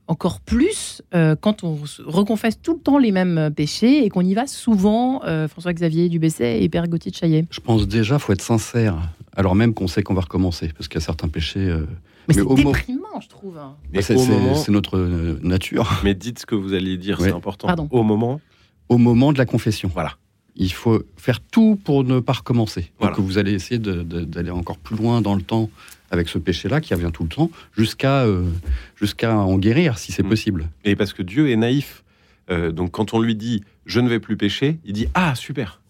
encore 0.06 0.40
plus 0.40 1.02
euh, 1.14 1.34
quand 1.40 1.64
on 1.64 1.86
se 1.86 2.02
reconfesse 2.02 2.60
tout 2.60 2.74
le 2.74 2.80
temps 2.80 2.98
les 2.98 3.10
mêmes 3.12 3.50
péchés 3.54 4.04
et 4.04 4.08
qu'on 4.10 4.20
y 4.22 4.34
va 4.34 4.46
souvent, 4.46 5.22
euh, 5.24 5.48
François-Xavier 5.48 6.08
Dubesset 6.08 6.62
et 6.62 6.68
Père 6.68 6.88
Gauthier 6.88 7.10
de 7.10 7.16
Chaillet 7.16 7.46
Je 7.50 7.60
pense 7.60 7.88
déjà, 7.88 8.18
faut 8.18 8.32
être 8.32 8.42
sincère, 8.42 8.96
alors 9.36 9.54
même 9.54 9.72
qu'on 9.74 9.86
sait 9.88 10.02
qu'on 10.02 10.14
va 10.14 10.20
recommencer, 10.22 10.68
parce 10.76 10.88
qu'il 10.88 11.00
y 11.00 11.02
a 11.02 11.06
certains 11.06 11.28
péchés. 11.28 11.60
euh, 11.60 11.86
Mais, 12.28 12.28
Mais 12.28 12.34
c'est 12.34 12.42
mo- 12.42 12.54
déprimant, 12.54 13.20
je 13.22 13.28
trouve. 13.28 13.58
Mais 13.92 14.00
c'est 14.02 14.14
au 14.14 14.18
c'est- 14.18 14.28
moment- 14.30 14.54
c'est 14.54 14.72
notre 14.72 14.96
euh, 14.98 15.38
nature. 15.42 15.88
Mais 16.04 16.14
dites 16.14 16.38
ce 16.40 16.46
que 16.46 16.54
vous 16.54 16.72
alliez 16.74 16.96
dire, 16.96 17.20
Ouais. 17.20 17.28
c'est 17.28 17.34
important. 17.34 17.66
Pardon. 17.66 17.88
Au 17.90 18.02
moment, 18.02 18.40
Au 18.88 18.98
moment 18.98 19.32
de 19.32 19.38
la 19.38 19.46
confession, 19.46 19.90
voilà. 19.92 20.12
il 20.56 20.72
faut 20.72 21.02
faire 21.16 21.40
tout 21.40 21.78
pour 21.82 22.04
ne 22.04 22.20
pas 22.20 22.32
recommencer. 22.34 22.92
Voilà. 23.00 23.16
Donc 23.16 23.24
vous 23.26 23.38
allez 23.38 23.52
essayer 23.52 23.78
de- 23.78 24.02
de- 24.02 24.24
d'aller 24.24 24.50
encore 24.50 24.78
plus 24.78 24.96
loin 24.96 25.20
dans 25.22 25.34
le 25.34 25.42
temps 25.42 25.68
avec 26.10 26.28
ce 26.28 26.38
péché-là 26.38 26.80
qui 26.80 26.94
revient 26.94 27.10
tout 27.12 27.22
le 27.24 27.28
temps, 27.28 27.50
jusqu'à 27.76 28.24
euh, 28.24 28.44
jusqu'à 28.96 29.36
en 29.36 29.58
guérir 29.58 29.98
si 29.98 30.12
c'est 30.12 30.22
Mm. 30.22 30.28
possible. 30.28 30.68
Et 30.84 30.96
parce 30.96 31.12
que 31.12 31.22
Dieu 31.22 31.50
est 31.50 31.56
naïf. 31.56 32.04
Euh, 32.50 32.72
donc 32.72 32.90
quand 32.92 33.14
on 33.14 33.20
lui 33.20 33.34
dit 33.34 33.62
je 33.86 34.00
ne 34.00 34.08
vais 34.08 34.20
plus 34.20 34.36
pécher, 34.36 34.78
il 34.84 34.92
dit 34.92 35.08
ah 35.14 35.34
super. 35.34 35.80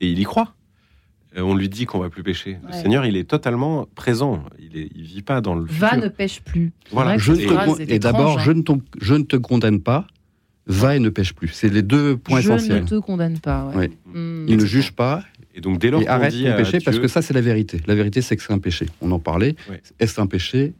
Et 0.00 0.10
il 0.10 0.18
y 0.18 0.24
croit. 0.24 0.54
Euh, 1.36 1.42
on 1.42 1.54
lui 1.54 1.68
dit 1.68 1.84
qu'on 1.84 1.98
va 1.98 2.08
plus 2.08 2.22
pécher. 2.22 2.58
Le. 2.66 2.72
Seigneur, 2.72 3.04
il 3.04 3.14
est 3.16 3.28
totalement 3.28 3.86
présent. 3.94 4.42
Il 4.58 4.88
il 4.94 5.02
vit 5.04 5.22
pas 5.22 5.40
dans 5.42 5.54
le 5.54 5.64
Va 5.68 5.90
futur. 5.90 6.04
ne 6.04 6.08
pêche 6.08 6.40
plus. 6.40 6.72
Voilà. 6.90 7.18
Je 7.18 7.32
ne 7.32 7.36
te 7.76 7.82
et 7.92 7.98
d'abord, 7.98 8.32
étrange, 8.40 8.44
je, 8.46 8.50
hein. 8.52 8.54
ne 8.66 8.80
je 9.04 9.14
ne 9.14 9.22
te 9.24 9.36
condamne 9.36 9.80
pas, 9.80 10.06
va 10.66 10.96
et 10.96 10.98
ne 11.00 11.10
pêche 11.10 11.34
plus. 11.34 11.48
C'est 11.48 11.68
les 11.68 11.82
deux 11.82 12.16
points 12.16 12.40
je 12.40 12.50
essentiels. 12.52 12.82
ne 12.84 12.88
te 12.88 12.94
condamne 12.98 13.38
pas. 13.38 13.66
ouais. 13.68 13.76
Ouais. 13.76 13.90
Hmm. 14.14 14.46
Il 14.48 14.56
ne 14.56 14.64
juge 14.64 14.92
pas 14.92 15.22
Et 15.58 15.60
donc 15.60 15.78
dès 15.78 15.90
lors 15.90 16.00
qu'on 16.02 16.08
arrête 16.08 16.32
dit 16.32 16.44
ton 16.44 16.50
à 16.52 16.54
péché 16.54 16.78
parce 16.80 16.94
Dieu- 16.96 17.02
que 17.02 17.08
ça, 17.08 17.20
c'est 17.20 17.34
la 17.34 17.40
vérité. 17.40 17.80
La 17.86 17.94
vérité, 17.96 18.22
c'est 18.22 18.36
que 18.36 18.42
c'est 18.42 18.52
un 18.52 18.58
péché. 18.60 18.86
On 19.02 19.10
en 19.10 19.18
parlait. 19.18 19.56
Est-ce 19.98 20.20
un 20.20 20.26
péché 20.26 20.72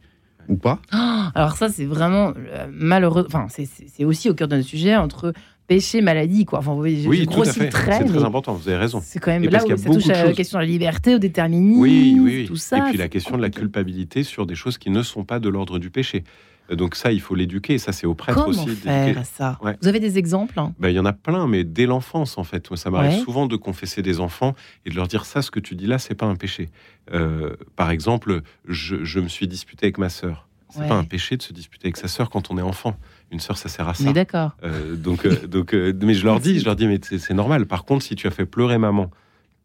ou 0.47 0.55
pas 0.55 0.79
Alors 1.35 1.57
ça, 1.57 1.67
c'est 1.69 1.85
vraiment 1.85 2.33
euh, 2.37 2.65
malheureux. 2.71 3.25
Enfin, 3.27 3.47
c'est- 3.49 4.05
aussi 4.05 4.29
au 4.29 4.33
cœur 4.33 4.47
de 4.47 4.55
notre 4.55 4.67
sujet 4.67 4.95
entre 4.95 5.33
péché, 5.67 6.01
maladie, 6.01 6.45
quoi. 6.45 6.59
Enfin, 6.59 6.71
vous 6.71 6.77
voyez, 6.77 6.95
je- 6.97 7.03
je 7.03 7.09
oui, 7.09 7.27
tout 7.27 7.41
à 7.41 7.45
fait. 7.45 7.51
C'est 7.51 7.67
très 7.69 8.23
important. 8.23 8.53
Vous 8.53 8.67
avez 8.69 8.77
raison. 8.77 9.01
C'est 9.03 9.19
quand 9.19 9.29
même 9.31 9.43
Et 9.43 9.49
là 9.49 9.59
parce 9.59 9.65
où 9.71 9.77
ça 9.77 9.89
touche 9.91 10.09
à 10.09 10.23
la 10.25 10.33
question 10.33 10.57
de 10.57 10.63
la 10.63 10.69
liberté, 10.69 11.13
au 11.13 11.19
déterminisme, 11.19 11.79
Oui, 11.79 12.17
oui, 12.19 12.35
oui. 12.41 12.45
tout 12.47 12.55
ça. 12.55 12.77
et 12.79 12.89
puis 12.89 12.97
la 12.97 13.07
question 13.09 13.37
de 13.37 13.41
la 13.43 13.49
culpabilité 13.51 14.23
sur 14.23 14.45
des 14.47 14.55
choses 14.55 14.77
qui 14.79 14.89
ne 14.89 15.03
sont 15.03 15.25
pas 15.25 15.39
de 15.39 15.49
l'ordre 15.49 15.77
du 15.77 15.89
péché. 15.91 16.23
Euh, 16.71 16.75
Donc 16.75 16.95
ça, 16.95 17.11
il 17.11 17.19
faut 17.21 17.35
l'éduquer. 17.35 17.77
Ça, 17.77 17.91
c'est 17.91 18.05
au 18.07 18.15
prêtre 18.15 18.37
Comment 18.43 18.49
aussi 18.63 18.75
faire 18.75 19.25
ça 19.25 19.57
Ouais. 19.63 19.77
Vous 19.81 19.87
avez 19.87 19.99
des 19.99 20.17
exemples 20.17 20.59
hein 20.59 20.73
Ben, 20.79 20.89
il 20.89 20.95
y 20.95 20.99
en 20.99 21.05
a 21.05 21.13
plein, 21.13 21.47
mais 21.47 21.63
dès 21.63 21.85
l'enfance, 21.85 22.37
en 22.37 22.43
fait. 22.43 22.69
Moi, 22.69 22.77
ça 22.77 22.89
m'arrive 22.89 23.11
Ouais. 23.19 23.23
souvent 23.23 23.45
de 23.47 23.55
confesser 23.55 24.01
des 24.01 24.19
enfants 24.19 24.55
et 24.85 24.89
de 24.89 24.95
leur 24.95 25.07
dire 25.07 25.25
ça, 25.25 25.41
ce 25.41 25.51
que 25.51 25.59
tu 25.59 25.75
dis 25.75 25.87
là, 25.87 25.97
c'est 25.99 26.15
pas 26.15 26.25
un 26.25 26.35
péché. 26.35 26.69
Euh, 27.13 27.55
par 27.75 27.89
exemple, 27.91 28.41
je, 28.67 29.03
je 29.03 29.19
me 29.19 29.27
suis 29.27 29.47
disputé 29.47 29.85
avec 29.87 29.97
ma 29.97 30.09
sœur. 30.09 30.47
C'est 30.71 30.81
Ouais. 30.81 30.87
pas 30.87 30.95
un 30.95 31.03
péché 31.03 31.35
de 31.35 31.41
se 31.41 31.51
disputer 31.51 31.87
avec 31.87 31.97
sa 31.97 32.07
sœur 32.07 32.29
quand 32.29 32.51
on 32.51 32.57
est 32.59 32.61
enfant. 32.61 32.95
Une 33.31 33.39
sœur, 33.39 33.57
ça 33.57 33.69
sert 33.69 33.87
à 33.89 33.95
ça. 33.95 34.07
est 34.07 34.13
d'accord. 34.13 34.51
Euh, 34.63 34.95
donc, 34.95 35.25
euh, 35.25 35.35
donc, 35.47 35.73
mais 35.73 36.13
je 36.13 36.23
leur 36.25 36.39
dis, 36.39 36.59
je 36.59 36.65
leur 36.65 36.75
dis, 36.75 36.85
mais 36.85 36.99
c'est 37.01 37.17
c'est 37.17 37.33
normal. 37.33 37.65
Par 37.65 37.85
contre, 37.85 38.03
si 38.05 38.15
tu 38.15 38.27
as 38.27 38.31
fait 38.31 38.45
pleurer 38.45 38.77
maman 38.77 39.09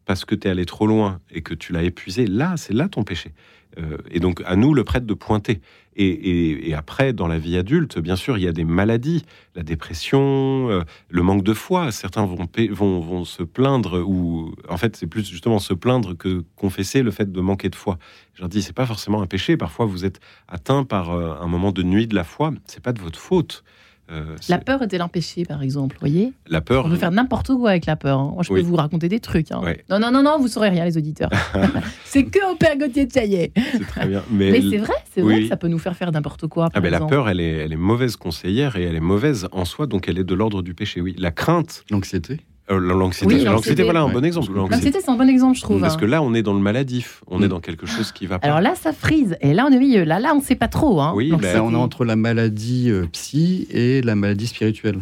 parce 0.05 0.25
que 0.25 0.33
tu 0.35 0.47
es 0.47 0.51
allé 0.51 0.65
trop 0.65 0.87
loin 0.87 1.19
et 1.31 1.41
que 1.41 1.53
tu 1.53 1.73
l'as 1.73 1.83
épuisé, 1.83 2.25
là, 2.25 2.55
c'est 2.57 2.73
là 2.73 2.87
ton 2.89 3.03
péché. 3.03 3.33
Euh, 3.79 3.97
et 4.09 4.19
donc, 4.19 4.41
à 4.45 4.55
nous, 4.55 4.73
le 4.73 4.83
prêtre, 4.83 5.05
de 5.05 5.13
pointer. 5.13 5.61
Et, 5.97 6.73
après, 6.75 7.13
dans 7.13 7.27
la 7.27 7.37
vie 7.37 7.55
adulte, 7.55 7.99
bien 7.99 8.17
sûr, 8.17 8.37
il 8.37 8.43
y 8.43 8.47
a 8.47 8.51
des 8.51 8.65
maladies, 8.65 9.23
la 9.55 9.63
dépression, 9.63 10.69
euh, 10.69 10.81
le 11.09 11.21
manque 11.23 11.43
de 11.43 11.53
foi. 11.53 11.91
Certains 11.91 12.25
vont 12.25 13.23
se 13.23 13.43
plaindre, 13.43 14.03
ou 14.05 14.53
en 14.67 14.75
fait, 14.75 14.97
c'est 14.97 15.07
plus 15.07 15.25
justement 15.29 15.59
se 15.59 15.73
plaindre 15.73 16.17
que 16.17 16.43
confesser 16.57 17.01
le 17.01 17.11
fait 17.11 17.31
de 17.31 17.41
manquer 17.41 17.69
de 17.69 17.75
foi. 17.75 17.97
Je 18.33 18.41
leur 18.41 18.49
dis, 18.49 18.61
c'est 18.61 18.73
pas 18.73 18.85
forcément 18.85 19.21
un 19.21 19.27
péché. 19.27 19.55
Parfois, 19.55 19.85
vous 19.85 20.03
êtes 20.03 20.19
atteint 20.49 20.83
par 20.83 21.11
euh, 21.11 21.35
un 21.39 21.47
moment 21.47 21.71
de 21.71 21.83
nuit 21.83 22.07
de 22.07 22.15
la 22.15 22.25
foi. 22.25 22.51
C'est 22.65 22.83
pas 22.83 22.91
de 22.91 22.99
votre 22.99 23.19
faute. 23.19 23.63
Euh, 24.11 24.35
La 24.49 24.59
peur 24.59 24.81
est-elle 24.83 25.01
un 25.01 25.07
péché, 25.07 25.45
par 25.45 25.63
exemple, 25.63 25.97
voyez 25.99 26.31
la 26.47 26.61
peur. 26.61 26.85
On 26.85 26.89
peut 26.89 26.95
faire 26.95 27.11
n'importe 27.11 27.47
quoi 27.55 27.71
avec 27.71 27.85
la 27.87 27.95
peur. 27.95 28.19
hein. 28.19 28.31
Moi, 28.35 28.43
je 28.43 28.53
Oui. 28.53 28.61
peux 28.61 28.67
vous 28.67 28.75
raconter 28.75 29.09
des 29.09 29.19
trucs. 29.19 29.51
hein. 29.51 29.61
Non, 29.89 29.99
non, 29.99 30.11
non, 30.11 30.21
non, 30.21 30.37
vous 30.39 30.47
saurez 30.47 30.69
rien, 30.69 30.85
les 30.85 30.95
auditeurs. 30.97 31.29
c'est 32.05 32.23
que 32.25 32.51
au 32.51 32.55
Père 32.55 32.77
Gauthier 32.77 33.05
de 33.07 33.11
Chaillet. 33.11 33.51
C'est 33.71 33.87
très 33.87 34.07
bien. 34.07 34.23
Mais, 34.29 34.51
Mais 34.51 34.61
c'est 34.61 34.77
vrai, 34.77 34.93
c'est 35.13 35.21
vrai 35.21 35.35
oui. 35.35 35.41
que 35.43 35.49
ça 35.49 35.57
peut 35.57 35.67
nous 35.67 35.79
faire 35.79 35.95
faire 35.95 36.11
n'importe 36.11 36.45
quoi. 36.47 36.69
Ah 36.73 36.81
ben, 36.81 36.91
la 36.91 36.99
peur, 37.01 37.29
elle 37.29 37.39
est, 37.39 37.49
elle 37.65 37.73
est 37.73 37.77
mauvaise 37.77 38.15
conseillère 38.15 38.75
et 38.75 38.83
elle 38.83 38.95
est 38.95 38.99
mauvaise 38.99 39.47
en 39.51 39.65
soi, 39.65 39.87
donc 39.87 40.07
elle 40.07 40.19
est 40.19 40.23
de 40.23 40.35
l'ordre 40.35 40.61
du 40.61 40.73
péché. 40.75 41.01
Oui, 41.01 41.15
la 41.17 41.31
crainte, 41.31 41.83
L'anxiété. 41.89 42.41
Euh, 42.71 42.79
l'anxiété, 42.79 43.35
Oui, 43.35 43.43
l'anxiété, 43.43 43.83
voilà 43.83 44.01
un 44.01 44.07
Ouais. 44.07 44.13
bon 44.13 44.25
exemple. 44.25 44.51
L'anxiété, 44.53 44.99
c'est 45.01 45.09
un 45.11 45.15
bon 45.15 45.29
exemple, 45.29 45.55
je 45.57 45.61
trouve. 45.61 45.81
Parce 45.81 45.95
hein. 45.95 45.97
que 45.97 46.05
là, 46.05 46.21
on 46.23 46.33
est 46.33 46.41
dans 46.41 46.53
le 46.53 46.59
maladif, 46.59 47.23
on 47.27 47.41
est 47.41 47.45
Mm. 47.45 47.49
dans 47.49 47.59
quelque 47.59 47.85
chose 47.85 48.11
qui 48.11 48.25
va 48.25 48.39
pas. 48.39 48.47
Alors 48.47 48.61
là, 48.61 48.73
ça 48.75 48.91
frise. 48.93 49.37
Et 49.41 49.53
là, 49.53 49.65
on 49.69 49.71
est 49.71 49.77
au 49.77 49.79
milieu. 49.79 50.03
Là, 50.03 50.19
là, 50.19 50.31
on 50.33 50.39
ne 50.39 50.43
sait 50.43 50.55
pas 50.55 50.67
trop. 50.67 50.99
Hein. 51.01 51.13
Oui, 51.15 51.29
Donc, 51.29 51.41
ben, 51.41 51.53
Là, 51.53 51.63
on 51.63 51.71
est 51.71 51.75
entre 51.75 52.05
la 52.05 52.15
maladie 52.15 52.89
euh, 52.89 53.05
psy 53.11 53.67
et 53.69 54.01
la 54.01 54.15
maladie 54.15 54.47
spirituelle. 54.47 54.99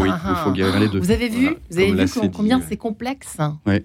oui, 0.00 0.08
Ah, 0.12 0.20
Il 0.40 0.44
faut 0.44 0.52
guérir 0.52 0.78
les 0.78 0.88
deux. 0.88 0.98
Vous 0.98 1.10
avez 1.10 1.28
vu, 1.28 1.42
Voilà. 1.44 1.56
vous 1.70 1.78
avez 1.78 1.92
vu 1.92 2.04
dit, 2.04 2.30
combien 2.34 2.58
ouais. 2.58 2.64
c'est 2.68 2.76
complexe 2.76 3.38
Ouais. 3.64 3.82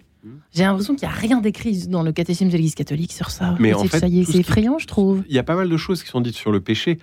J'ai 0.53 0.63
l'impression 0.63 0.93
qu'il 0.93 1.07
n'y 1.07 1.13
a 1.13 1.17
rien 1.17 1.39
d'écrit 1.41 1.87
dans 1.87 2.03
le 2.03 2.11
catéchisme 2.11 2.47
de 2.49 2.51
l'Église 2.53 2.75
catholique 2.75 3.11
sur 3.11 3.31
ça. 3.31 3.55
Mais 3.59 3.73
en 3.73 3.79
fait, 3.85 4.01
tout 4.01 4.07
c'est 4.07 4.23
ce 4.25 4.31
qui- 4.33 4.39
effrayant, 4.41 4.77
je 4.77 4.85
trouve. 4.85 5.23
Il 5.29 5.35
y 5.35 5.39
a 5.39 5.43
pas 5.43 5.55
mal 5.55 5.67
de 5.69 5.77
choses 5.77 6.03
qui 6.03 6.09
sont 6.09 6.21
dites 6.21 6.35
sur 6.35 6.51
le 6.51 6.59
péché, 6.59 6.99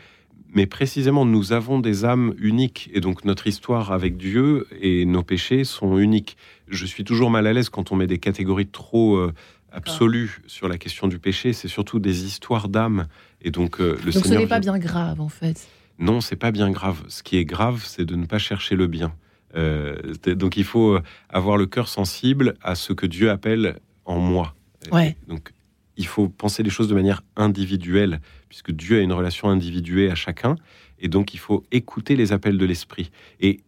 mais 0.55 0.67
précisément, 0.67 1.25
nous 1.25 1.53
avons 1.53 1.79
des 1.79 2.05
âmes 2.05 2.35
uniques, 2.39 2.91
et 2.93 3.01
donc 3.01 3.25
notre 3.25 3.47
histoire 3.47 3.93
avec 3.93 4.17
Dieu 4.17 4.67
et 4.81 5.05
nos 5.05 5.23
péchés 5.23 5.65
sont 5.65 5.99
uniques. 5.99 6.37
Je 6.69 6.87
suis 6.87 7.05
toujours 7.05 7.31
mal 7.31 7.47
à 7.47 7.53
l'aise 7.53 7.69
quand 7.69 7.93
on 7.93 7.97
met 7.97 8.07
des 8.07 8.19
catégories 8.19 8.67
trop 8.67 9.17
euh, 9.17 9.33
absolues 9.73 10.41
sur 10.47 10.69
la 10.69 10.79
question 10.79 11.07
du 11.07 11.19
péché. 11.19 11.53
C'est 11.53 11.69
surtout 11.69 11.99
des 11.99 12.25
histoires 12.25 12.69
d'âmes, 12.69 13.09
et 13.43 13.51
donc 13.51 13.81
euh, 13.81 13.99
le 14.05 14.13
Donc 14.13 14.25
ce 14.25 14.35
n'est 14.35 14.47
pas 14.47 14.61
bien 14.61 14.79
grave, 14.79 15.21
en 15.21 15.29
fait. 15.29 15.69
Non, 15.99 16.21
c'est 16.21 16.37
pas 16.37 16.51
bien 16.51 16.71
grave. 16.71 17.03
Ce 17.09 17.23
qui 17.23 17.37
est 17.37 17.45
grave, 17.45 17.83
c'est 17.85 18.05
de 18.05 18.15
ne 18.15 18.25
pas 18.25 18.39
chercher 18.39 18.75
le 18.75 18.87
bien. 18.87 19.13
Euh, 19.57 19.97
donc 20.27 20.57
il 20.57 20.65
faut 20.65 20.99
avoir 21.29 21.57
le 21.57 21.67
cœur 21.67 21.89
sensible 21.89 22.55
à 22.63 22.75
ce 22.75 22.93
que 22.93 23.07
Dieu 23.07 23.31
appelle 23.31 23.79
en 24.05 24.19
moi. 24.19 24.55
Ouais. 24.93 25.17
Donc 25.27 25.53
il 25.99 26.07
faut 26.07 26.29
penser 26.29 26.63
les 26.63 26.71
choses 26.71 26.89
de 26.89 26.95
manière 26.95 27.23
individuelle, 27.37 28.21
puisque 28.49 28.73
Dieu 28.73 28.99
a 28.99 29.03
une 29.03 29.13
relation 29.13 29.51
individuée 29.51 30.11
à 30.11 30.15
chacun, 30.15 30.57
et 30.99 31.09
donc 31.09 31.35
il 31.35 31.39
faut 31.39 31.65
écouter 31.73 32.17
les 32.17 32.33
appels 32.33 32.57
de 32.57 32.65
l'esprit. 32.65 33.11
Et 33.41 33.61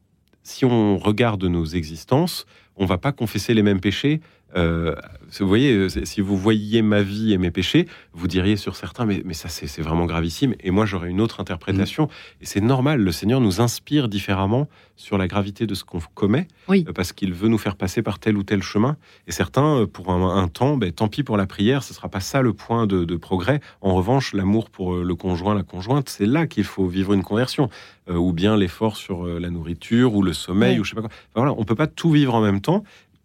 si 0.42 0.64
on 0.64 0.96
regarde 0.96 1.44
nos 1.44 1.66
existences, 1.66 2.46
on 2.76 2.86
va 2.86 2.96
pas 2.96 3.12
confesser 3.12 3.52
les 3.52 3.62
mêmes 3.62 3.80
péchés. 3.80 4.20
Euh, 4.56 4.94
vous 5.38 5.46
voyez, 5.46 5.72
euh, 5.72 5.88
si 5.88 6.20
vous 6.20 6.36
voyiez 6.36 6.82
ma 6.82 7.02
vie 7.02 7.32
et 7.32 7.38
mes 7.38 7.50
péchés, 7.50 7.86
vous 8.12 8.26
diriez 8.26 8.56
sur 8.56 8.74
certains, 8.74 9.06
mais, 9.06 9.22
mais 9.24 9.34
ça 9.34 9.48
c'est 9.48 9.80
vraiment 9.82 10.06
gravissime. 10.06 10.54
Et 10.60 10.70
moi 10.72 10.86
j'aurais 10.86 11.08
une 11.10 11.20
autre 11.20 11.40
interprétation. 11.40 12.08
Et 12.40 12.46
c'est 12.46 12.60
normal, 12.60 13.00
le 13.00 13.12
Seigneur 13.12 13.40
nous 13.40 13.60
inspire 13.60 14.08
différemment 14.08 14.68
sur 14.96 15.16
la 15.18 15.28
gravité 15.28 15.66
de 15.66 15.74
ce 15.74 15.84
qu'on 15.84 16.00
commet, 16.14 16.48
Oui. 16.68 16.84
euh, 16.88 16.92
parce 16.92 17.12
qu'il 17.12 17.32
veut 17.32 17.48
nous 17.48 17.58
faire 17.58 17.76
passer 17.76 18.02
par 18.02 18.18
tel 18.18 18.36
ou 18.36 18.42
tel 18.42 18.60
chemin. 18.62 18.96
Et 19.28 19.32
certains, 19.32 19.86
pour 19.86 20.10
un, 20.10 20.36
un 20.42 20.48
temps, 20.48 20.76
ben, 20.76 20.90
tant 20.92 21.08
pis 21.08 21.22
pour 21.22 21.36
la 21.36 21.46
prière, 21.46 21.82
ce 21.84 21.94
sera 21.94 22.08
pas 22.08 22.20
ça 22.20 22.42
le 22.42 22.52
point 22.52 22.86
de, 22.86 23.04
de 23.04 23.16
progrès. 23.16 23.60
En 23.80 23.94
revanche, 23.94 24.34
l'amour 24.34 24.68
pour 24.68 24.96
le 24.96 25.14
conjoint, 25.14 25.54
la 25.54 25.62
conjointe, 25.62 26.08
c'est 26.08 26.26
là 26.26 26.46
qu'il 26.46 26.64
faut 26.64 26.86
vivre 26.86 27.12
une 27.12 27.22
conversion. 27.22 27.70
Euh, 28.08 28.16
ou 28.16 28.32
bien 28.32 28.56
l'effort 28.56 28.96
sur 28.96 29.24
la 29.26 29.50
nourriture, 29.50 30.14
ou 30.14 30.22
le 30.22 30.32
sommeil, 30.32 30.80
ou 30.80 30.84
je 30.84 30.90
sais 30.90 30.96
pas 30.96 31.02
quoi. 31.02 31.10
Enfin, 31.10 31.42
voilà, 31.46 31.54
on 31.56 31.64
peut 31.64 31.74
pas 31.76 31.86
tout 31.86 32.10
vivre 32.10 32.34
en 32.34 32.40
même 32.40 32.60
temps. 32.60 32.82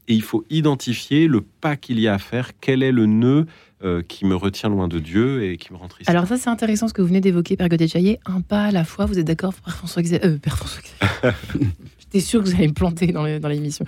Et 0.07 0.13
il 0.13 0.21
faut 0.21 0.45
identifier 0.49 1.27
le 1.27 1.41
pas 1.41 1.75
qu'il 1.75 1.99
y 1.99 2.07
a 2.07 2.13
à 2.13 2.17
faire, 2.19 2.51
quel 2.61 2.83
est 2.83 2.91
le 2.91 3.05
nœud 3.07 3.45
euh, 3.83 4.01
qui 4.07 4.25
me 4.25 4.35
retient 4.35 4.69
loin 4.69 4.87
de 4.87 4.99
Dieu 4.99 5.43
et 5.43 5.57
qui 5.57 5.73
me 5.73 5.77
rend 5.77 5.87
triste. 5.87 6.09
Alors 6.09 6.27
ça, 6.27 6.37
c'est 6.37 6.49
intéressant 6.49 6.87
ce 6.87 6.93
que 6.93 7.01
vous 7.01 7.07
venez 7.07 7.21
d'évoquer, 7.21 7.57
Père 7.57 7.67
Chaillet. 7.87 8.19
Un 8.25 8.41
pas 8.41 8.65
à 8.65 8.71
la 8.71 8.83
fois, 8.85 9.05
vous 9.05 9.17
êtes 9.19 9.25
d'accord, 9.25 9.53
Père 9.53 9.75
François 9.75 10.01
Xavier 10.03 10.25
euh, 10.27 10.37
Père 10.37 10.57
François 10.57 10.81
Xavier. 10.81 11.35
J'étais 11.99 12.19
sûre 12.19 12.43
que 12.43 12.49
vous 12.49 12.55
allez 12.55 12.67
me 12.67 12.73
planter 12.73 13.07
dans 13.07 13.23
le- 13.23 13.39
dans 13.39 13.49
l'émission. 13.49 13.83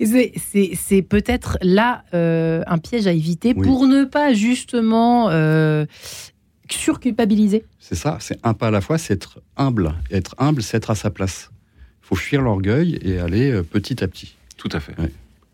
C'est- 0.00 0.32
c'est 0.36 0.70
c'est 0.74 1.02
peut-être 1.02 1.58
là 1.62 2.04
euh, 2.14 2.62
un 2.68 2.78
piège 2.78 3.06
à 3.08 3.12
éviter 3.12 3.52
Oui. 3.56 3.66
pour 3.66 3.86
ne 3.88 4.04
pas 4.04 4.32
justement 4.34 5.28
euh, 5.30 5.84
surculpabiliser. 6.70 7.64
C'est 7.78 7.94
ça, 7.94 8.18
c'est 8.20 8.38
un 8.44 8.54
pas 8.54 8.68
à 8.68 8.70
la 8.70 8.80
fois, 8.80 8.98
c'est 8.98 9.14
être 9.14 9.40
humble. 9.56 9.92
Être 10.10 10.34
humble, 10.38 10.62
c'est 10.62 10.76
être 10.76 10.90
à 10.90 10.94
sa 10.94 11.10
place. 11.10 11.50
Il 12.02 12.06
faut 12.08 12.16
fuir 12.16 12.40
l'orgueil 12.42 12.98
et 13.02 13.18
aller 13.18 13.62
petit 13.62 14.02
à 14.02 14.08
petit. 14.08 14.36
Tout 14.56 14.68
à 14.72 14.80
fait. 14.80 14.98
Ouais. 15.00 15.10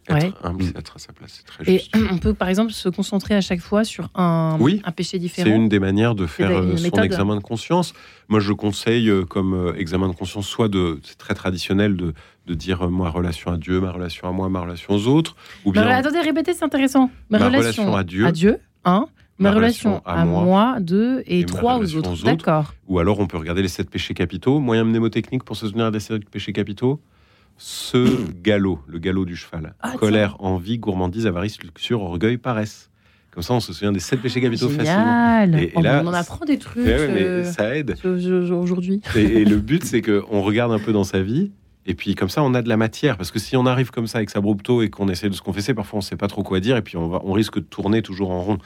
Être 0.08 0.14
Ouais. 0.24 0.32
humble, 0.42 0.64
c'est 0.64 0.76
être 0.76 0.96
à 0.96 0.98
sa 0.98 1.12
place, 1.12 1.30
c'est 1.38 1.46
très 1.46 1.72
Et 1.72 1.78
juste. 1.78 1.94
on 2.12 2.18
peut 2.18 2.34
par 2.34 2.48
exemple 2.48 2.72
se 2.72 2.88
concentrer 2.88 3.34
à 3.36 3.40
chaque 3.40 3.60
fois 3.60 3.84
sur 3.84 4.08
un, 4.16 4.56
Oui, 4.58 4.82
un 4.84 4.90
péché 4.90 5.10
C'est 5.12 5.18
différent. 5.20 5.48
une 5.54 5.68
des 5.68 5.78
manières 5.78 6.16
de 6.16 6.26
faire 6.26 6.50
euh, 6.50 6.76
son 6.76 6.82
méthode. 6.82 7.04
examen 7.04 7.36
de 7.36 7.40
conscience. 7.40 7.94
Moi, 8.28 8.40
je 8.40 8.52
conseille 8.52 9.08
euh, 9.08 9.24
comme 9.24 9.54
euh, 9.54 9.74
examen 9.78 10.08
de 10.08 10.14
conscience, 10.14 10.48
soit 10.48 10.66
de, 10.68 10.98
c'est 11.04 11.18
très 11.18 11.34
traditionnel 11.34 11.96
de, 11.96 12.14
de 12.46 12.54
dire 12.54 12.90
ma 12.90 13.10
relation 13.10 13.52
à 13.52 13.56
Dieu, 13.56 13.80
ma 13.80 13.92
relation 13.92 14.28
à 14.28 14.32
moi, 14.32 14.48
ma 14.48 14.60
relation 14.60 14.92
aux 14.94 15.06
autres, 15.06 15.36
ou 15.64 15.70
bien 15.70 15.86
attendez, 15.86 16.20
répétez, 16.20 16.52
c'est 16.52 16.64
intéressant. 16.64 17.08
Ma, 17.30 17.38
Ma 17.38 17.46
relation, 17.46 17.92
relation 17.92 17.96
à 18.26 18.32
Dieu. 18.32 18.58
un. 18.84 19.06
Ma, 19.38 19.50
Ma 19.50 19.54
relation, 19.56 19.90
relation 19.90 20.06
à, 20.06 20.20
à 20.20 20.24
moi, 20.24 20.44
moi. 20.44 20.76
deux, 20.80 21.22
et, 21.26 21.44
trois 21.46 21.74
aux 21.74 21.78
relation 21.78 21.98
autres. 22.00 22.10
aux 22.10 22.12
autres. 22.14 22.24
D'accord. 22.24 22.74
ou 22.88 22.98
alors 22.98 23.18
on 23.20 23.26
peut 23.26 23.38
regarder 23.38 23.62
les 23.62 23.68
sept 23.68 23.88
péchés 23.88 24.14
capitaux. 24.14 24.58
Moyen 24.60 24.84
mnémotechnique 24.84 25.42
pour 25.44 25.56
se 25.56 25.66
souvenir 25.66 25.90
des 25.92 26.00
sept 26.00 26.28
péchés 26.28 26.52
capitaux. 26.52 27.00
Ce 27.58 28.30
galop, 28.42 28.80
le 28.88 28.98
galop 28.98 29.24
du 29.24 29.36
cheval. 29.36 29.74
Ah, 29.80 29.92
Colère, 29.98 30.36
envie, 30.40 30.78
gourmandise, 30.78 31.26
avarice, 31.26 31.62
luxure, 31.62 32.02
orgueil, 32.02 32.38
paresse. 32.38 32.90
Comme 33.30 33.42
ça, 33.42 33.54
on 33.54 33.60
se 33.60 33.72
souvient 33.72 33.92
des 33.92 34.00
sept 34.00 34.20
péchés 34.20 34.40
capitaux 34.42 34.68
facilement. 34.68 35.40
Génial. 35.46 35.54
Et- 35.58 35.62
et 35.64 35.72
Oh, 35.76 35.80
là, 35.80 36.02
on 36.04 36.08
en 36.08 36.12
apprend 36.12 36.44
des 36.44 36.58
trucs 36.58 36.84
ouais, 36.84 37.08
mais 37.08 37.22
euh, 37.22 37.44
ça 37.44 37.74
aide. 37.76 37.96
aujourd'hui. 38.04 39.00
Et, 39.16 39.20
et 39.22 39.44
le 39.44 39.56
but, 39.56 39.84
c'est 39.84 40.02
qu'on 40.02 40.42
regarde 40.42 40.70
un 40.72 40.78
peu 40.78 40.92
dans 40.92 41.04
sa 41.04 41.22
vie. 41.22 41.50
Et 41.86 41.94
puis 41.94 42.14
comme 42.14 42.28
ça, 42.28 42.42
on 42.42 42.52
a 42.54 42.62
de 42.62 42.68
la 42.68 42.76
matière. 42.76 43.16
Parce 43.16 43.30
que 43.30 43.38
si 43.38 43.56
on 43.56 43.64
arrive 43.66 43.90
comme 43.90 44.06
ça 44.06 44.18
avec 44.18 44.28
sa 44.30 44.40
brupto 44.40 44.82
et 44.82 44.90
qu'on 44.90 45.08
essaie 45.08 45.28
de 45.30 45.34
se 45.34 45.40
confesser, 45.42 45.72
parfois 45.74 45.96
on 45.96 46.00
ne 46.00 46.04
sait 46.04 46.16
pas 46.16 46.28
trop 46.28 46.42
quoi 46.42 46.60
dire. 46.60 46.76
Et 46.76 46.82
puis 46.82 46.96
on, 46.96 47.08
va, 47.08 47.20
on 47.24 47.32
risque 47.32 47.54
de 47.56 47.64
tourner 47.64 48.02
toujours 48.02 48.30
en 48.32 48.40
rond. 48.42 48.58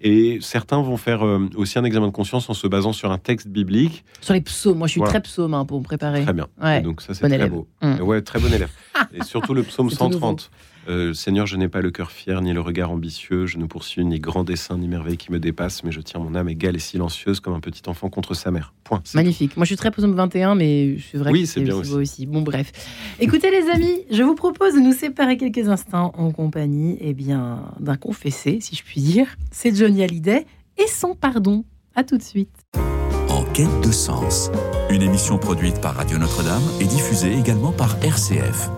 Et 0.00 0.38
certains 0.42 0.82
vont 0.82 0.96
faire 0.96 1.24
euh, 1.24 1.48
aussi 1.56 1.78
un 1.78 1.84
examen 1.84 2.06
de 2.08 2.12
conscience 2.12 2.48
en 2.50 2.54
se 2.54 2.66
basant 2.66 2.92
sur 2.92 3.10
un 3.10 3.18
texte 3.18 3.48
biblique. 3.48 4.04
Sur 4.20 4.34
les 4.34 4.40
psaumes, 4.42 4.78
moi 4.78 4.86
je 4.86 4.92
suis 4.92 4.98
Voilà. 4.98 5.12
très 5.12 5.20
psaume 5.22 5.54
hein, 5.54 5.64
pour 5.64 5.78
me 5.80 5.84
préparer. 5.84 6.22
Très 6.22 6.32
bien. 6.34 6.46
Ouais. 6.62 6.82
Donc 6.82 7.00
ça, 7.00 7.14
c'est 7.14 7.22
Bon 7.22 7.28
très 7.28 7.36
élève. 7.36 7.50
beau. 7.50 7.66
Mm. 7.82 7.96
Et 7.98 8.02
ouais, 8.02 8.20
très 8.22 8.38
bon 8.38 8.52
élève. 8.52 8.70
et 9.14 9.24
surtout 9.24 9.54
le 9.54 9.62
psaume 9.62 9.88
C'est 9.90 9.96
tout 9.96 10.12
130. 10.12 10.50
Euh, 10.88 11.12
Seigneur, 11.14 11.46
je 11.46 11.56
n'ai 11.56 11.68
pas 11.68 11.80
le 11.80 11.90
cœur 11.90 12.10
fier 12.10 12.40
ni 12.42 12.52
le 12.52 12.60
regard 12.60 12.90
ambitieux. 12.90 13.46
Je 13.46 13.58
ne 13.58 13.66
poursuis 13.66 14.04
ni 14.04 14.20
grand 14.20 14.44
dessein 14.44 14.78
ni 14.78 14.88
merveille 14.88 15.16
qui 15.16 15.32
me 15.32 15.40
dépasse, 15.40 15.82
mais 15.82 15.90
je 15.90 16.00
tiens 16.00 16.20
mon 16.20 16.34
âme 16.34 16.48
égale 16.48 16.76
et 16.76 16.80
silencieuse 16.80 17.40
comme 17.40 17.54
un 17.54 17.60
petit 17.60 17.82
enfant 17.88 18.08
contre 18.08 18.34
sa 18.34 18.50
mère. 18.50 18.72
Point. 18.84 19.02
Magnifique. 19.14 19.56
Moi 19.56 19.64
je 19.64 19.70
suis 19.70 19.76
très 19.76 19.90
psaume 19.90 20.14
21, 20.14 20.54
mais 20.54 20.96
c'est 21.10 21.18
vrai 21.18 21.32
Oui, 21.32 21.42
que 21.42 21.48
c'est 21.48 21.60
bien 21.60 21.80
beau 21.80 22.00
aussi. 22.00 22.26
Bon, 22.26 22.42
bref. 22.42 22.72
Écoutez 23.20 23.50
les 23.50 23.68
amis, 23.70 24.02
je 24.10 24.22
vous 24.22 24.34
propose 24.34 24.74
de 24.74 24.80
nous 24.80 24.92
séparer 24.92 25.36
quelques 25.36 25.68
instants 25.68 26.12
en 26.16 26.30
compagnie 26.30 26.98
eh 27.00 27.14
bien, 27.14 27.62
d'un 27.80 27.96
confessé, 27.96 28.58
si 28.60 28.76
je 28.76 28.84
puis 28.84 29.00
dire. 29.00 29.26
C'est 29.50 29.74
Johnny 29.74 30.02
Hallyday 30.04 30.46
et 30.78 30.86
son 30.86 31.14
pardon. 31.14 31.64
À 31.94 32.04
tout 32.04 32.18
de 32.18 32.22
suite. 32.22 32.50
En 33.30 33.42
quête 33.54 33.80
de 33.82 33.90
sens. 33.90 34.50
Une 34.90 35.02
émission 35.02 35.38
produite 35.38 35.80
par 35.80 35.94
Radio 35.94 36.18
Notre-Dame 36.18 36.62
et 36.80 36.84
diffusée 36.84 37.32
également 37.32 37.72
par 37.72 37.96
RCF. 38.04 38.70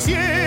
cielo. 0.00 0.39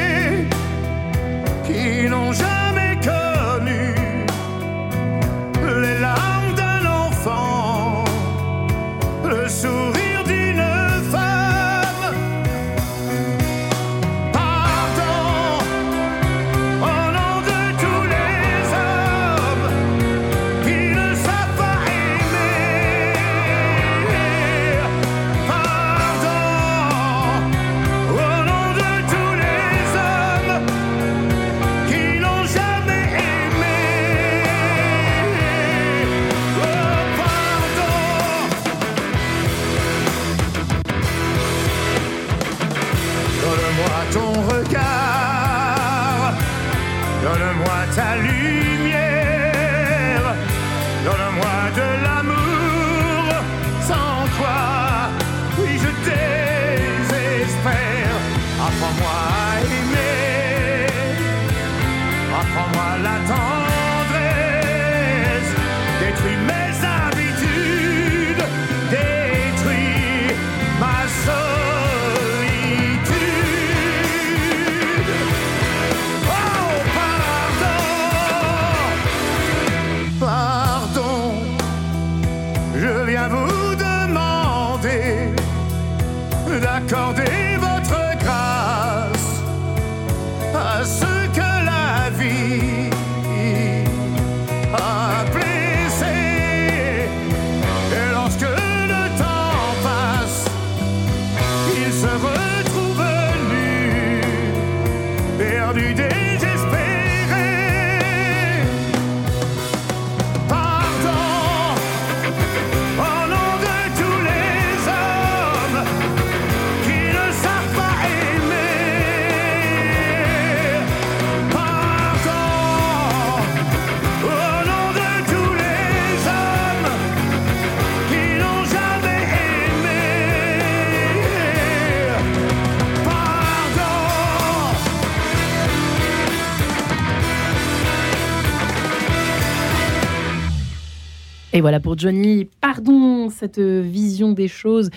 Voilà 141.63 141.79
pour 141.79 141.97
Johnny, 141.97 142.49
pardon, 142.59 143.29
cette 143.29 143.57
vision 143.57 144.33
des 144.33 144.49
choses 144.49 144.89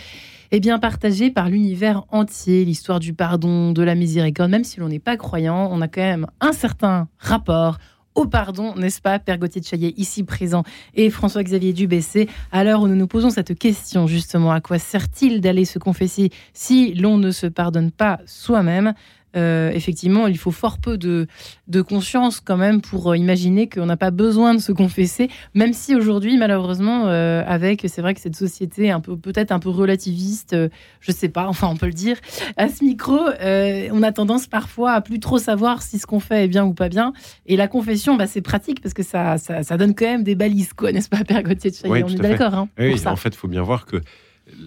est 0.50 0.58
bien 0.58 0.80
partagée 0.80 1.30
par 1.30 1.48
l'univers 1.48 2.02
entier, 2.10 2.64
l'histoire 2.64 2.98
du 2.98 3.14
pardon, 3.14 3.70
de 3.70 3.84
la 3.84 3.94
miséricorde, 3.94 4.50
même 4.50 4.64
si 4.64 4.80
l'on 4.80 4.88
n'est 4.88 4.98
pas 4.98 5.16
croyant, 5.16 5.68
on 5.70 5.80
a 5.80 5.86
quand 5.86 6.00
même 6.00 6.26
un 6.40 6.50
certain 6.50 7.06
rapport 7.18 7.78
au 8.16 8.26
pardon, 8.26 8.74
n'est-ce 8.74 9.00
pas, 9.00 9.20
Père 9.20 9.38
Gauthier 9.38 9.60
de 9.60 9.66
Chaillet, 9.66 9.94
ici 9.96 10.24
présent, 10.24 10.64
et 10.96 11.08
François-Xavier 11.08 11.72
Dubessé, 11.72 12.28
à 12.50 12.64
l'heure 12.64 12.82
où 12.82 12.88
nous 12.88 12.96
nous 12.96 13.06
posons 13.06 13.30
cette 13.30 13.56
question, 13.56 14.08
justement, 14.08 14.50
à 14.50 14.60
quoi 14.60 14.80
sert-il 14.80 15.40
d'aller 15.40 15.66
se 15.66 15.78
confesser 15.78 16.30
si 16.52 16.94
l'on 16.94 17.16
ne 17.16 17.30
se 17.30 17.46
pardonne 17.46 17.92
pas 17.92 18.18
soi-même? 18.26 18.92
Euh, 19.36 19.70
effectivement, 19.72 20.26
il 20.26 20.38
faut 20.38 20.50
fort 20.50 20.78
peu 20.78 20.96
de, 20.96 21.26
de 21.68 21.82
conscience 21.82 22.40
quand 22.40 22.56
même 22.56 22.80
pour 22.80 23.10
euh, 23.10 23.16
imaginer 23.16 23.68
qu'on 23.68 23.86
n'a 23.86 23.96
pas 23.96 24.10
besoin 24.10 24.54
de 24.54 24.60
se 24.60 24.72
confesser, 24.72 25.28
même 25.54 25.72
si 25.72 25.94
aujourd'hui, 25.94 26.36
malheureusement, 26.36 27.06
euh, 27.06 27.42
avec, 27.46 27.84
c'est 27.88 28.00
vrai 28.00 28.14
que 28.14 28.20
cette 28.20 28.36
société 28.36 28.90
un 28.90 29.00
peu, 29.00 29.16
peut-être 29.16 29.52
un 29.52 29.58
peu 29.58 29.68
relativiste, 29.68 30.52
euh, 30.52 30.68
je 31.00 31.12
sais 31.12 31.28
pas, 31.28 31.46
enfin 31.48 31.68
on 31.68 31.76
peut 31.76 31.86
le 31.86 31.92
dire, 31.92 32.16
à 32.56 32.68
ce 32.68 32.84
micro, 32.84 33.18
on 33.18 34.02
a 34.02 34.12
tendance 34.12 34.46
parfois 34.46 34.92
à 34.92 35.00
plus 35.00 35.20
trop 35.20 35.38
savoir 35.38 35.82
si 35.82 35.98
ce 35.98 36.06
qu'on 36.06 36.20
fait 36.20 36.44
est 36.44 36.48
bien 36.48 36.64
ou 36.64 36.74
pas 36.74 36.88
bien. 36.88 37.12
Et 37.46 37.56
la 37.56 37.68
confession, 37.68 38.16
bah, 38.16 38.26
c'est 38.26 38.40
pratique 38.40 38.80
parce 38.80 38.94
que 38.94 39.02
ça, 39.02 39.38
ça, 39.38 39.62
ça 39.62 39.76
donne 39.76 39.94
quand 39.94 40.06
même 40.06 40.22
des 40.22 40.34
balises, 40.34 40.72
quoi, 40.72 40.92
n'est-ce 40.92 41.08
pas, 41.08 41.24
Père 41.24 41.42
Gauthier 41.42 41.70
de 41.70 41.88
Oui, 41.88 42.02
On 42.04 42.08
est 42.08 42.16
d'accord, 42.16 42.54
hein, 42.54 42.68
Oui, 42.78 42.94
en 43.04 43.16
fait, 43.16 43.30
il 43.30 43.36
faut 43.36 43.48
bien 43.48 43.62
voir 43.62 43.86
que 43.86 44.00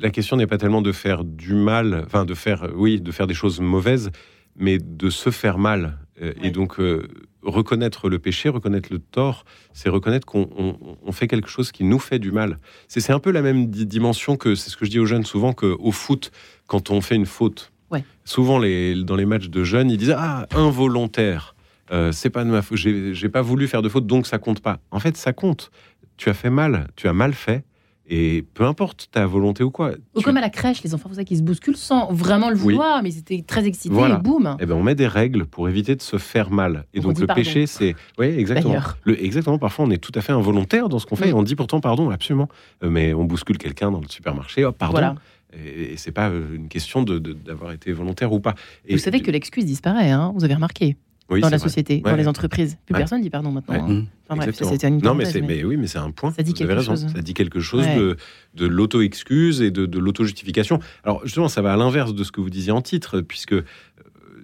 la 0.02 0.10
question 0.10 0.36
n'est 0.36 0.48
pas 0.48 0.58
tellement 0.58 0.82
de 0.82 0.92
faire 0.92 1.24
du 1.24 1.54
mal, 1.54 2.04
enfin 2.06 2.26
de 2.26 2.34
faire, 2.34 2.70
oui, 2.76 3.00
de 3.00 3.12
faire 3.12 3.28
des 3.28 3.34
choses 3.34 3.60
mauvaises, 3.60 4.12
mais 4.60 4.78
de 4.78 5.10
se 5.10 5.30
faire 5.32 5.58
mal. 5.58 5.98
Euh, 6.22 6.34
Ouais. 6.42 6.48
Et 6.48 6.52
donc 6.52 6.80
euh, 6.82 7.08
reconnaître 7.42 8.10
le 8.10 8.20
péché, 8.20 8.50
reconnaître 8.50 8.90
le 8.92 9.00
tort, 9.00 9.46
c'est 9.74 9.88
reconnaître 9.90 10.26
qu'on 10.28 10.50
on- 10.58 10.78
on 11.02 11.12
fait 11.14 11.28
quelque 11.30 11.48
chose 11.50 11.72
qui 11.72 11.86
nous 11.86 11.98
fait 12.00 12.20
du 12.20 12.32
mal. 12.34 12.60
C'est 12.90 13.10
un 13.12 13.20
peu 13.20 13.32
la 13.32 13.42
même 13.42 13.68
di- 13.70 13.86
dimension 13.86 14.36
que 14.36 14.54
c'est 14.56 14.70
ce 14.70 14.76
que 14.76 14.84
je 14.86 14.92
dis 14.92 15.00
aux 15.00 15.06
jeunes 15.06 15.24
souvent 15.26 15.54
qu'au 15.54 15.92
foot, 15.92 16.32
quand 16.68 16.90
on 16.92 17.00
fait 17.00 17.16
une 17.16 17.26
faute. 17.26 17.72
Ouais. 17.90 18.04
Souvent, 18.26 18.60
les, 18.60 19.02
dans 19.04 19.16
les 19.16 19.26
matchs 19.26 19.48
de 19.50 19.64
jeunes, 19.64 19.90
ils 19.90 19.98
disent 19.98 20.14
ah 20.18 20.46
involontaire. 20.54 21.56
Euh, 21.92 22.12
c'est 22.12 22.30
pas 22.30 22.44
de 22.44 22.50
ma 22.50 22.62
faute. 22.62 22.78
J'ai 22.78 23.30
pas 23.30 23.42
voulu 23.42 23.68
faire 23.68 23.82
de 23.82 23.90
faute, 23.90 24.06
donc 24.06 24.28
ça 24.28 24.38
compte 24.38 24.60
pas. 24.62 24.80
En 24.92 25.00
fait, 25.00 25.16
ça 25.18 25.34
compte. 25.34 25.72
Tu 26.18 26.30
as 26.30 26.34
fait 26.34 26.50
mal, 26.50 26.88
tu 26.98 27.08
as 27.08 27.14
mal 27.14 27.34
fait, 27.34 27.64
et 28.10 28.44
peu 28.56 28.64
importe 28.66 29.08
ta 29.12 29.26
volonté 29.28 29.64
ou 29.64 29.70
quoi. 29.72 29.92
Ou 30.16 30.20
tu- 30.20 30.26
comme 30.26 30.38
à 30.38 30.42
la 30.42 30.50
crèche, 30.50 30.82
les 30.84 30.94
enfants, 30.96 31.10
vous 31.10 31.16
savez, 31.16 31.26
qui 31.26 31.38
se 31.38 31.44
bousculent 31.44 31.78
sans 31.78 32.12
vraiment 32.12 32.50
le 32.50 32.56
Oui. 32.56 32.62
vouloir, 32.74 33.04
mais 33.04 33.14
ils 33.14 33.20
étaient 33.20 33.44
très 33.46 33.66
excités 33.68 33.94
Voilà. 33.94 34.16
et 34.16 34.22
boum. 34.22 34.58
eh 34.60 34.66
ben, 34.66 34.74
on 34.76 34.82
met 34.84 34.96
des 34.96 35.08
règles 35.08 35.46
pour 35.46 35.70
éviter 35.70 35.96
de 35.96 36.02
se 36.02 36.18
faire 36.18 36.50
mal. 36.50 36.86
Et 36.94 37.00
On 37.00 37.04
donc 37.04 37.20
le 37.20 37.28
pardon. 37.28 37.42
péché, 37.42 37.68
c'est 37.68 37.96
oui 38.18 38.26
exactement. 38.26 38.76
Le, 39.04 39.24
exactement. 39.24 39.60
Parfois, 39.60 39.86
on 39.86 39.92
est 39.92 40.00
tout 40.00 40.12
à 40.16 40.22
fait 40.22 40.32
involontaire 40.34 40.90
dans 40.90 40.98
ce 41.00 41.06
qu'on 41.06 41.16
fait. 41.16 41.30
Et 41.30 41.34
on 41.34 41.44
dit 41.44 41.56
pourtant 41.56 41.80
pardon, 41.80 42.10
absolument. 42.10 42.50
Euh, 42.84 42.90
mais 42.90 43.14
on 43.14 43.26
bouscule 43.26 43.58
quelqu'un 43.58 43.92
dans 43.92 44.02
le 44.02 44.08
supermarché. 44.10 44.66
Hop, 44.66 44.78
pardon. 44.78 44.94
Voilà. 44.94 45.16
Et, 45.54 45.98
c'est 45.98 46.12
pas 46.12 46.30
euh, 46.30 46.56
une 46.56 46.68
question 46.68 47.02
de- 47.04 47.18
de- 47.20 47.34
d'avoir 47.34 47.72
été 47.72 47.92
volontaire 47.92 48.32
ou 48.34 48.40
pas. 48.40 48.54
Et 48.86 48.94
Vous 48.94 49.00
savez 49.00 49.20
que 49.22 49.32
l'excuse 49.32 49.66
disparaît, 49.66 50.12
hein 50.12 50.32
vous 50.36 50.44
avez 50.44 50.54
remarqué, 50.54 50.96
oui, 51.30 51.42
dans 51.42 51.50
la 51.50 51.58
vrai. 51.58 51.68
société, 51.68 52.02
Ouais. 52.04 52.12
dans 52.12 52.18
les 52.18 52.28
entreprises. 52.28 52.78
Plus 52.86 52.94
Ouais. 52.94 53.00
personne 53.00 53.22
dit 53.22 53.30
pardon 53.30 53.52
maintenant. 53.52 53.76
Ouais. 53.76 53.82
hein. 53.82 53.88
Mmh. 53.88 54.06
Enfin 54.30 54.42
bref, 54.46 54.56
ça, 54.56 54.88
une 54.88 55.02
non, 55.02 55.16
mais, 55.16 55.26
mais- 55.34 55.42
mais 55.42 55.64
oui, 55.64 55.78
mais 55.78 55.88
c'est 55.88 55.98
un 55.98 56.12
point. 56.12 56.32
Ça 56.32 56.44
dit 56.44 56.52
Vous 56.54 56.62
avez 56.64 56.68
quelque 56.76 56.80
raison. 56.90 56.92
chose. 56.94 57.14
Ça 57.14 57.22
dit 57.22 57.34
quelque 57.34 57.60
chose 57.60 57.86
Ouais. 57.86 57.96
de, 57.98 58.18
de 58.56 58.66
l'auto-excuse 58.68 59.62
et 59.62 59.72
de, 59.72 59.86
de 59.86 60.00
l'auto-justification. 60.00 60.80
Alors, 61.04 61.22
justement, 61.26 61.48
ça 61.48 61.62
va 61.62 61.74
à 61.74 61.78
l'inverse 61.78 62.14
de 62.14 62.24
ce 62.24 62.32
que 62.32 62.42
vous 62.42 62.50
disiez 62.50 62.72
en 62.72 62.82
titre, 62.82 63.22
puisque 63.22 63.54
euh, 63.54 63.64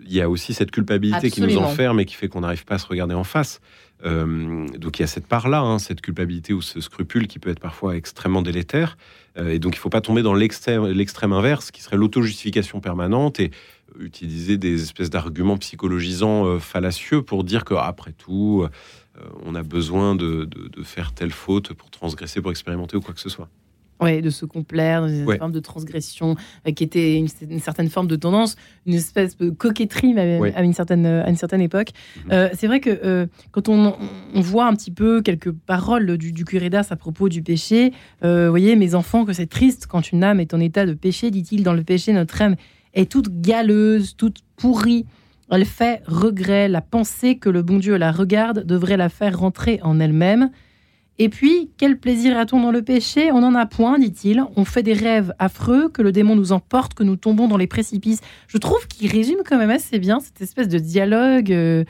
il 0.05 0.13
y 0.13 0.21
a 0.21 0.29
aussi 0.29 0.53
cette 0.53 0.71
culpabilité 0.71 1.29
qui 1.31 1.41
nous 1.41 1.57
enferme 1.57 1.99
et 1.99 2.05
qui 2.05 2.15
fait 2.15 2.27
qu'on 2.27 2.41
n'arrive 2.41 2.65
pas 2.65 2.75
à 2.75 2.77
se 2.79 2.87
regarder 2.87 3.15
en 3.15 3.23
face. 3.23 3.59
Euh, 4.05 4.67
donc, 4.77 4.99
il 4.99 5.01
y 5.01 5.05
a 5.05 5.07
cette 5.07 5.25
part-là, 5.25 5.61
hein, 5.61 5.79
cette 5.79 6.01
culpabilité 6.01 6.53
ou 6.53 6.61
ce 6.61 6.79
scrupule 6.81 7.27
qui 7.27 7.39
peut 7.39 7.49
être 7.49 7.59
parfois 7.61 7.95
extrêmement 7.95 8.41
délétère. 8.41 8.97
Euh, 9.37 9.49
et 9.53 9.59
donc, 9.59 9.73
il 9.75 9.77
ne 9.77 9.81
faut 9.81 9.89
pas 9.89 10.01
tomber 10.01 10.21
dans 10.21 10.33
l'extrême, 10.33 10.85
l'extrême 10.87 11.33
inverse, 11.33 11.71
qui 11.71 11.81
serait 11.81 11.97
l'auto-justification 11.97 12.81
permanente 12.81 13.39
et 13.39 13.51
utiliser 13.99 14.57
des 14.57 14.81
espèces 14.83 15.09
d'arguments 15.09 15.57
psychologisants 15.57 16.45
euh, 16.45 16.59
fallacieux 16.59 17.21
pour 17.21 17.43
dire 17.43 17.63
que, 17.65 17.73
après 17.73 18.11
tout, 18.13 18.65
euh, 18.65 19.21
on 19.45 19.55
a 19.55 19.63
besoin 19.63 20.15
de, 20.15 20.45
de- 20.45 20.67
de 20.67 20.83
faire 20.83 21.13
telle 21.13 21.31
faute 21.31 21.73
pour 21.73 21.89
transgresser, 21.89 22.41
pour 22.41 22.51
expérimenter 22.51 22.97
ou 22.97 23.01
quoi 23.01 23.13
que 23.13 23.21
ce 23.21 23.29
soit. 23.29 23.47
Ouais, 24.01 24.21
de 24.21 24.29
se 24.29 24.43
complaire 24.45 24.99
dans 24.99 25.07
une 25.07 25.23
Ouais. 25.23 25.37
forme 25.37 25.53
de 25.53 25.61
transgression 25.61 26.35
euh, 26.67 26.71
qui 26.73 26.83
était 26.83 27.15
une, 27.15 27.29
une 27.49 27.61
certaine 27.61 27.87
forme 27.89 28.07
de 28.07 28.17
tendance, 28.17 28.57
une 28.85 28.93
espèce 28.93 29.37
de 29.37 29.49
coquetterie 29.51 30.11
à, 30.19 30.37
Ouais. 30.39 30.53
à 30.53 30.63
une 30.63 30.73
certaine 30.73 31.05
à 31.05 31.29
une 31.29 31.37
certaine 31.37 31.61
époque. 31.61 31.91
Mhm. 32.25 32.31
Euh, 32.33 32.49
c'est 32.53 32.67
vrai 32.67 32.81
que 32.81 32.89
euh, 32.89 33.25
quand 33.51 33.69
on, 33.69 33.95
on 34.33 34.41
voit 34.41 34.65
un 34.67 34.75
petit 34.75 34.91
peu 34.91 35.21
quelques 35.21 35.51
paroles 35.53 36.17
du, 36.17 36.33
du 36.33 36.43
curé 36.43 36.69
d'Ars 36.69 36.87
à 36.89 36.97
propos 36.97 37.29
du 37.29 37.41
péché, 37.41 37.93
vous 38.21 38.49
voyez, 38.49 38.75
mes 38.75 38.95
enfants, 38.95 39.23
que 39.23 39.31
c'est 39.31 39.47
triste 39.47 39.87
quand 39.87 40.11
une 40.11 40.25
âme 40.25 40.41
est 40.41 40.53
en 40.53 40.59
état 40.59 40.85
de 40.85 40.93
péché, 40.93 41.31
dit-il, 41.31 41.63
dans 41.63 41.73
le 41.73 41.83
péché, 41.83 42.11
notre 42.11 42.41
âme 42.41 42.57
est 42.95 43.11
toute 43.11 43.41
galeuse, 43.41 44.15
toute 44.15 44.39
pourrie. 44.55 45.05
Elle 45.51 45.65
fait 45.65 46.01
regret. 46.07 46.67
La 46.67 46.81
pensée 46.81 47.37
que 47.37 47.49
le 47.49 47.61
bon 47.61 47.77
Dieu 47.77 47.97
la 47.97 48.11
regarde 48.11 48.65
devrait 48.65 48.97
la 48.97 49.09
faire 49.09 49.37
rentrer 49.37 49.79
en 49.83 49.99
elle-même. 49.99 50.49
Et 51.17 51.29
puis, 51.29 51.69
quel 51.77 51.97
plaisir 51.97 52.37
a-t-on 52.37 52.61
dans 52.61 52.71
le 52.71 52.81
péché? 52.81 53.31
On 53.31 53.39
n'en 53.39 53.55
a 53.55 53.65
point, 53.65 53.97
dit-il. 53.97 54.43
On 54.57 54.65
fait 54.65 54.83
des 54.83 54.93
rêves 54.93 55.33
affreux, 55.39 55.87
que 55.87 56.01
le 56.01 56.11
démon 56.11 56.35
nous 56.35 56.51
emporte, 56.51 56.93
que 56.93 57.03
nous 57.03 57.15
tombons 57.15 57.47
dans 57.47 57.55
les 57.55 57.67
précipices. 57.67 58.19
Je 58.47 58.57
trouve 58.57 58.85
qu'il 58.87 59.09
résume 59.09 59.37
quand 59.45 59.57
même 59.57 59.69
assez 59.69 59.97
bien 59.97 60.19
cette 60.19 60.41
espèce 60.41 60.67
de 60.67 60.77
dialogue 60.77 61.53
euh, 61.53 61.85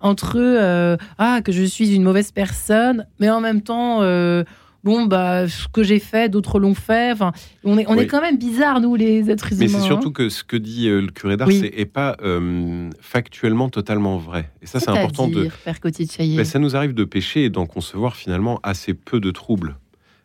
entre 0.00 0.36
euh, 0.38 0.96
ah 1.18 1.42
que 1.44 1.52
je 1.52 1.62
suis 1.62 1.94
une 1.94 2.02
mauvaise 2.02 2.32
personne, 2.32 3.06
mais 3.18 3.28
en 3.28 3.42
même 3.42 3.60
temps 3.60 3.98
euh, 4.00 4.44
bon 4.84 5.06
bah 5.06 5.48
ce 5.48 5.68
que 5.68 5.82
j'ai 5.82 5.98
fait, 5.98 6.28
d'autres 6.28 6.58
l'ont 6.58 6.74
fait. 6.74 7.12
Enfin, 7.12 7.32
on 7.64 7.78
est 7.78 7.86
on 7.88 7.96
Oui. 7.96 8.04
est 8.04 8.06
quand 8.06 8.20
même 8.20 8.38
bizarre 8.38 8.80
nous 8.80 8.94
les 8.94 9.30
êtres 9.30 9.52
humains. 9.52 9.60
Mais 9.60 9.68
c'est 9.68 9.76
hein. 9.76 9.84
surtout 9.84 10.12
que 10.12 10.28
ce 10.28 10.44
que 10.44 10.56
dit 10.56 10.88
euh, 10.88 11.00
le 11.00 11.08
curé 11.08 11.36
d'Ars 11.36 11.48
n'est 11.48 11.72
est 11.76 11.86
pas 11.86 12.16
euh, 12.22 12.90
factuellement 13.00 13.68
totalement 13.68 14.16
vrai. 14.16 14.50
Et 14.62 14.66
ça, 14.66 14.80
c'est 14.80 14.90
important 14.90 15.28
de. 15.28 15.48
Père. 15.64 15.78
Ben, 15.82 16.44
ça 16.44 16.58
nous 16.58 16.76
arrive 16.76 16.94
de 16.94 17.04
pécher 17.04 17.44
et 17.44 17.50
d'en 17.50 17.66
concevoir 17.66 18.16
finalement 18.16 18.60
assez 18.62 18.94
peu 18.94 19.20
de 19.20 19.30
troubles. 19.30 19.76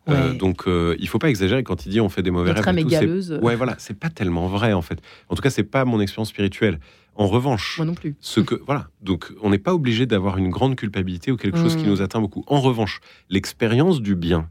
Euh, 0.10 0.34
donc, 0.34 0.68
euh, 0.68 0.95
il 0.99 1.08
faut 1.08 1.18
pas 1.18 1.30
exagérer 1.30 1.64
quand 1.64 1.86
il 1.86 1.89
dit 1.89 2.01
on 2.01 2.10
fait 2.10 2.22
des 2.22 2.32
mauvais 2.32 2.51
rêves. 2.51 2.78
et 2.78 2.84
tout. 2.84 3.34
Ouais, 3.43 3.56
voilà, 3.56 3.76
c'est 3.78 3.97
pas 3.97 4.10
tellement 4.10 4.47
vrai 4.47 4.74
en 4.74 4.82
fait. 4.82 4.99
En 5.30 5.36
tout 5.36 5.41
cas, 5.41 5.49
c'est 5.49 5.64
pas 5.64 5.86
mon 5.86 5.99
expérience 5.99 6.30
spirituelle. 6.30 6.80
En 7.16 7.28
revanche, 7.28 7.78
Moi 7.78 7.86
non 7.86 7.93
plus. 7.93 8.16
ce 8.20 8.41
que 8.41 8.55
voilà, 8.66 8.89
donc 9.01 9.32
on 9.41 9.49
n'est 9.49 9.57
pas 9.57 9.74
obligé 9.74 10.05
d'avoir 10.05 10.38
une 10.38 10.49
grande 10.49 10.76
culpabilité 10.76 11.32
ou 11.32 11.38
quelque 11.38 11.57
chose 11.57 11.76
qui 11.78 11.86
Mm. 11.86 11.89
nous 11.89 12.01
atteint 12.01 12.20
beaucoup. 12.20 12.43
En 12.47 12.59
revanche, 12.59 12.99
l'expérience 13.30 14.01
du 14.01 14.16
bien 14.16 14.49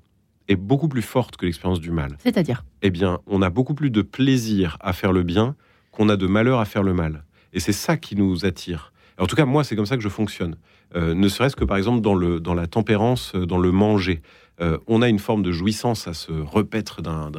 est 0.49 0.57
beaucoup 0.57 0.89
plus 0.89 1.03
forte 1.03 1.37
que 1.37 1.47
l'expérience 1.47 1.81
du 1.81 1.91
mal. 1.91 2.17
C'est-à-dire 2.19 2.65
Eh 2.83 2.91
bien, 2.91 3.19
on 3.27 3.43
a 3.43 3.51
beaucoup 3.51 3.75
plus 3.75 3.91
de 3.91 4.03
plaisir 4.03 4.77
à 4.81 4.93
faire 4.93 5.13
le 5.13 5.23
bien 5.23 5.57
qu'on 5.91 6.09
a 6.09 6.17
de 6.17 6.27
malheur 6.27 6.61
à 6.61 6.65
faire 6.65 6.83
le 6.83 6.93
mal. 6.95 7.25
Et 7.53 7.61
c'est 7.61 7.73
ça 7.73 7.97
qui 7.97 8.17
nous 8.17 8.45
attire. 8.45 8.93
En 9.19 9.27
tout 9.27 9.37
cas, 9.37 9.45
moi, 9.45 9.63
c'est 9.63 9.77
comme 9.77 9.87
ça 9.87 9.97
que 9.97 10.03
je 10.03 10.09
fonctionne. 10.09 10.57
Euh, 10.97 11.15
ne 11.15 11.29
serait-ce 11.29 11.57
que 11.57 11.65
par 11.65 11.77
exemple 11.77 12.01
dans, 12.01 12.15
le, 12.15 12.41
dans 12.41 12.55
la 12.55 12.67
tempérance, 12.67 13.33
euh, 13.35 13.47
dans 13.47 13.59
le 13.59 13.71
manger. 13.73 14.23
Euh, 14.61 14.79
on 14.87 15.03
a 15.03 15.09
une 15.09 15.19
forme 15.19 15.43
de 15.43 15.51
jouissance 15.51 16.07
à 16.07 16.15
se 16.15 16.31
repaître 16.31 17.03
d'un- 17.03 17.31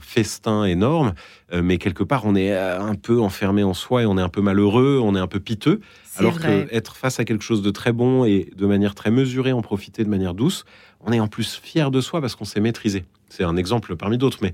festin 0.00 0.64
énorme, 0.64 1.12
euh, 1.52 1.62
mais 1.62 1.76
quelque 1.78 2.02
part, 2.02 2.24
on 2.24 2.34
est 2.34 2.52
euh, 2.52 2.80
un 2.80 2.94
peu 2.94 3.20
enfermé 3.20 3.62
en 3.62 3.74
soi 3.74 4.02
et 4.02 4.06
on 4.06 4.16
est 4.16 4.22
un 4.22 4.28
peu 4.30 4.40
malheureux, 4.40 4.98
on 5.02 5.14
est 5.14 5.20
un 5.20 5.26
peu 5.26 5.38
piteux. 5.40 5.80
Alors 6.16 6.32
vrai. 6.32 6.66
que 6.68 6.74
être 6.74 6.96
face 6.96 7.20
à 7.20 7.24
quelque 7.24 7.44
chose 7.44 7.62
de 7.62 7.70
très 7.70 7.92
bon 7.92 8.24
et 8.24 8.50
de 8.56 8.66
manière 8.66 8.94
très 8.94 9.10
mesurée, 9.10 9.52
en 9.52 9.60
profiter 9.62 10.02
de 10.02 10.08
manière 10.08 10.34
douce, 10.34 10.64
on 11.00 11.12
est 11.12 11.20
en 11.20 11.28
plus 11.28 11.60
fier 11.62 11.90
de 11.90 12.00
soi 12.00 12.20
parce 12.20 12.36
qu'on 12.36 12.44
s'est 12.46 12.60
maîtrisé. 12.60 13.04
C'est 13.28 13.44
un 13.44 13.56
exemple 13.56 13.94
parmi 13.96 14.16
d'autres, 14.18 14.38
mais 14.42 14.52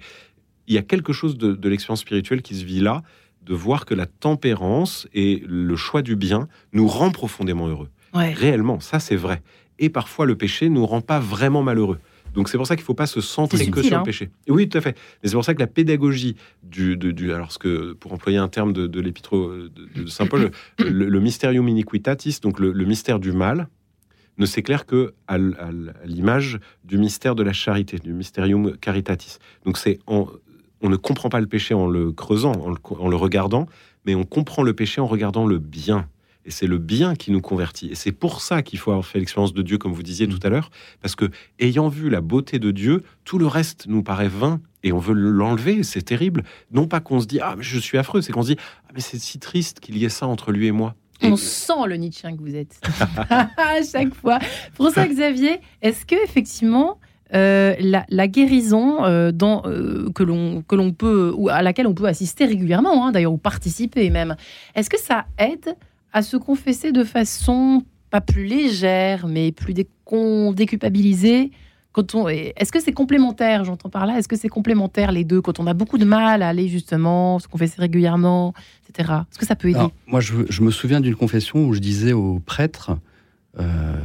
il 0.66 0.75
y 0.75 0.79
a 0.79 0.83
quelque 0.83 1.12
chose 1.12 1.37
de, 1.39 1.53
de 1.53 1.69
l'expérience 1.69 2.01
spirituelle 2.01 2.43
qui 2.43 2.55
se 2.57 2.64
vit 2.64 2.81
là, 2.81 3.03
de 3.43 3.55
voir 3.55 3.87
que 3.87 3.95
la 3.95 4.07
tempérance 4.07 5.09
et 5.14 5.43
le 5.47 5.77
choix 5.77 6.03
du 6.03 6.16
bien 6.16 6.49
nous 6.73 6.87
rend 6.89 7.11
profondément 7.11 7.69
heureux. 7.69 7.89
Ouais. 8.14 8.33
Réellement, 8.33 8.81
ça 8.81 8.99
c'est 9.01 9.16
vrai. 9.16 9.43
Et 9.79 9.89
parfois 9.91 10.26
le 10.26 10.37
péché 10.37 10.68
nous 10.68 10.85
rend 10.87 11.01
pas 11.01 11.20
vraiment 11.20 11.62
malheureux. 11.62 11.99
Donc 12.35 12.49
c'est 12.49 12.59
pour 12.59 12.66
ça 12.66 12.76
qu'il 12.76 12.83
ne 12.83 12.87
faut 12.87 12.95
pas 12.95 13.07
se 13.07 13.20
centrer 13.20 13.70
que 13.70 13.83
sur 13.83 13.97
hein. 13.97 14.01
le 14.01 14.05
péché. 14.05 14.31
Et 14.47 14.53
oui, 14.53 14.68
tout 14.68 14.76
à 14.79 14.81
fait. 14.81 14.97
Mais 15.22 15.29
c'est 15.29 15.35
pour 15.35 15.45
ça 15.45 15.55
que 15.55 15.61
la 15.61 15.66
pédagogie 15.66 16.37
du, 16.62 16.97
du, 16.97 17.12
du- 17.14 17.33
alors 17.33 17.51
ce 17.53 17.59
que 17.59 17.95
pour 17.95 18.12
employer 18.12 18.39
un 18.39 18.49
terme 18.49 18.72
de, 18.72 18.87
de 18.87 19.01
l'épître 19.01 19.37
de, 19.37 19.70
de 20.03 20.07
saint 20.07 20.26
Paul, 20.26 20.51
le, 20.79 21.09
le 21.09 21.20
mysterium 21.20 21.66
iniquitatis, 21.68 22.39
donc 22.43 22.61
le, 22.61 22.72
le 22.72 22.85
mystère 22.85 23.18
du 23.18 23.33
mal, 23.33 23.68
ne 24.37 24.47
s'éclaire 24.47 24.85
que 24.87 25.14
à, 25.26 25.37
l'image 26.05 26.61
du 26.85 26.99
mystère 26.99 27.35
de 27.35 27.43
la 27.43 27.53
charité, 27.53 27.99
du 27.99 28.12
mysterium 28.12 28.76
caritatis. 28.76 29.39
Donc 29.64 29.79
c'est 29.79 29.99
en- 30.07 30.29
on 30.81 30.89
ne 30.91 30.97
comprend 30.97 31.29
pas 31.29 31.41
le 31.41 31.47
péché 31.47 31.74
en 31.74 31.89
le 31.89 32.12
creusant, 32.12 32.53
en 32.53 32.70
le, 32.70 32.76
en 33.01 33.09
le 33.09 33.16
regardant, 33.16 33.66
mais 34.07 34.14
on 34.14 34.24
comprend 34.24 34.62
le 34.62 34.74
péché 34.74 35.01
en 35.01 35.07
regardant 35.07 35.47
le 35.47 35.59
bien. 35.59 36.07
Et 36.49 36.51
c'est 36.51 36.66
le 36.66 36.78
bien 36.78 37.14
qui 37.14 37.30
nous 37.30 37.42
convertit. 37.42 37.88
Et 37.88 37.94
c'est 37.94 38.11
pour 38.11 38.40
ça 38.40 38.62
qu'il 38.62 38.78
faut 38.78 38.90
avoir 38.90 39.05
fait 39.05 39.18
l'expérience 39.18 39.53
de 39.53 39.61
Dieu, 39.61 39.76
comme 39.76 39.92
vous 39.92 40.03
disiez 40.03 40.26
tout 40.26 40.40
à 40.42 40.49
l'heure, 40.49 40.70
parce 41.03 41.14
que 41.14 41.26
ayant 41.61 41.90
vu 41.90 42.09
la 42.09 42.22
beauté 42.22 42.59
de 42.59 42.70
Dieu, 42.70 43.03
tout 43.26 43.38
le 43.38 43.46
reste 43.46 43.84
nous 43.86 44.03
paraît 44.03 44.28
vain 44.28 44.59
et 44.82 44.90
on 44.90 44.99
veut 44.99 45.12
l'enlever. 45.12 45.82
C'est 45.82 46.01
terrible. 46.01 46.44
Non 46.72 46.88
pas 46.88 47.01
qu'on 47.01 47.20
se 47.20 47.26
dit 47.26 47.38
ah 47.38 47.55
mais 47.55 47.62
je 47.62 47.78
suis 47.78 47.99
affreux, 47.99 48.22
c'est 48.22 48.32
qu'on 48.32 48.40
se 48.42 48.53
dit 48.53 48.57
ah 48.88 48.92
mais 48.94 49.01
c'est 49.01 49.18
si 49.18 49.38
triste 49.38 49.80
qu'il 49.80 49.99
y 49.99 50.07
ait 50.07 50.09
ça 50.09 50.26
entre 50.26 50.51
lui 50.51 50.66
et 50.66 50.72
moi. 50.72 50.94
On 51.20 51.36
sent 51.36 51.84
le 51.86 51.96
Nietzsche 51.96 52.26
que 52.34 52.40
vous 52.40 52.55
êtes. 52.55 52.80
à 53.28 53.82
chaque 53.82 54.14
fois. 54.14 54.38
François 54.72 55.07
Xavier, 55.07 55.61
est-ce 55.82 56.07
que 56.07 56.16
effectivement 56.24 56.99
euh, 57.34 57.74
la, 57.78 58.07
la 58.09 58.26
guérison 58.26 59.05
euh, 59.05 59.32
dans, 59.32 59.62
euh, 59.66 60.09
que 60.14 60.22
l'on 60.22 60.62
que 60.62 60.74
l'on 60.74 60.92
peut 60.92 61.34
ou 61.36 61.51
à 61.51 61.61
laquelle 61.61 61.86
on 61.86 61.92
peut 61.92 62.07
assister 62.07 62.46
régulièrement, 62.46 63.07
hein, 63.07 63.12
d'ailleurs 63.12 63.34
ou 63.34 63.36
participer 63.36 64.09
même, 64.09 64.34
est-ce 64.74 64.88
que 64.88 64.99
ça 64.99 65.26
aide 65.36 65.76
à 66.13 66.23
se 66.23 66.37
confesser 66.37 66.93
de 66.93 67.05
façon 67.05 67.83
pas 68.11 68.21
plus 68.21 68.45
légère, 68.47 69.27
mais 69.29 69.53
plus 69.53 69.75
décon- 69.75 70.55
déculpabilisée 70.55 71.51
quand 71.93 72.15
on, 72.15 72.29
est-ce 72.29 72.71
que 72.71 72.81
c'est 72.81 72.93
complémentaire 72.93 73.65
J'entends 73.65 73.89
par 73.91 74.07
là. 74.07 74.19
Est-ce 74.19 74.29
que 74.29 74.37
c'est 74.37 74.49
complémentaire 74.49 75.11
les 75.11 75.25
deux 75.25 75.41
quand 75.41 75.59
on 75.59 75.67
a 75.67 75.75
beaucoup 75.75 75.99
de 75.99 76.05
mal 76.05 76.43
à 76.43 76.49
aller 76.49 76.69
justement 76.69 77.39
se 77.39 77.49
confesser 77.49 77.81
régulièrement, 77.81 78.55
etc. 78.89 79.13
Est-ce 79.31 79.39
que 79.39 79.47
ça 79.47 79.57
peut 79.57 79.69
aider? 79.69 79.79
Alors, 79.79 79.93
moi, 80.07 80.21
je, 80.21 80.35
je 80.49 80.63
me 80.63 80.71
souviens 80.71 81.01
d'une 81.01 81.17
confession 81.17 81.67
où 81.67 81.73
je 81.75 81.81
disais 81.81 82.13
au 82.13 82.39
prêtre 82.41 82.97
euh, 83.59 83.97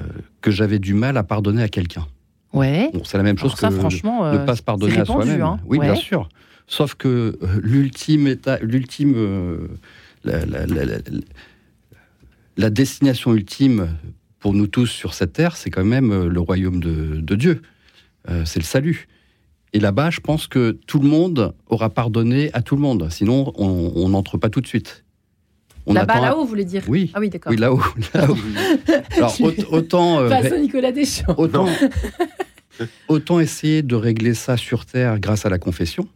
que 0.41 0.49
j'avais 0.49 0.79
du 0.79 0.93
mal 0.93 1.17
à 1.17 1.23
pardonner 1.23 1.61
à 1.61 1.67
quelqu'un. 1.69 2.07
Ouais. 2.51 2.89
Bon, 2.93 3.03
c'est 3.03 3.17
la 3.17 3.23
même 3.23 3.37
chose 3.37 3.51
Alors 3.51 3.59
ça, 3.59 3.69
que 3.69 3.75
franchement, 3.75 4.23
ne 4.31 4.37
euh, 4.39 4.45
pas 4.45 4.55
se 4.55 4.63
pardonner 4.63 4.97
à 4.97 5.05
soi-même. 5.05 5.41
hein. 5.41 5.59
Oui, 5.65 5.77
Ouais. 5.77 5.85
bien 5.85 5.95
sûr. 5.95 6.29
Sauf 6.67 6.95
que 6.95 7.07
euh, 7.07 7.59
l'ultime 7.61 8.27
état, 8.27 8.57
l'ultime, 8.59 9.13
euh, 9.15 9.67
la, 12.57 12.69
destination 12.69 13.33
ultime 13.33 13.97
pour 14.39 14.53
nous 14.53 14.67
tous 14.67 14.87
sur 14.87 15.13
cette 15.13 15.33
terre, 15.33 15.55
c'est 15.55 15.69
quand 15.69 15.85
même 15.85 16.11
euh, 16.11 16.27
le 16.27 16.39
royaume 16.39 16.79
de, 16.79 17.19
de 17.21 17.35
Dieu. 17.35 17.61
Euh, 18.29 18.43
c'est 18.45 18.59
le 18.59 18.65
salut. 18.65 19.07
Et 19.73 19.79
là-bas, 19.79 20.09
je 20.11 20.19
pense 20.19 20.47
que 20.47 20.77
tout 20.85 20.99
le 20.99 21.07
monde 21.07 21.55
aura 21.67 21.89
pardonné 21.89 22.51
à 22.53 22.61
tout 22.61 22.75
le 22.75 22.81
monde. 22.81 23.07
Sinon, 23.09 23.51
on 23.55 24.07
n'entre 24.09 24.37
pas 24.37 24.49
tout 24.49 24.61
de 24.61 24.67
suite. 24.67 25.03
Là-bas, 25.87 26.21
là-haut, 26.21 26.41
vous 26.41 26.47
voulez 26.47 26.65
dire 26.65 26.83
Oui. 26.87 27.11
Ah 27.13 27.19
oui, 27.19 27.29
d'accord. 27.29 27.51
Oui, 27.51 27.57
là-haut. 27.57 27.81
Alors, 28.13 29.41
aut- 29.41 29.53
autant, 29.71 30.19
euh, 30.19 30.29
Face 30.29 30.51
à 30.51 30.57
Nicolas 30.57 30.91
Deschamps. 30.91 31.35
autant, 31.37 31.67
autant 33.07 33.39
essayer 33.39 33.81
de 33.81 33.95
régler 33.95 34.33
ça 34.33 34.57
sur 34.57 34.85
Terre 34.85 35.19
grâce 35.19 35.45
à 35.45 35.49
la 35.49 35.59
confession 35.59 36.07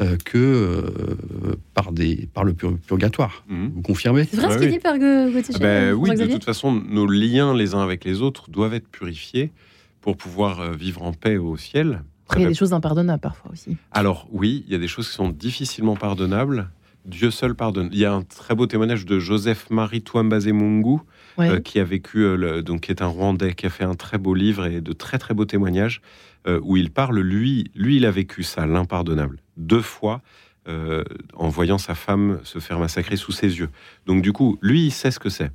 euh, 0.00 0.16
que 0.24 0.38
euh, 0.38 1.56
par, 1.74 1.92
des, 1.92 2.28
par 2.32 2.44
le 2.44 2.52
pur- 2.54 2.78
purgatoire. 2.86 3.44
Mhm. 3.48 3.72
Vous 3.74 3.82
confirmez 3.82 4.24
C'est 4.24 4.36
vrai 4.38 4.52
ce 4.54 4.58
qu'il 4.58 4.66
oui. 4.68 4.72
dit, 4.74 4.78
Père 4.78 4.98
Gue- 4.98 5.32
Gauthier 5.32 5.54
Ah 5.56 5.58
ben 5.60 5.92
oui, 5.94 6.14
de 6.14 6.26
toute 6.26 6.44
façon, 6.44 6.72
nos 6.72 7.06
liens 7.06 7.54
les 7.54 7.74
uns 7.74 7.82
avec 7.82 8.04
les 8.04 8.22
autres 8.22 8.50
doivent 8.50 8.74
être 8.74 8.88
purifiés 8.88 9.52
pour 10.00 10.16
pouvoir 10.16 10.60
euh, 10.60 10.72
vivre 10.72 11.02
en 11.02 11.12
paix 11.12 11.36
au 11.36 11.56
ciel. 11.56 12.02
Après, 12.26 12.40
il 12.40 12.42
y 12.44 12.46
a 12.46 12.48
des 12.48 12.54
choses 12.54 12.72
impardonnables 12.72 13.20
parfois 13.20 13.50
aussi. 13.52 13.76
Alors 13.90 14.26
oui, 14.32 14.64
il 14.66 14.72
y 14.72 14.76
a 14.76 14.78
des 14.78 14.88
choses 14.88 15.08
qui 15.08 15.14
sont 15.14 15.28
difficilement 15.28 15.96
pardonnables. 15.96 16.70
Dieu 17.04 17.30
seul 17.32 17.54
pardonne. 17.56 17.88
Il 17.92 17.98
y 17.98 18.04
a 18.04 18.12
un 18.14 18.22
très 18.22 18.54
beau 18.54 18.66
témoignage 18.66 19.04
de 19.04 19.18
Joseph 19.18 19.68
Marie 19.70 20.02
Touambazé 20.02 20.52
Mungu, 20.52 20.98
Ouais. 21.36 21.48
euh, 21.50 21.60
qui 21.60 21.80
a 21.80 21.84
vécu, 21.84 22.18
euh, 22.18 22.36
le- 22.36 22.62
donc 22.62 22.82
qui 22.82 22.90
est 22.92 23.02
un 23.02 23.06
Rwandais, 23.06 23.54
qui 23.54 23.66
a 23.66 23.70
fait 23.70 23.84
un 23.84 23.94
très 23.94 24.18
beau 24.18 24.34
livre 24.34 24.66
et 24.66 24.80
de 24.80 24.92
très 24.92 25.18
très 25.18 25.34
beaux 25.34 25.44
témoignages 25.46 26.00
euh, 26.46 26.60
où 26.62 26.76
il 26.76 26.90
parle. 26.90 27.18
Lui, 27.20 27.70
lui, 27.74 27.96
il 27.96 28.06
a 28.06 28.10
vécu 28.10 28.42
ça, 28.44 28.66
l'impardonnable, 28.66 29.38
deux 29.56 29.82
fois. 29.82 30.20
euh, 30.68 31.02
en 31.34 31.48
voyant 31.48 31.76
sa 31.76 31.96
femme 31.96 32.38
se 32.44 32.60
faire 32.60 32.78
massacrer 32.78 33.16
sous 33.16 33.32
ses 33.32 33.58
yeux. 33.58 33.68
Donc 34.06 34.22
du 34.22 34.32
coup, 34.32 34.58
lui, 34.62 34.86
il 34.86 34.90
sait 34.92 35.10
ce 35.10 35.18
que 35.18 35.28
c'est. 35.28 35.50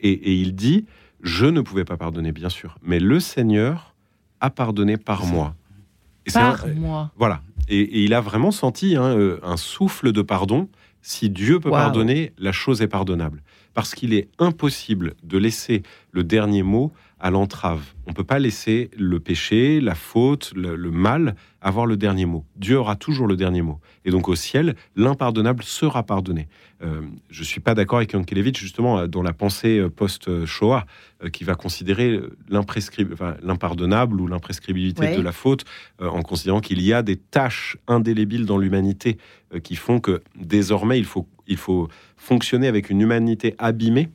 Et, 0.00 0.10
et 0.10 0.32
il 0.34 0.56
dit, 0.56 0.84
je 1.22 1.46
ne 1.46 1.60
pouvais 1.60 1.84
pas 1.84 1.96
pardonner, 1.96 2.32
bien 2.32 2.48
sûr, 2.48 2.76
mais 2.82 2.98
le 2.98 3.20
Seigneur 3.20 3.94
a 4.40 4.50
pardonné 4.50 4.96
par 4.96 5.24
moi. 5.26 5.54
Et 6.26 6.30
c'est 6.30 6.40
un- 6.40 6.56
Par 6.56 6.66
moi. 6.74 7.12
voilà. 7.16 7.40
Et, 7.68 7.78
et 7.80 8.02
il 8.02 8.12
a 8.14 8.20
vraiment 8.20 8.50
senti 8.50 8.96
hein, 8.96 9.04
euh, 9.16 9.38
un 9.44 9.56
souffle 9.56 10.10
de 10.10 10.22
pardon. 10.22 10.68
Si 11.02 11.30
Dieu 11.30 11.60
peut 11.60 11.70
pardonner, 11.84 12.32
la 12.36 12.50
chose 12.50 12.82
est 12.82 12.88
pardonnable. 12.88 13.44
Parce 13.74 13.94
qu'il 13.94 14.12
est 14.12 14.28
impossible 14.40 15.14
de 15.22 15.38
laisser 15.38 15.84
le 16.10 16.24
dernier 16.24 16.64
mot 16.64 16.92
à 17.20 17.30
l'entrave. 17.30 17.82
On 18.06 18.10
ne 18.10 18.14
peut 18.14 18.24
pas 18.24 18.38
laisser 18.38 18.90
le 18.96 19.20
péché, 19.20 19.80
la 19.80 19.94
faute, 19.94 20.52
le, 20.54 20.76
le 20.76 20.90
mal 20.90 21.34
avoir 21.60 21.86
le 21.86 21.96
dernier 21.96 22.24
mot. 22.26 22.44
Dieu 22.56 22.78
aura 22.78 22.94
toujours 22.94 23.26
le 23.26 23.36
dernier 23.36 23.62
mot. 23.62 23.80
Et 24.04 24.10
donc 24.10 24.28
au 24.28 24.36
ciel, 24.36 24.76
l'impardonnable 24.94 25.64
sera 25.64 26.04
pardonné. 26.04 26.46
Euh, 26.82 27.00
je 27.30 27.40
ne 27.40 27.44
suis 27.44 27.60
pas 27.60 27.74
d'accord 27.74 27.98
avec 27.98 28.12
Yankelevitch, 28.12 28.60
justement, 28.60 29.00
euh, 29.00 29.06
dans 29.08 29.22
la 29.22 29.32
pensée 29.32 29.78
euh, 29.78 29.90
post-Shoah, 29.90 30.86
euh, 31.24 31.28
qui 31.28 31.42
va 31.42 31.56
considérer 31.56 32.20
enfin, 33.12 33.36
l'impardonnable 33.42 34.20
ou 34.20 34.26
l'imprescriptibilité 34.28 35.02
Ouais. 35.02 35.16
de 35.16 35.22
la 35.22 35.32
faute 35.32 35.64
euh, 36.00 36.08
en 36.08 36.22
considérant 36.22 36.60
qu'il 36.60 36.80
y 36.82 36.92
a 36.92 37.02
des 37.02 37.16
tâches 37.16 37.76
indélébiles 37.88 38.46
dans 38.46 38.58
l'humanité 38.58 39.18
qui 39.62 39.76
font 39.76 39.98
que 39.98 40.22
désormais 40.36 40.98
il 40.98 41.04
faut, 41.06 41.26
il 41.46 41.56
faut 41.56 41.88
fonctionner 42.16 42.68
avec 42.68 42.90
une 42.90 43.00
humanité 43.00 43.54
abîmée. 43.58 44.10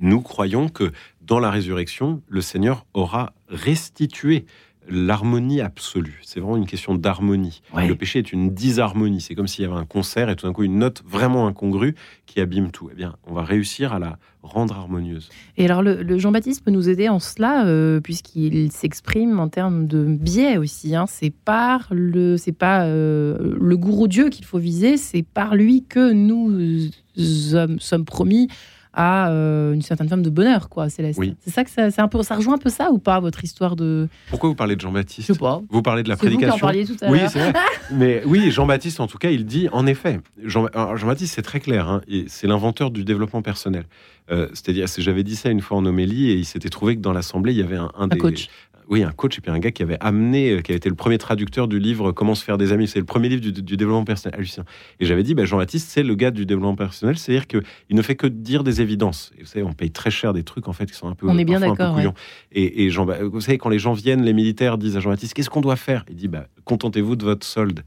Nous 0.00 0.20
croyons 0.20 0.68
que 0.68 0.92
dans 1.26 1.40
la 1.40 1.50
résurrection, 1.50 2.22
le 2.28 2.40
Seigneur 2.40 2.86
aura 2.94 3.32
restitué 3.48 4.46
l'harmonie 4.86 5.62
absolue. 5.62 6.20
C'est 6.22 6.40
vraiment 6.40 6.58
une 6.58 6.66
question 6.66 6.94
d'harmonie. 6.94 7.62
Ouais. 7.74 7.88
Le 7.88 7.94
péché 7.94 8.18
est 8.18 8.32
une 8.32 8.52
disharmonie. 8.52 9.22
C'est 9.22 9.34
comme 9.34 9.46
s'il 9.46 9.64
y 9.64 9.66
avait 9.66 9.78
un 9.78 9.86
concert 9.86 10.28
et 10.28 10.36
tout 10.36 10.46
d'un 10.46 10.52
coup 10.52 10.62
une 10.62 10.78
note 10.78 11.02
vraiment 11.06 11.46
incongrue 11.46 11.94
qui 12.26 12.38
abîme 12.40 12.70
tout. 12.70 12.90
Eh 12.92 12.94
bien, 12.94 13.14
on 13.26 13.32
va 13.32 13.44
réussir 13.44 13.94
à 13.94 13.98
la 13.98 14.18
rendre 14.42 14.76
harmonieuse. 14.76 15.30
Et 15.56 15.64
alors, 15.64 15.82
le, 15.82 16.02
le 16.02 16.18
Jean-Baptiste 16.18 16.62
peut 16.62 16.70
nous 16.70 16.90
aider 16.90 17.08
en 17.08 17.18
cela, 17.18 17.64
euh, 17.66 18.00
puisqu'il 18.00 18.70
s'exprime 18.72 19.40
en 19.40 19.48
termes 19.48 19.86
de 19.86 20.04
biais 20.04 20.58
aussi. 20.58 20.94
hein. 20.94 21.06
C'est 21.08 21.32
par 21.32 21.88
le, 21.90 22.36
c'est 22.36 22.52
pas 22.52 22.84
euh, 22.84 23.56
le 23.58 23.76
gourou 23.78 24.06
Dieu 24.06 24.28
qu'il 24.28 24.44
faut 24.44 24.58
viser, 24.58 24.98
c'est 24.98 25.22
par 25.22 25.54
lui 25.54 25.84
que 25.88 26.12
nous 26.12 26.90
sommes, 27.16 27.80
sommes 27.80 28.04
promis 28.04 28.48
à 28.96 29.28
euh, 29.30 29.72
une 29.74 29.82
certaine 29.82 30.08
forme 30.08 30.22
de 30.22 30.30
bonheur, 30.30 30.68
quoi, 30.68 30.88
Céleste. 30.88 31.18
Oui. 31.18 31.34
C'est 31.40 31.50
ça 31.50 31.64
que 31.64 31.70
ça, 31.70 31.90
c'est 31.90 32.00
un 32.00 32.08
peu, 32.08 32.22
ça 32.22 32.36
rejoint 32.36 32.54
un 32.54 32.58
peu 32.58 32.70
ça 32.70 32.90
ou 32.92 32.98
pas 32.98 33.18
votre 33.20 33.42
histoire 33.44 33.74
de, 33.76 34.08
Pourquoi 34.30 34.48
vous 34.48 34.54
parlez 34.54 34.76
de 34.76 34.80
je 34.80 34.86
Jean-Baptiste 34.86 35.32
sais 35.32 35.38
pas. 35.38 35.60
Vous 35.68 35.82
parlez 35.82 36.02
de 36.02 36.08
la 36.08 36.16
C'est 36.16 36.28
vous 36.30 36.38
qui 36.38 36.44
en 36.46 36.56
prédication? 36.56 36.66
parliez 36.66 36.84
tout 36.86 36.96
à 37.02 37.10
Oui, 37.10 37.20
c'est 37.28 37.38
vrai. 37.40 37.52
Mais 37.92 38.22
oui, 38.26 38.50
Jean-Baptiste, 38.50 39.00
en 39.00 39.06
tout 39.06 39.18
cas, 39.18 39.30
il 39.30 39.44
dit, 39.46 39.68
en 39.72 39.86
effet, 39.86 40.20
Jean- 40.44 40.66
alors, 40.74 40.96
Jean-Baptiste, 40.96 41.34
c'est 41.34 41.42
très 41.42 41.60
clair, 41.60 41.88
hein, 41.88 42.00
et 42.08 42.24
c'est 42.28 42.46
l'inventeur 42.46 42.90
du 42.90 43.04
développement 43.04 43.42
personnel. 43.42 43.84
Euh, 44.30 44.48
C'est-à-dire, 44.54 44.88
c'est- 44.88 45.02
j'avais 45.02 45.22
dit 45.24 45.36
ça 45.36 45.50
une 45.50 45.60
fois 45.60 45.76
en 45.76 45.84
homélie, 45.84 46.30
et 46.30 46.34
il 46.34 46.44
s'était 46.44 46.68
trouvé 46.70 46.96
que 46.96 47.00
dans 47.00 47.12
l'assemblée, 47.12 47.52
il 47.52 47.58
y 47.58 47.62
avait 47.62 47.76
un, 47.76 47.90
un 47.98 48.04
Un 48.04 48.08
des, 48.08 48.18
coach. 48.18 48.48
Oui, 48.88 49.02
un 49.02 49.10
coach 49.12 49.38
et 49.38 49.40
puis 49.40 49.50
un 49.50 49.58
gars 49.58 49.70
qui 49.70 49.82
avait 49.82 49.96
amené, 50.00 50.50
euh, 50.50 50.60
qui 50.60 50.72
avait 50.72 50.76
été 50.76 50.88
le 50.88 50.94
premier 50.94 51.18
traducteur 51.18 51.68
du 51.68 51.78
livre 51.78 52.12
Comment 52.12 52.34
se 52.34 52.44
faire 52.44 52.58
des 52.58 52.72
amis. 52.72 52.86
C'est 52.86 52.98
le 52.98 53.04
premier 53.04 53.28
livre 53.28 53.40
du, 53.40 53.52
du 53.52 53.76
développement 53.76 54.04
personnel. 54.04 54.36
Hallucinant. 54.38 54.66
Et 55.00 55.06
j'avais 55.06 55.22
dit, 55.22 55.34
bah, 55.34 55.44
Jean-Baptiste, 55.44 55.88
c'est 55.90 56.02
le 56.02 56.14
gars 56.14 56.30
du 56.30 56.46
développement 56.46 56.76
personnel, 56.76 57.16
c'est-à-dire 57.18 57.46
qu'il 57.46 57.62
ne 57.90 58.02
fait 58.02 58.16
que 58.16 58.26
dire 58.26 58.64
des 58.64 58.80
évidences. 58.80 59.32
Et 59.38 59.42
vous 59.42 59.46
savez, 59.46 59.64
on 59.64 59.72
paye 59.72 59.90
très 59.90 60.10
cher 60.10 60.32
des 60.32 60.42
trucs 60.42 60.68
en 60.68 60.72
fait 60.72 60.86
qui 60.86 60.96
sont 60.96 61.08
un 61.08 61.14
peu. 61.14 61.28
On 61.28 61.38
est 61.38 61.44
bien 61.44 61.60
d'accord, 61.60 61.96
ouais. 61.96 62.04
Et, 62.52 62.84
et 62.84 62.90
Jean, 62.90 63.06
vous 63.06 63.40
savez, 63.40 63.58
quand 63.58 63.70
les 63.70 63.78
gens 63.78 63.92
viennent, 63.92 64.22
les 64.22 64.32
militaires 64.32 64.78
disent 64.78 64.96
à 64.96 65.00
Jean-Baptiste, 65.00 65.34
qu'est-ce 65.34 65.50
qu'on 65.50 65.60
doit 65.60 65.76
faire? 65.76 66.04
Il 66.08 66.16
dit, 66.16 66.28
bah, 66.28 66.46
contentez-vous 66.64 67.16
de 67.16 67.24
votre 67.24 67.46
solde. 67.46 67.84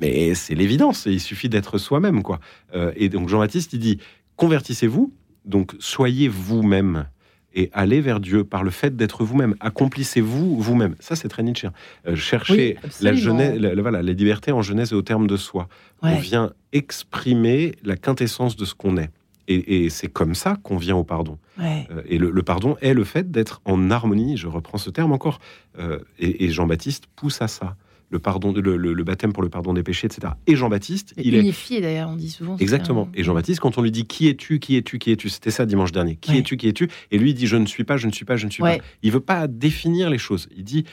Mais 0.00 0.34
c'est 0.34 0.54
l'évidence, 0.54 1.06
il 1.06 1.20
suffit 1.20 1.48
d'être 1.48 1.78
soi-même, 1.78 2.22
quoi. 2.22 2.40
Euh, 2.74 2.92
et 2.96 3.08
donc 3.08 3.28
Jean-Baptiste, 3.28 3.72
il 3.74 3.78
dit, 3.78 3.98
convertissez-vous, 4.36 5.12
donc 5.44 5.74
soyez 5.78 6.28
vous-même 6.28 7.06
et 7.54 7.70
allez 7.72 8.00
vers 8.00 8.20
Dieu 8.20 8.44
par 8.44 8.62
le 8.64 8.70
fait 8.70 8.96
d'être 8.96 9.24
vous-même. 9.24 9.54
Accomplissez-vous 9.60 10.60
vous-même. 10.60 10.94
Ça, 11.00 11.16
c'est 11.16 11.28
très 11.28 11.42
Nietzsche. 11.42 11.68
Euh, 12.06 12.16
cherchez 12.16 12.78
Oui, 12.82 12.90
la 13.00 13.14
jeunesse, 13.14 13.58
la- 13.58 13.74
la- 13.74 13.82
voilà, 13.82 14.02
les 14.02 14.14
libertés 14.14 14.52
en 14.52 14.62
jeunesse 14.62 14.92
et 14.92 14.94
au 14.94 15.02
terme 15.02 15.26
de 15.26 15.36
soi. 15.36 15.68
On 16.02 16.16
vient 16.16 16.52
exprimer 16.72 17.72
la 17.82 17.96
quintessence 17.96 18.56
de 18.56 18.64
ce 18.64 18.74
qu'on 18.74 18.96
est. 18.96 19.10
Et, 19.46 19.84
et 19.84 19.90
c'est 19.90 20.08
comme 20.08 20.34
ça 20.34 20.56
qu'on 20.62 20.76
vient 20.78 20.96
au 20.96 21.04
pardon. 21.04 21.38
Ouais. 21.58 21.86
Euh, 21.90 22.00
et 22.06 22.16
le, 22.18 22.30
le 22.30 22.42
pardon 22.42 22.76
est 22.80 22.94
le 22.94 23.04
fait 23.04 23.30
d'être 23.30 23.60
en 23.66 23.90
harmonie, 23.90 24.36
je 24.38 24.46
reprends 24.48 24.78
ce 24.78 24.90
terme 24.90 25.12
encore, 25.12 25.38
Euh, 25.78 25.98
et, 26.20 26.44
et 26.44 26.50
Jean-Baptiste 26.50 27.04
pousse 27.16 27.42
à 27.42 27.48
ça. 27.48 27.76
Le, 28.10 28.18
pardon, 28.20 28.52
le, 28.52 28.76
le- 28.76 28.92
le 28.92 29.04
baptême 29.04 29.32
pour 29.32 29.42
le 29.42 29.48
pardon 29.48 29.72
des 29.72 29.82
péchés, 29.82 30.06
etc. 30.06 30.34
Et 30.46 30.54
Jean-Baptiste, 30.54 31.14
il 31.16 31.34
est 31.34 31.40
unifié 31.40 31.80
d'ailleurs, 31.80 32.10
on 32.10 32.16
dit 32.16 32.30
souvent. 32.30 32.56
Exactement. 32.58 33.08
un- 33.12 33.18
Et 33.18 33.24
Jean-Baptiste, 33.24 33.58
quand 33.60 33.76
on 33.78 33.82
lui 33.82 33.90
dit 33.90 34.04
qui 34.06 34.28
es-tu, 34.28 34.60
qui 34.60 34.76
es-tu, 34.76 34.98
qui 34.98 35.10
es-tu, 35.10 35.28
c'était 35.28 35.50
ça 35.50 35.66
dimanche 35.66 35.90
dernier. 35.90 36.16
Qui 36.16 36.32
Ouais. 36.32 36.38
es-tu, 36.38 36.56
qui 36.56 36.68
es-tu? 36.68 36.88
Et 37.10 37.18
lui 37.18 37.30
il 37.30 37.34
dit 37.34 37.46
je 37.48 37.56
ne 37.56 37.66
suis 37.66 37.82
pas, 37.84 37.96
je 37.96 38.06
ne 38.06 38.12
suis 38.12 38.24
pas, 38.24 38.36
je 38.36 38.46
ne 38.46 38.50
suis 38.50 38.62
Ouais. 38.62 38.78
pas. 38.78 38.84
Il 39.02 39.10
veut 39.10 39.20
pas 39.20 39.48
définir 39.48 40.10
les 40.10 40.18
choses. 40.18 40.48
Il 40.56 40.62
dit 40.64 40.84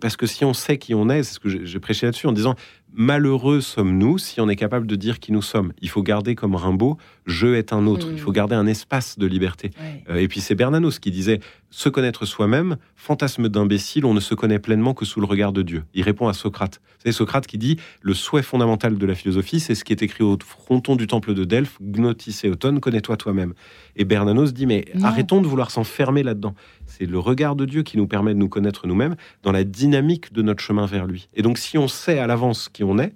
parce 0.00 0.16
que 0.16 0.26
si 0.26 0.44
on 0.44 0.54
sait 0.54 0.78
qui 0.78 0.94
on 0.94 1.08
est, 1.10 1.24
c'est 1.24 1.34
ce 1.34 1.40
que 1.40 1.64
j'ai 1.64 1.80
prêché 1.80 2.06
là-dessus 2.06 2.28
en 2.28 2.32
disant 2.32 2.54
malheureux 2.98 3.60
sommes-nous 3.60 4.18
si 4.18 4.40
on 4.40 4.48
est 4.48 4.56
capable 4.56 4.86
de 4.86 4.96
dire 4.96 5.20
qui 5.20 5.30
nous 5.30 5.40
sommes? 5.40 5.72
Il 5.80 5.88
faut 5.88 6.02
garder 6.02 6.34
comme 6.34 6.56
Rimbaud 6.56 6.98
je 7.28 7.46
est 7.46 7.72
un 7.72 7.86
autre. 7.86 8.08
Mm. 8.08 8.14
Il 8.14 8.20
faut 8.20 8.32
garder 8.32 8.54
un 8.54 8.66
espace 8.66 9.18
de 9.18 9.26
liberté. 9.26 9.70
Ouais. 9.78 10.02
Euh, 10.08 10.16
et 10.16 10.28
puis 10.28 10.40
c'est 10.40 10.54
Bernanos 10.54 10.98
qui 10.98 11.10
disait 11.10 11.40
se 11.70 11.90
connaître 11.90 12.24
soi-même, 12.24 12.78
fantasme 12.96 13.50
d'imbécile, 13.50 14.06
on 14.06 14.14
ne 14.14 14.20
se 14.20 14.34
connaît 14.34 14.58
pleinement 14.58 14.94
que 14.94 15.04
sous 15.04 15.20
le 15.20 15.26
regard 15.26 15.52
de 15.52 15.60
Dieu. 15.60 15.84
Il 15.92 16.02
répond 16.02 16.26
à 16.28 16.32
Socrate. 16.32 16.80
C'est 17.04 17.12
Socrate 17.12 17.46
qui 17.46 17.58
dit 17.58 17.76
le 18.00 18.14
souhait 18.14 18.42
fondamental 18.42 18.96
de 18.96 19.06
la 19.06 19.14
philosophie, 19.14 19.60
c'est 19.60 19.74
ce 19.74 19.84
qui 19.84 19.92
est 19.92 20.02
écrit 20.02 20.24
au 20.24 20.38
fronton 20.42 20.96
du 20.96 21.06
temple 21.06 21.34
de 21.34 21.44
Delphes, 21.44 21.76
Gnotis 21.82 22.40
et 22.44 22.48
Auton, 22.48 22.80
connais-toi 22.80 23.18
toi-même. 23.18 23.52
Et 23.96 24.06
Bernanos 24.06 24.54
dit 24.54 24.64
mais 24.64 24.86
Non. 24.94 25.04
arrêtons 25.04 25.42
de 25.42 25.46
vouloir 25.46 25.70
s'enfermer 25.70 26.22
là-dedans. 26.22 26.54
C'est 26.86 27.04
le 27.04 27.18
regard 27.18 27.54
de 27.54 27.66
Dieu 27.66 27.82
qui 27.82 27.98
nous 27.98 28.06
permet 28.06 28.32
de 28.32 28.38
nous 28.38 28.48
connaître 28.48 28.86
nous-mêmes 28.86 29.16
dans 29.42 29.52
la 29.52 29.64
dynamique 29.64 30.32
de 30.32 30.40
notre 30.40 30.62
chemin 30.62 30.86
vers 30.86 31.06
lui. 31.06 31.28
Et 31.34 31.42
donc 31.42 31.58
si 31.58 31.76
on 31.76 31.88
sait 31.88 32.18
à 32.18 32.26
l'avance 32.26 32.70
qui 32.70 32.82
on 32.82 32.87
est, 32.96 33.12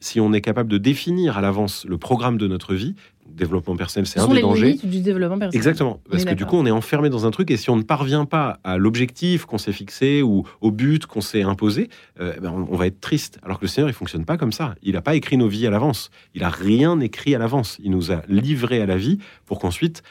si 0.00 0.20
on 0.20 0.32
est 0.32 0.40
capable 0.40 0.70
de 0.70 0.78
définir 0.78 1.38
à 1.38 1.40
l'avance 1.40 1.86
le 1.86 1.96
programme 1.98 2.36
de 2.38 2.46
notre 2.46 2.74
vie, 2.74 2.94
développement 3.26 3.76
personnel, 3.76 4.06
c'est 4.06 4.18
Ce 4.18 4.24
un 4.24 4.28
des 4.34 4.40
dangers. 4.40 4.78
du 4.82 5.00
développement 5.00 5.38
personnel. 5.38 5.56
Exactement, 5.56 6.00
parce 6.10 6.24
que 6.24 6.34
du 6.34 6.44
coup 6.46 6.56
on 6.56 6.66
est 6.66 6.70
enfermé 6.70 7.10
dans 7.10 7.26
un 7.26 7.30
truc 7.30 7.50
et 7.50 7.56
si 7.56 7.70
on 7.70 7.76
ne 7.76 7.82
parvient 7.82 8.24
pas 8.24 8.58
à 8.64 8.76
l'objectif 8.76 9.44
qu'on 9.44 9.58
s'est 9.58 9.72
fixé 9.72 10.22
ou 10.22 10.44
au 10.60 10.70
but 10.70 11.06
qu'on 11.06 11.20
s'est 11.20 11.42
imposé, 11.42 11.90
euh, 12.20 12.34
ben, 12.40 12.50
on, 12.50 12.66
on 12.72 12.76
va 12.76 12.86
être 12.86 13.00
triste. 13.00 13.38
Alors 13.44 13.58
que 13.58 13.64
le 13.64 13.68
Seigneur 13.68 13.88
il 13.88 13.92
fonctionne 13.94 14.24
pas 14.24 14.36
comme 14.36 14.52
ça. 14.52 14.74
Il 14.82 14.94
n'a 14.94 15.02
pas 15.02 15.14
écrit 15.14 15.36
nos 15.36 15.48
vies 15.48 15.66
à 15.66 15.70
l'avance. 15.70 16.10
Il 16.34 16.42
a 16.42 16.48
rien 16.48 16.98
écrit 17.00 17.34
à 17.34 17.38
l'avance. 17.38 17.78
Il 17.82 17.90
nous 17.92 18.10
a 18.10 18.22
livrés 18.28 18.80
à 18.82 18.86
la 18.86 18.96
vie 18.96 19.18
pour 19.46 19.58
qu'ensuite 19.60 20.02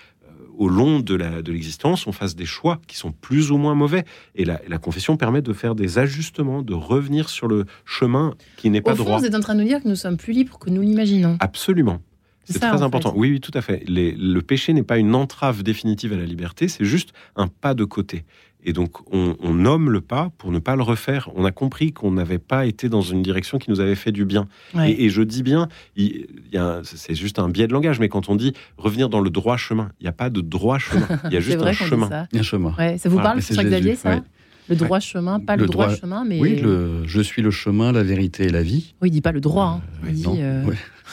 au 0.60 0.68
long 0.70 1.00
de 1.00 1.16
la- 1.16 1.42
de 1.42 1.52
l'existence, 1.52 2.06
on 2.06 2.12
fasse 2.12 2.36
des 2.36 2.46
choix 2.46 2.80
qui 2.86 2.98
sont 2.98 3.12
plus 3.12 3.50
ou 3.50 3.58
moins 3.58 3.74
mauvais. 3.76 4.04
Et 4.36 4.44
la, 4.46 4.60
la 4.68 4.78
confession 4.78 5.16
permet 5.18 5.42
de 5.42 5.54
faire 5.54 5.74
des 5.74 5.98
ajustements, 5.98 6.62
de 6.62 6.74
revenir 6.74 7.30
sur 7.30 7.48
le 7.48 7.66
chemin 7.86 8.36
qui 8.58 8.70
n'est 8.70 8.82
pas 8.82 8.92
Au 8.92 8.96
fond, 8.98 9.04
droit. 9.06 9.20
vous 9.20 9.26
êtes 9.26 9.36
en 9.36 9.40
train 9.40 9.56
de 9.56 9.62
nous 9.62 9.68
dire 9.68 9.82
que 9.82 9.88
nous 9.88 9.96
sommes 9.96 10.18
plus 10.18 10.34
libres 10.34 10.60
que 10.60 10.70
nous 10.70 10.82
l'imaginons. 10.82 11.38
Absolument. 11.40 12.02
C'est 12.44 12.58
ça, 12.60 12.70
très 12.72 12.82
important. 12.82 13.12
fait. 13.14 13.18
Oui, 13.20 13.30
oui, 13.32 13.40
tout 13.40 13.52
à 13.54 13.62
fait. 13.62 13.84
Les- 13.88 14.12
le 14.12 14.42
péché 14.42 14.74
n'est 14.74 14.84
pas 14.84 14.98
une 14.98 15.14
entrave 15.16 15.62
définitive 15.64 16.14
à 16.14 16.18
la 16.18 16.26
liberté, 16.26 16.68
c'est 16.68 16.84
juste 16.86 17.10
un 17.36 17.48
pas 17.48 17.74
de 17.76 17.84
côté. 17.86 18.26
Et 18.66 18.74
donc, 18.74 18.98
on, 19.14 19.38
on 19.42 19.54
nomme 19.54 19.90
le 19.90 20.02
pas 20.02 20.32
pour 20.38 20.52
ne 20.52 20.60
pas 20.60 20.76
le 20.76 20.84
refaire. 20.84 21.30
On 21.36 21.46
a 21.46 21.52
compris 21.52 21.94
qu'on 21.94 22.12
n'avait 22.12 22.40
pas 22.40 22.66
été 22.66 22.90
dans 22.90 23.02
une 23.02 23.22
direction 23.22 23.58
qui 23.58 23.70
nous 23.70 23.80
avait 23.80 23.96
fait 23.96 24.12
du 24.12 24.26
bien. 24.26 24.48
Ouais. 24.76 24.92
Et, 24.92 25.06
et 25.06 25.10
je 25.10 25.22
dis 25.22 25.44
bien, 25.44 25.70
il, 25.96 26.28
il 26.48 26.54
y 26.54 26.58
a 26.58 26.66
un- 26.66 26.82
c'est 26.84 27.16
juste 27.16 27.40
un 27.40 27.48
biais 27.48 27.68
de 27.68 27.74
langage, 27.74 28.00
mais 28.00 28.10
quand 28.10 28.28
on 28.28 28.36
dit 28.36 28.54
revenir 28.78 29.08
dans 29.08 29.22
le 29.22 29.30
droit 29.30 29.56
chemin, 29.56 29.92
il 30.00 30.04
n'y 30.04 30.10
a 30.10 30.14
pas 30.14 30.30
de 30.30 30.42
droit 30.42 30.78
chemin. 30.78 31.08
Il 31.26 31.34
y 31.34 31.38
a 31.38 31.40
juste 31.40 31.62
un 31.62 31.72
chemin. 31.72 32.10
ça. 32.10 32.28
Un 32.34 32.42
chemin. 32.44 32.76
Ouais, 32.78 32.98
ça 32.98 33.08
vous 33.08 33.16
Voilà, 33.16 33.30
parle, 33.30 33.40
Xavier, 33.40 33.82
Jésus, 33.82 33.96
ça 33.96 34.10
ouais. 34.16 34.22
Le 34.68 34.76
droit 34.76 35.00
chemin, 35.00 35.40
pas 35.40 35.56
le, 35.56 35.64
Le 35.64 35.68
droit, 35.70 35.86
droit- 35.88 35.98
chemin, 35.98 36.26
mais. 36.28 36.40
Oui, 36.40 36.58
le, 36.60 37.04
je 37.08 37.22
suis 37.22 37.42
le 37.42 37.50
chemin, 37.52 37.92
la 37.92 38.04
vérité 38.04 38.44
et 38.44 38.50
la 38.50 38.62
vie. 38.62 38.94
Oui, 39.02 39.08
il 39.08 39.12
dit 39.12 39.22
pas 39.22 39.32
le 39.32 39.42
droit. 39.42 39.66
hein. 39.66 39.82
Euh, 40.04 40.08
Il 40.10 40.14
dit, 40.16 40.24
non, 40.24 40.36
euh, 40.38 40.64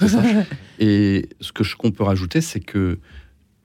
ça. 0.07 0.21
Et 0.79 1.29
ce 1.41 1.53
que 1.53 1.65
je- 1.65 1.77
qu'on 1.77 1.91
peut 1.91 2.05
rajouter, 2.05 2.41
c'est 2.41 2.61
que 2.61 2.99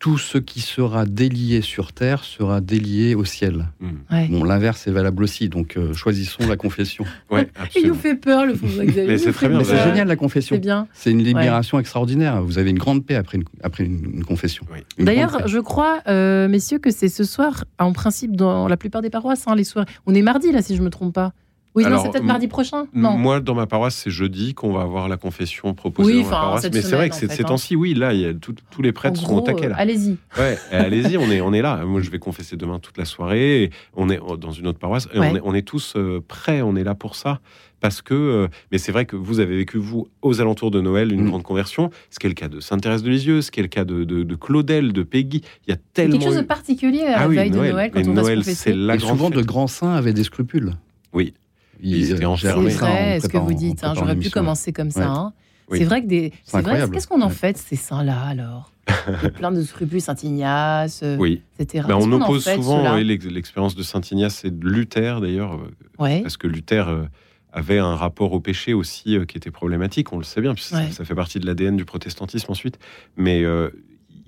tout 0.01 0.17
ce 0.17 0.39
qui 0.39 0.61
sera 0.61 1.05
délié 1.05 1.61
sur 1.61 1.93
terre 1.93 2.23
sera 2.23 2.59
délié 2.59 3.13
au 3.13 3.23
ciel. 3.23 3.67
ouais. 4.11 4.27
Bon, 4.29 4.43
l'inverse 4.43 4.87
est 4.87 4.91
valable 4.91 5.23
aussi, 5.23 5.47
donc 5.47 5.77
euh, 5.77 5.93
choisissons 5.93 6.47
la 6.47 6.57
confession. 6.57 7.05
Ouais, 7.31 7.47
Il 7.75 7.87
nous 7.87 7.93
fait 7.93 8.15
peur, 8.15 8.45
le 8.47 8.55
François 8.55 8.83
Xavier. 8.83 9.05
Mais 9.07 9.17
c'est 9.19 9.31
très 9.31 9.47
bien, 9.47 9.59
vous 9.59 9.63
c'est 9.63 9.77
génial 9.83 10.07
la 10.07 10.13
C'est 10.13 10.17
confession. 10.17 10.57
bien. 10.57 10.87
C'est 10.91 11.11
une 11.11 11.23
libération 11.23 11.77
extraordinaire. 11.79 12.41
Vous 12.41 12.57
avez 12.57 12.71
une 12.71 12.79
grande 12.79 13.05
paix 13.05 13.15
après 13.15 13.37
une, 13.37 13.43
après 13.63 13.83
une, 13.85 14.15
une 14.15 14.25
confession. 14.25 14.65
Oui. 14.73 14.79
D'ailleurs, 15.05 15.47
je 15.47 15.59
crois, 15.59 16.01
euh, 16.07 16.47
messieurs, 16.47 16.79
que 16.79 16.89
c'est 16.89 17.07
ce 17.07 17.23
soir, 17.23 17.63
en 17.79 17.93
principe, 17.93 18.35
dans 18.35 18.67
la 18.67 18.77
plupart 18.77 19.03
des 19.03 19.11
paroisses, 19.11 19.43
hein, 19.47 19.55
les 19.55 19.63
soirs. 19.63 19.85
On 20.07 20.15
est 20.15 20.23
mardi, 20.23 20.51
là, 20.51 20.63
si 20.63 20.75
je 20.75 20.81
me 20.81 20.89
trompe 20.89 21.13
pas. 21.13 21.31
Oui, 21.73 21.85
Alors, 21.85 21.99
non, 21.99 22.03
c'est 22.05 22.11
peut-être 22.11 22.25
mardi 22.25 22.47
prochain. 22.49 22.85
Non. 22.93 23.11
Moi, 23.17 23.39
dans 23.39 23.55
ma 23.55 23.65
paroisse, 23.65 23.95
c'est 23.95 24.09
jeudi 24.11 24.53
qu'on 24.53 24.73
va 24.73 24.81
avoir 24.81 25.07
la 25.07 25.15
confession 25.15 25.73
proposée 25.73 26.11
Oui, 26.15 26.23
dans 26.23 26.29
ma 26.29 26.35
paroisse. 26.35 26.69
Mais 26.73 26.81
c'est 26.81 26.95
vrai 26.97 27.09
que 27.09 27.15
c'est- 27.15 27.31
ces 27.31 27.43
hein. 27.43 27.45
temps-ci, 27.47 27.77
oui, 27.77 27.93
là, 27.93 28.13
il 28.13 28.19
y 28.19 28.25
a 28.25 28.33
tout- 28.33 28.53
tous 28.71 28.81
les 28.81 28.89
En 28.89 28.93
prêtres 28.93 29.21
sont 29.21 29.27
gros, 29.27 29.37
au 29.37 29.41
taquet. 29.41 29.67
euh, 29.67 29.69
Là. 29.69 29.75
allez-y. 29.77 30.17
Ouais, 30.37 30.57
allez-y, 30.71 31.15
on 31.17 31.31
est, 31.31 31.39
on 31.39 31.53
est 31.53 31.61
là. 31.61 31.85
Moi, 31.85 32.01
je 32.01 32.09
vais 32.09 32.19
confesser 32.19 32.57
demain 32.57 32.79
toute 32.79 32.97
la 32.97 33.05
soirée. 33.05 33.63
et 33.63 33.69
on 33.95 34.09
est 34.09 34.19
dans 34.39 34.51
une 34.51 34.67
autre 34.67 34.79
paroisse. 34.79 35.07
Et 35.13 35.19
Ouais. 35.19 35.29
on, 35.31 35.35
est, 35.37 35.41
on 35.45 35.53
est 35.53 35.61
tous 35.61 35.93
euh, 35.95 36.21
prêts, 36.27 36.61
on 36.61 36.75
est 36.75 36.83
là 36.83 36.93
pour 36.93 37.15
ça. 37.15 37.39
Parce 37.79 38.01
que, 38.03 38.13
euh, 38.13 38.47
mais 38.71 38.77
c'est 38.77 38.91
vrai 38.91 39.05
que 39.05 39.15
vous 39.15 39.39
avez 39.39 39.55
vécu, 39.57 39.77
vous, 39.79 40.07
aux 40.21 40.39
alentours 40.41 40.69
de 40.71 40.81
Noël, 40.81 41.11
une 41.11 41.23
Mm. 41.23 41.29
grande 41.29 41.43
conversion. 41.43 41.89
Ce 42.11 42.19
qui 42.19 42.27
est 42.27 42.29
le 42.29 42.35
cas 42.35 42.47
de 42.49 42.59
Sainte-Thérèse 42.59 43.01
de 43.01 43.09
Lisieux, 43.09 43.41
ce 43.41 43.49
qui 43.49 43.59
est 43.59 43.63
le 43.63 43.69
cas 43.69 43.85
de, 43.85 44.03
de, 44.03 44.21
de 44.23 44.35
Claudel, 44.35 44.91
de 44.93 45.01
Peggy. 45.03 45.41
Il 45.67 45.71
y 45.71 45.73
a 45.73 45.77
tellement. 45.93 46.17
quelque 46.19 46.25
chose 46.27 46.35
de 46.37 46.41
particulier 46.41 47.03
à 47.03 47.11
la 47.11 47.19
Ah 47.21 47.27
oui, 47.29 47.35
veille 47.37 47.49
de 47.49 47.55
Noël. 47.55 47.91
Quand 47.93 47.99
Mais 47.99 48.07
on 48.07 48.13
va 48.13 48.21
se 48.21 48.25
Noël, 48.27 48.37
confesser. 48.39 48.55
c'est 48.55 48.73
la 48.75 48.95
Et 48.95 48.97
grande 48.97 49.17
souvent, 49.17 49.29
de 49.31 49.41
grands 49.41 49.67
saints 49.67 49.93
avaient 49.95 50.13
des 50.13 50.23
scrupules. 50.25 50.73
Oui. 51.13 51.33
Ils 51.81 52.11
étaient 52.11 52.25
enfermés. 52.25 52.69
C'est 52.71 52.77
vrai, 52.79 53.19
ce 53.19 53.27
que 53.27 53.37
vous 53.37 53.53
dites. 53.53 53.83
hein, 53.83 53.93
J'aurais 53.95 54.15
pu 54.15 54.29
commencer 54.29 54.71
comme 54.73 54.91
ça. 54.91 54.99
Ouais. 55.01 55.05
hein. 55.07 55.33
Oui. 55.69 55.77
C'est 55.79 55.85
vrai 55.85 56.01
que 56.01 56.07
des. 56.07 56.33
C'est 56.43 56.51
vrai. 56.53 56.59
incroyable. 56.61 56.93
Qu'est-ce 56.93 57.07
qu'on 57.07 57.21
en 57.21 57.29
fait 57.29 57.53
de 57.53 57.57
ces 57.57 57.75
saints-là 57.77 58.19
alors? 58.21 58.71
Il 59.07 59.23
y 59.23 59.25
a 59.27 59.29
plein 59.39 59.51
de 59.51 59.61
scrupules, 59.63 60.01
Saint 60.01 60.15
Ignace, 60.21 60.99
euh, 61.03 61.15
Oui. 61.17 61.41
etc. 61.59 61.85
Ben, 61.87 61.95
on 61.95 62.11
en 62.11 62.21
oppose 62.21 62.43
fait 62.43 62.55
souvent 62.55 62.95
l'expérience 62.97 63.75
de 63.75 63.83
Saint 63.83 64.01
Ignace 64.11 64.43
et 64.43 64.51
de 64.51 64.67
Luther, 64.67 65.21
d'ailleurs. 65.21 65.53
euh, 65.53 65.71
Ouais. 66.03 66.21
parce 66.21 66.35
que 66.35 66.47
Luther 66.47 66.89
euh, 66.89 67.03
avait 67.53 67.79
un 67.79 67.95
rapport 67.95 68.33
au 68.33 68.39
péché 68.41 68.73
aussi 68.73 69.17
qui 69.27 69.37
était 69.37 69.51
problématique, 69.51 70.11
on 70.11 70.17
le 70.17 70.23
sait 70.23 70.41
bien, 70.41 70.53
puisque 70.55 70.73
Ouais. 70.73 70.87
ça, 70.89 70.97
ça 70.97 71.05
fait 71.05 71.15
partie 71.15 71.39
de 71.39 71.45
l'ADN 71.45 71.77
du 71.77 71.85
protestantisme 71.85 72.51
ensuite. 72.51 72.79
Mais 73.15 73.43
euh, 73.43 73.69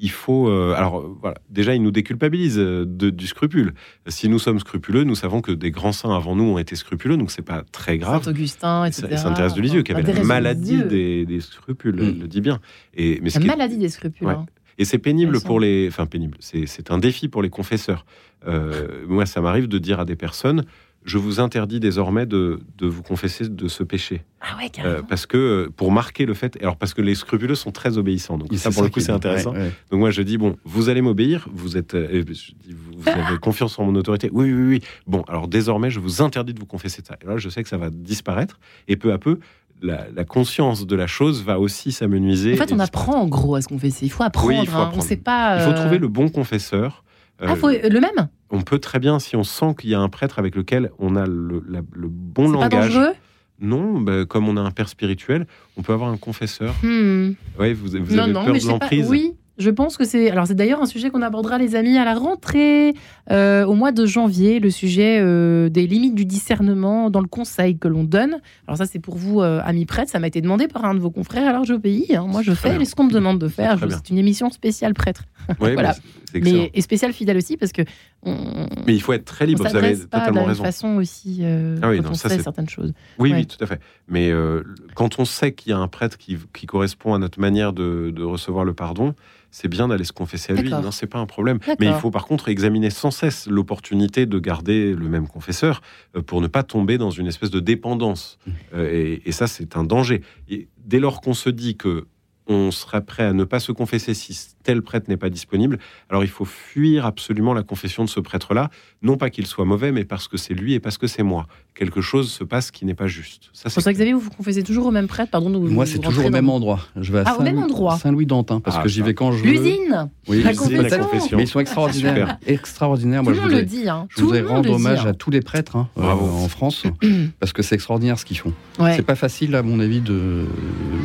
il 0.03 0.11
faut. 0.11 0.47
euh, 0.49 0.75
alors 0.75 0.99
euh, 0.99 1.17
voilà, 1.21 1.37
déjà, 1.49 1.73
il 1.73 1.81
nous 1.81 1.89
déculpabilise 1.91 2.59
euh, 2.59 2.85
de- 2.85 3.09
du 3.09 3.25
scrupule. 3.25 3.73
Si 4.07 4.29
nous 4.29 4.37
sommes 4.37 4.59
scrupuleux, 4.59 5.03
nous 5.05 5.15
savons 5.15 5.41
que 5.41 5.51
des 5.51 5.71
grands 5.71 5.93
saints 5.93 6.15
avant 6.15 6.35
nous 6.35 6.43
ont 6.43 6.57
été 6.59 6.75
scrupuleux, 6.75 7.17
donc 7.17 7.31
c'est 7.31 7.41
pas 7.41 7.63
très 7.71 7.97
grave. 7.97 8.21
Saint-Augustin, 8.23 8.85
Et 8.85 8.89
etc. 8.89 9.07
Saint- 9.11 9.17
Sainte 9.17 9.35
Thérèse 9.37 9.53
de 9.55 9.61
Lisieux, 9.61 9.81
qui 9.81 9.91
avait 9.93 10.13
la 10.13 10.23
maladie 10.23 10.83
des, 10.83 11.25
des 11.25 11.39
scrupules, 11.41 11.95
elle 11.99 12.15
Mm. 12.17 12.19
le 12.21 12.27
dit 12.27 12.41
bien. 12.41 12.59
Et, 12.93 13.19
mais 13.23 13.29
ce 13.31 13.39
La 13.39 13.45
est- 13.45 13.47
maladie 13.47 13.77
des 13.77 13.89
scrupules. 13.89 14.27
Ouais. 14.27 14.33
hein. 14.33 14.45
et 14.77 14.85
c'est 14.85 14.97
pénible 14.99 15.39
pour 15.41 15.59
les. 15.59 15.87
Enfin, 15.87 16.05
pénible. 16.05 16.37
C'est 16.39 16.65
c'est 16.67 16.91
un 16.91 16.97
défi 16.97 17.27
pour 17.29 17.41
les 17.41 17.49
confesseurs. 17.49 18.05
Euh, 18.47 19.05
moi, 19.07 19.25
ça 19.25 19.39
m'arrive 19.39 19.67
de 19.67 19.77
dire 19.77 19.99
à 19.99 20.05
des 20.05 20.15
personnes 20.17 20.65
je 21.05 21.17
vous 21.17 21.39
interdis 21.39 21.79
désormais 21.79 22.25
de, 22.25 22.59
de 22.77 22.87
vous 22.87 23.03
confesser 23.03 23.47
de 23.49 23.67
ce 23.67 23.83
péché. 23.83 24.23
Ah 24.41 24.57
ouais, 24.57 24.65
Euh, 24.65 24.69
carrément. 24.71 25.03
parce 25.07 25.25
que, 25.25 25.37
euh, 25.37 25.69
pour 25.75 25.91
marquer 25.91 26.25
le 26.25 26.33
fait. 26.33 26.57
Alors, 26.61 26.75
parce 26.77 26.93
que 26.93 27.01
les 27.01 27.15
scrupuleux 27.15 27.55
sont 27.55 27.71
très 27.71 27.97
obéissants. 27.97 28.37
Donc, 28.37 28.53
ça, 28.55 28.71
pour 28.71 28.83
le 28.83 28.89
coup, 28.89 28.99
c'est 28.99 29.11
est- 29.11 29.15
intéressant. 29.15 29.51
ouais, 29.53 29.59
ouais. 29.59 29.71
Donc, 29.91 29.99
moi, 29.99 30.11
je 30.11 30.21
dis 30.21 30.37
bon, 30.37 30.55
vous 30.65 30.89
allez 30.89 31.01
m'obéir. 31.01 31.47
Vous 31.53 31.77
êtes. 31.77 31.93
euh, 31.95 32.07
je 32.27 32.31
dis, 32.31 32.55
vous, 32.73 32.99
vous 32.99 33.09
avez 33.09 33.37
confiance 33.41 33.77
en 33.79 33.85
mon 33.85 33.95
autorité. 33.95 34.29
Oui, 34.31 34.51
oui, 34.53 34.63
oui. 34.67 34.81
Bon, 35.07 35.23
alors, 35.27 35.47
désormais, 35.47 35.89
je 35.89 35.99
vous 35.99 36.21
interdis 36.21 36.53
de 36.53 36.59
vous 36.59 36.65
confesser 36.65 37.01
de 37.01 37.07
ça. 37.07 37.15
Et 37.23 37.27
là, 37.27 37.37
je 37.37 37.49
sais 37.49 37.63
que 37.63 37.69
ça 37.69 37.77
va 37.77 37.89
disparaître. 37.89 38.59
Et 38.87 38.95
peu 38.95 39.11
à 39.13 39.17
peu, 39.17 39.39
la, 39.81 40.07
la 40.15 40.23
conscience 40.23 40.85
de 40.87 40.95
la 40.95 41.07
chose 41.07 41.43
va 41.43 41.59
aussi 41.59 41.91
s'amenuiser. 41.91 42.53
En 42.53 42.57
fait, 42.57 42.71
on 42.71 42.79
apprend 42.79 43.15
en 43.21 43.27
gros 43.27 43.55
à 43.55 43.61
se 43.61 43.67
confesser. 43.67 44.05
Il 44.05 44.09
faut 44.09 44.23
apprendre. 44.23 44.47
Oui, 44.49 44.57
il 44.61 44.67
faut 44.69 44.77
hein. 44.77 44.83
On 44.83 44.87
apprendre. 44.87 45.03
sait 45.03 45.17
pas. 45.17 45.57
Il 45.59 45.63
faut 45.69 45.73
trouver 45.77 45.97
le 45.97 46.07
bon 46.07 46.29
confesseur. 46.29 47.03
Ah, 47.39 47.51
Euh, 47.51 47.55
faut 47.55 47.69
le 47.69 47.99
même? 47.99 48.29
On 48.53 48.61
peut 48.61 48.79
très 48.79 48.99
bien, 48.99 49.19
si 49.19 49.35
on 49.35 49.43
sent 49.43 49.75
qu'il 49.79 49.89
y 49.89 49.95
a 49.95 49.99
un 49.99 50.09
prêtre 50.09 50.39
avec 50.39 50.55
lequel 50.55 50.91
on 50.99 51.15
a 51.15 51.25
le, 51.25 51.63
la- 51.67 51.81
le 51.93 52.07
bon 52.07 52.45
pas 52.51 52.59
langage. 52.69 52.93
dangereux? 52.93 53.13
Non, 53.59 53.99
bah, 53.99 54.25
comme 54.25 54.47
on 54.47 54.57
a 54.57 54.61
un 54.61 54.71
père 54.71 54.89
spirituel, 54.89 55.47
on 55.77 55.81
peut 55.81 55.93
avoir 55.93 56.09
un 56.09 56.17
confesseur. 56.17 56.73
Hmm. 56.83 57.31
Ouais, 57.59 57.73
vous, 57.73 57.87
vous 57.87 58.15
Non, 58.15 58.23
avez 58.23 58.33
non, 58.33 58.45
peur 58.45 58.53
de 58.55 58.59
pas. 58.59 58.67
l'emprise 58.67 59.07
Oui, 59.09 59.33
Je 59.57 59.69
pense 59.69 59.95
que 59.97 60.03
c'est. 60.05 60.29
Alors, 60.31 60.47
c'est 60.47 60.55
d'ailleurs 60.55 60.81
un 60.81 60.85
sujet 60.87 61.09
qu'on 61.11 61.21
abordera, 61.21 61.57
les 61.59 61.75
amis, 61.75 61.97
à 61.97 62.03
la 62.05 62.15
rentrée, 62.15 62.93
euh, 63.31 63.63
au 63.65 63.73
mois 63.75 63.91
de 63.91 64.05
janvier, 64.05 64.59
le 64.59 64.69
sujet 64.71 65.19
euh, 65.21 65.69
des 65.69 65.85
limites 65.87 66.15
du 66.15 66.25
discernement 66.25 67.09
dans 67.11 67.21
le 67.21 67.27
conseil 67.27 67.77
que 67.77 67.87
l'on 67.87 68.03
donne. 68.03 68.37
Alors, 68.67 68.77
ça, 68.79 68.85
c'est 68.87 68.99
pour 68.99 69.15
vous, 69.15 69.41
euh, 69.41 69.61
amis 69.63 69.85
prêtres. 69.85 70.11
Ça 70.11 70.19
m'a 70.19 70.27
été 70.27 70.41
demandé 70.41 70.67
par 70.67 70.83
un 70.85 70.95
de 70.95 70.99
vos 70.99 71.11
confrères, 71.11 71.47
alors 71.47 71.63
j'obéis. 71.65 72.15
hein. 72.15 72.25
Moi, 72.27 72.41
je 72.41 72.51
fais 72.53 72.75
bien. 72.75 72.85
ce 72.85 72.95
qu'on 72.95 73.05
me 73.05 73.11
demande 73.13 73.39
de 73.39 73.47
faire. 73.47 73.77
C'est 73.89 74.09
une 74.09 74.17
émission 74.17 74.49
spéciale 74.49 74.93
prêtre. 74.93 75.23
Ouais, 75.59 75.73
Voilà. 75.73 75.95
Mais, 76.33 76.71
et 76.73 76.81
spéciale 76.81 77.13
fidèle 77.13 77.37
aussi, 77.37 77.57
parce 77.57 77.71
que 77.71 77.83
on, 78.25 78.65
Mais 78.87 78.93
il 78.95 79.01
faut 79.01 79.13
être 79.13 79.25
très 79.25 79.45
libre, 79.45 79.67
vous 79.67 79.75
avez 79.75 79.91
pas 79.91 79.95
de 79.95 79.99
la 80.01 80.05
totalement 80.19 80.41
même 80.41 80.49
raison. 80.49 80.63
façon 80.63 80.95
aussi 80.95 81.39
euh, 81.41 81.77
Ah 81.81 81.89
oui, 81.89 81.97
quand 81.97 82.03
non, 82.03 82.09
on 82.11 82.13
ça, 82.13 82.29
sait 82.29 82.37
c'est- 82.37 82.43
certaines 82.43 82.69
choses. 82.69 82.93
Oui, 83.19 83.31
Ouais. 83.31 83.37
oui, 83.39 83.45
tout 83.47 83.61
à 83.63 83.67
fait. 83.67 83.79
Mais 84.07 84.29
euh, 84.31 84.63
quand 84.95 85.19
on 85.19 85.25
sait 85.25 85.53
qu'il 85.53 85.71
y 85.71 85.73
a 85.73 85.77
un 85.77 85.87
prêtre 85.87 86.17
qui, 86.17 86.37
qui 86.53 86.65
correspond 86.65 87.13
à 87.13 87.17
notre 87.19 87.39
manière 87.39 87.73
de, 87.73 88.11
de 88.15 88.23
recevoir 88.23 88.65
le 88.65 88.73
pardon, 88.73 89.13
c'est 89.51 89.67
bien 89.67 89.87
d'aller 89.87 90.03
se 90.03 90.13
confesser 90.13 90.53
à 90.53 90.55
lui. 90.61 90.69
Non, 90.69 90.89
c'est 90.91 91.05
pas 91.05 91.19
un 91.19 91.27
problème. 91.27 91.59
Mais 91.79 91.85
il 91.87 91.93
faut 91.93 92.09
par 92.09 92.25
contre 92.25 92.49
examiner 92.49 92.89
sans 92.89 93.11
cesse 93.11 93.45
l'opportunité 93.47 94.25
de 94.25 94.39
garder 94.39 94.93
le 94.95 95.07
même 95.07 95.27
confesseur 95.27 95.81
euh, 96.15 96.21
pour 96.23 96.41
ne 96.41 96.47
pas 96.47 96.63
tomber 96.63 96.97
dans 96.97 97.11
une 97.11 97.27
espèce 97.27 97.51
de 97.51 97.59
dépendance. 97.59 98.39
Mmh. 98.47 98.51
Euh, 98.75 98.89
et, 98.91 99.21
et 99.25 99.31
ça, 99.31 99.45
c'est 99.47 99.77
un 99.77 99.83
danger. 99.83 100.21
Et 100.49 100.67
dès 100.83 100.99
lors 100.99 101.21
qu'on 101.21 101.33
se 101.35 101.49
dit 101.49 101.77
que 101.77 102.05
on 102.47 102.71
serait 102.71 103.05
prêt 103.05 103.23
à 103.23 103.31
ne 103.33 103.43
pas 103.45 103.59
se 103.59 103.71
confesser 103.71 104.13
si 104.13 104.37
tel 104.63 104.81
prêtre 104.81 105.09
n'est 105.09 105.17
pas 105.17 105.29
disponible, 105.29 105.77
alors 106.09 106.23
il 106.23 106.29
faut 106.29 106.45
fuir 106.45 107.05
absolument 107.05 107.53
la 107.53 107.63
confession 107.63 108.03
de 108.03 108.09
ce 108.09 108.19
prêtre-là, 108.19 108.69
non 109.01 109.17
pas 109.17 109.29
qu'il 109.29 109.45
soit 109.45 109.65
mauvais, 109.65 109.91
mais 109.91 110.05
parce 110.05 110.27
que 110.27 110.37
c'est 110.37 110.53
lui 110.53 110.73
et 110.73 110.79
parce 110.79 110.97
que 110.97 111.07
c'est 111.07 111.23
moi. 111.23 111.47
Quelque 111.75 112.01
chose 112.01 112.31
se 112.31 112.43
passe 112.43 112.71
qui 112.71 112.85
n'est 112.85 112.93
pas 112.93 113.07
juste. 113.07 113.49
Ça, 113.53 113.63
c'est 113.63 113.69
François 113.71 113.93
Xavier, 113.93 114.13
vous 114.13 114.19
vous 114.19 114.29
confessez 114.29 114.63
toujours 114.63 114.85
au 114.85 114.91
même 114.91 115.07
prêtre 115.07 115.31
Pardon, 115.31 115.49
nous, 115.49 115.59
Moi, 115.67 115.85
vous 115.85 115.91
c'est 115.91 115.99
toujours 115.99 116.25
au 116.25 116.29
dans- 116.29 116.31
même 116.33 116.49
endroit. 116.49 116.79
Je 116.95 117.11
vais 117.11 117.19
à 117.19 117.23
Ah, 117.27 117.37
au 117.39 117.43
même 117.43 117.57
endroit. 117.57 117.97
Saint-Louis-d'Antin, 117.97 118.59
parce 118.59 118.77
Ah, 118.79 118.83
que 118.83 118.89
j'y 118.89 119.01
vais 119.01 119.13
quand 119.13 119.31
je 119.31 119.43
veux. 119.43 119.49
L'usine 119.51 120.09
Oui, 120.27 120.43
La 120.43 120.51
l'usine, 120.51 120.67
confession. 120.77 120.97
la 120.97 121.03
confession. 121.03 121.37
Mais 121.37 121.43
ils 121.43 121.47
sont 121.47 121.59
extraordinaires. 121.59 122.37
extraordinaires. 122.45 123.21
Tout 123.21 123.25
Moi, 123.25 123.33
je 123.33 123.41
voudrais, 123.41 123.59
le 123.61 123.65
dit. 123.65 123.89
Hein. 123.89 124.07
je 124.09 124.21
voudrais 124.21 124.41
rendre 124.41 124.71
hommage 124.71 125.05
hein. 125.05 125.09
à 125.09 125.13
tous 125.13 125.31
les 125.31 125.41
prêtres 125.41 125.75
hein, 125.75 125.89
euh, 125.97 126.03
en 126.03 126.47
France, 126.47 126.83
parce 127.39 127.53
que 127.53 127.61
c'est 127.63 127.75
extraordinaire 127.75 128.19
ce 128.19 128.25
qu'ils 128.25 128.37
font. 128.37 128.53
Ouais. 128.79 128.95
C'est 128.95 129.01
pas 129.01 129.15
facile, 129.15 129.55
à 129.55 129.63
mon 129.63 129.79
avis, 129.79 129.99
de 130.01 130.45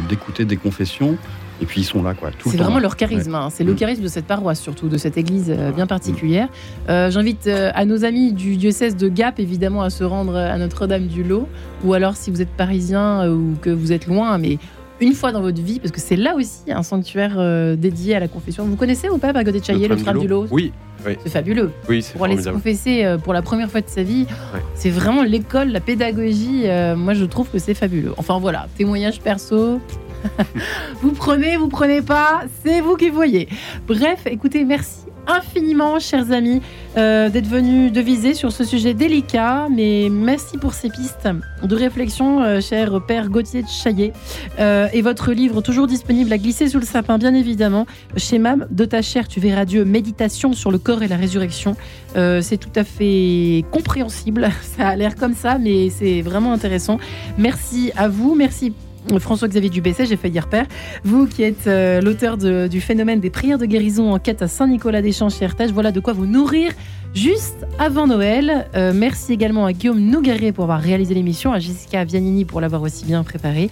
d'écouter 0.09 0.45
des 0.45 0.57
confessions. 0.57 1.17
Et 1.61 1.67
puis 1.67 1.81
ils 1.81 1.85
sont 1.85 2.03
là, 2.03 2.15
quoi. 2.15 2.31
Le 2.31 2.51
C'est 2.51 2.57
vraiment 2.57 2.79
leur 2.79 2.97
charisme. 2.97 3.35
hein. 3.35 3.49
C'est 3.51 3.65
le 3.65 3.75
charisme 3.75 4.03
de 4.03 4.09
cette 4.09 4.27
paroisse, 4.27 4.61
surtout 4.61 4.89
de 4.89 4.97
cette 4.97 5.17
église 5.17 5.47
euh, 5.57 5.73
bien 5.73 5.87
particulière. 5.89 6.49
Euh, 6.89 7.11
J'invite 7.11 7.47
euh, 7.49 7.71
à 7.75 7.85
nos 7.85 8.05
amis 8.05 8.33
du 8.33 8.57
diocèse 8.57 8.97
de 8.97 9.09
Gap, 9.09 9.41
évidemment, 9.41 9.83
à 9.83 9.91
se 9.91 10.05
rendre 10.05 10.37
à 10.37 10.57
Notre-Dame-du-Lot. 10.57 11.49
Ou 11.85 11.95
alors, 11.95 12.17
si 12.17 12.31
vous 12.31 12.41
êtes 12.43 12.51
parisien 12.51 13.29
ou 13.29 13.55
que 13.61 13.71
vous 13.71 13.93
êtes 13.93 14.07
loin, 14.07 14.39
mais 14.39 14.59
une 15.01 15.13
fois 15.15 15.31
dans 15.33 15.41
votre 15.43 15.61
vie, 15.61 15.79
parce 15.81 15.91
que 15.93 16.01
c'est 16.01 16.17
là 16.17 16.35
aussi 16.37 16.71
un 16.71 16.83
sanctuaire 16.83 17.35
euh, 17.39 17.77
dédié 17.77 18.15
à 18.17 18.21
la 18.21 18.29
confession. 18.29 18.65
Vous 18.65 18.77
connaissez 18.77 19.09
ou 19.09 19.19
pas 19.19 19.29
à 19.29 19.45
côté 19.45 19.59
de 19.61 19.65
Chaillé, 19.65 19.89
le 19.89 19.97
Frère 19.97 20.15
du 20.15 20.27
Lot? 20.29 20.47
Oui, 20.51 20.73
C'est 21.05 21.29
fabuleux. 21.29 21.71
oui, 21.89 22.05
Pour 22.15 22.25
aller 22.25 22.37
se 22.37 22.43
formidable. 22.43 22.57
confesser 22.57 23.05
euh, 23.05 23.19
pour 23.19 23.33
la 23.33 23.43
première 23.43 23.71
fois 23.71 23.81
de 23.81 23.89
sa 23.89 24.03
vie, 24.03 24.27
c'est 24.75 24.91
vraiment 24.91 25.23
l'école, 25.23 25.69
la 25.71 25.81
pédagogie. 25.81 26.63
euh, 26.67 26.97
moi, 26.97 27.15
je 27.15 27.25
trouve 27.25 27.49
que 27.49 27.59
c'est 27.59 27.75
fabuleux. 27.75 28.13
Enfin 28.17 28.39
voilà, 28.41 28.67
témoignage 28.77 29.21
perso. 29.21 29.81
vous 31.03 31.12
prenez, 31.12 31.57
vous 31.57 31.69
prenez 31.69 32.03
pas, 32.03 32.43
c'est 32.64 32.81
vous 32.81 32.97
qui 32.97 33.11
voyez. 33.11 33.49
Bref, 33.87 34.21
écoutez, 34.27 34.64
merci 34.64 35.09
infiniment, 35.29 36.01
chers 36.01 36.33
amis, 36.33 36.62
euh, 36.97 37.29
d'être 37.29 37.47
venus 37.47 37.93
deviser 37.93 38.35
sur 38.35 38.51
ce 38.51 38.64
sujet 38.64 38.95
délicat. 38.95 39.69
Mais 39.71 40.09
merci 40.11 40.57
pour 40.57 40.75
ces 40.75 40.89
pistes 40.89 41.29
de 41.62 41.77
réflexion, 41.77 42.43
euh, 42.43 42.61
cher 42.61 43.01
père 43.07 43.29
Gauthier 43.29 43.62
de 43.62 43.69
Chaillet. 43.69 44.12
Euh, 44.59 44.89
et 44.93 45.03
votre 45.03 45.33
livre, 45.33 45.61
toujours 45.61 45.87
disponible 45.87 46.33
à 46.33 46.39
glisser 46.39 46.69
sous 46.69 46.79
le 46.79 46.87
sapin, 46.87 47.19
bien 47.19 47.35
évidemment, 47.35 47.87
chez 48.16 48.39
Mam, 48.39 48.66
de 48.71 48.85
ta 48.85 49.03
chair, 49.03 49.29
tu 49.29 49.39
verras 49.39 49.66
Dieu, 49.66 49.85
méditation 49.85 50.55
sur 50.55 50.71
le 50.71 50.79
corps 50.79 51.03
et 51.03 51.09
la 51.09 51.16
résurrection. 51.16 51.77
C'est 52.14 52.57
tout 52.57 52.73
à 52.75 52.83
fait 52.83 53.64
compréhensible. 53.71 54.49
Ça 54.62 54.89
a 54.89 54.97
l'air 54.97 55.14
comme 55.14 55.35
ça, 55.35 55.59
mais 55.59 55.91
c'est 55.91 56.23
vraiment 56.23 56.53
intéressant. 56.53 56.99
Merci 57.37 57.93
à 57.97 58.09
vous. 58.09 58.35
Merci. 58.35 58.73
François-Xavier 59.19 59.71
Dubesset, 59.71 60.07
j'ai 60.07 60.17
failli 60.17 60.33
dire 60.33 60.49
père. 60.49 60.67
Vous 61.05 61.27
qui 61.27 61.43
êtes 61.43 61.67
euh, 61.67 62.01
l'auteur 62.01 62.37
de- 62.37 62.67
du 62.69 62.81
phénomène 62.81 63.21
des 63.21 63.31
prières 63.31 63.59
de 63.59 63.67
guérison 63.67 64.13
en 64.13 64.19
quête 64.19 64.43
à 64.43 64.49
Saint-Nicolas-des-Champs 64.49 65.29
chez 65.31 65.45
Hertage, 65.45 65.71
voilà 65.73 65.93
de 65.93 66.01
quoi 66.01 66.13
vous 66.13 66.27
nourrir 66.27 66.73
juste 67.15 67.67
avant 67.79 68.07
Noël. 68.07 68.67
Euh, 68.77 68.93
merci 68.95 69.33
également 69.33 69.65
à 69.65 69.73
Guillaume 69.73 70.01
Nougaret 70.01 70.53
pour 70.53 70.65
avoir 70.65 70.81
réalisé 70.81 71.15
l'émission, 71.15 71.53
à 71.53 71.59
Jessica 71.59 72.05
Vianini 72.05 72.45
pour 72.45 72.61
l'avoir 72.61 72.83
aussi 72.83 73.05
bien 73.05 73.23
préparée. 73.25 73.71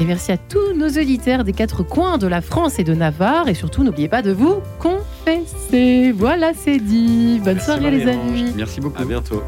Et 0.00 0.04
merci 0.04 0.32
à 0.32 0.36
tous 0.38 0.72
nos 0.76 0.88
auditeurs 0.88 1.44
des 1.44 1.52
quatre 1.52 1.82
coins 1.82 2.16
de 2.18 2.26
la 2.26 2.40
France 2.40 2.78
et 2.78 2.84
de 2.84 2.94
Navarre. 2.94 3.48
Et 3.48 3.54
surtout, 3.54 3.84
n'oubliez 3.84 4.08
pas 4.08 4.22
de 4.22 4.32
vous 4.32 4.56
confesser. 4.80 6.12
Voilà, 6.12 6.52
c'est 6.56 6.78
dit. 6.78 7.38
Bonne 7.44 7.54
Merci, 7.54 7.66
soirée, 7.66 7.90
les 7.90 8.08
amis. 8.08 8.52
Merci 8.56 8.80
beaucoup. 8.80 9.00
À 9.00 9.04
bientôt. 9.04 9.42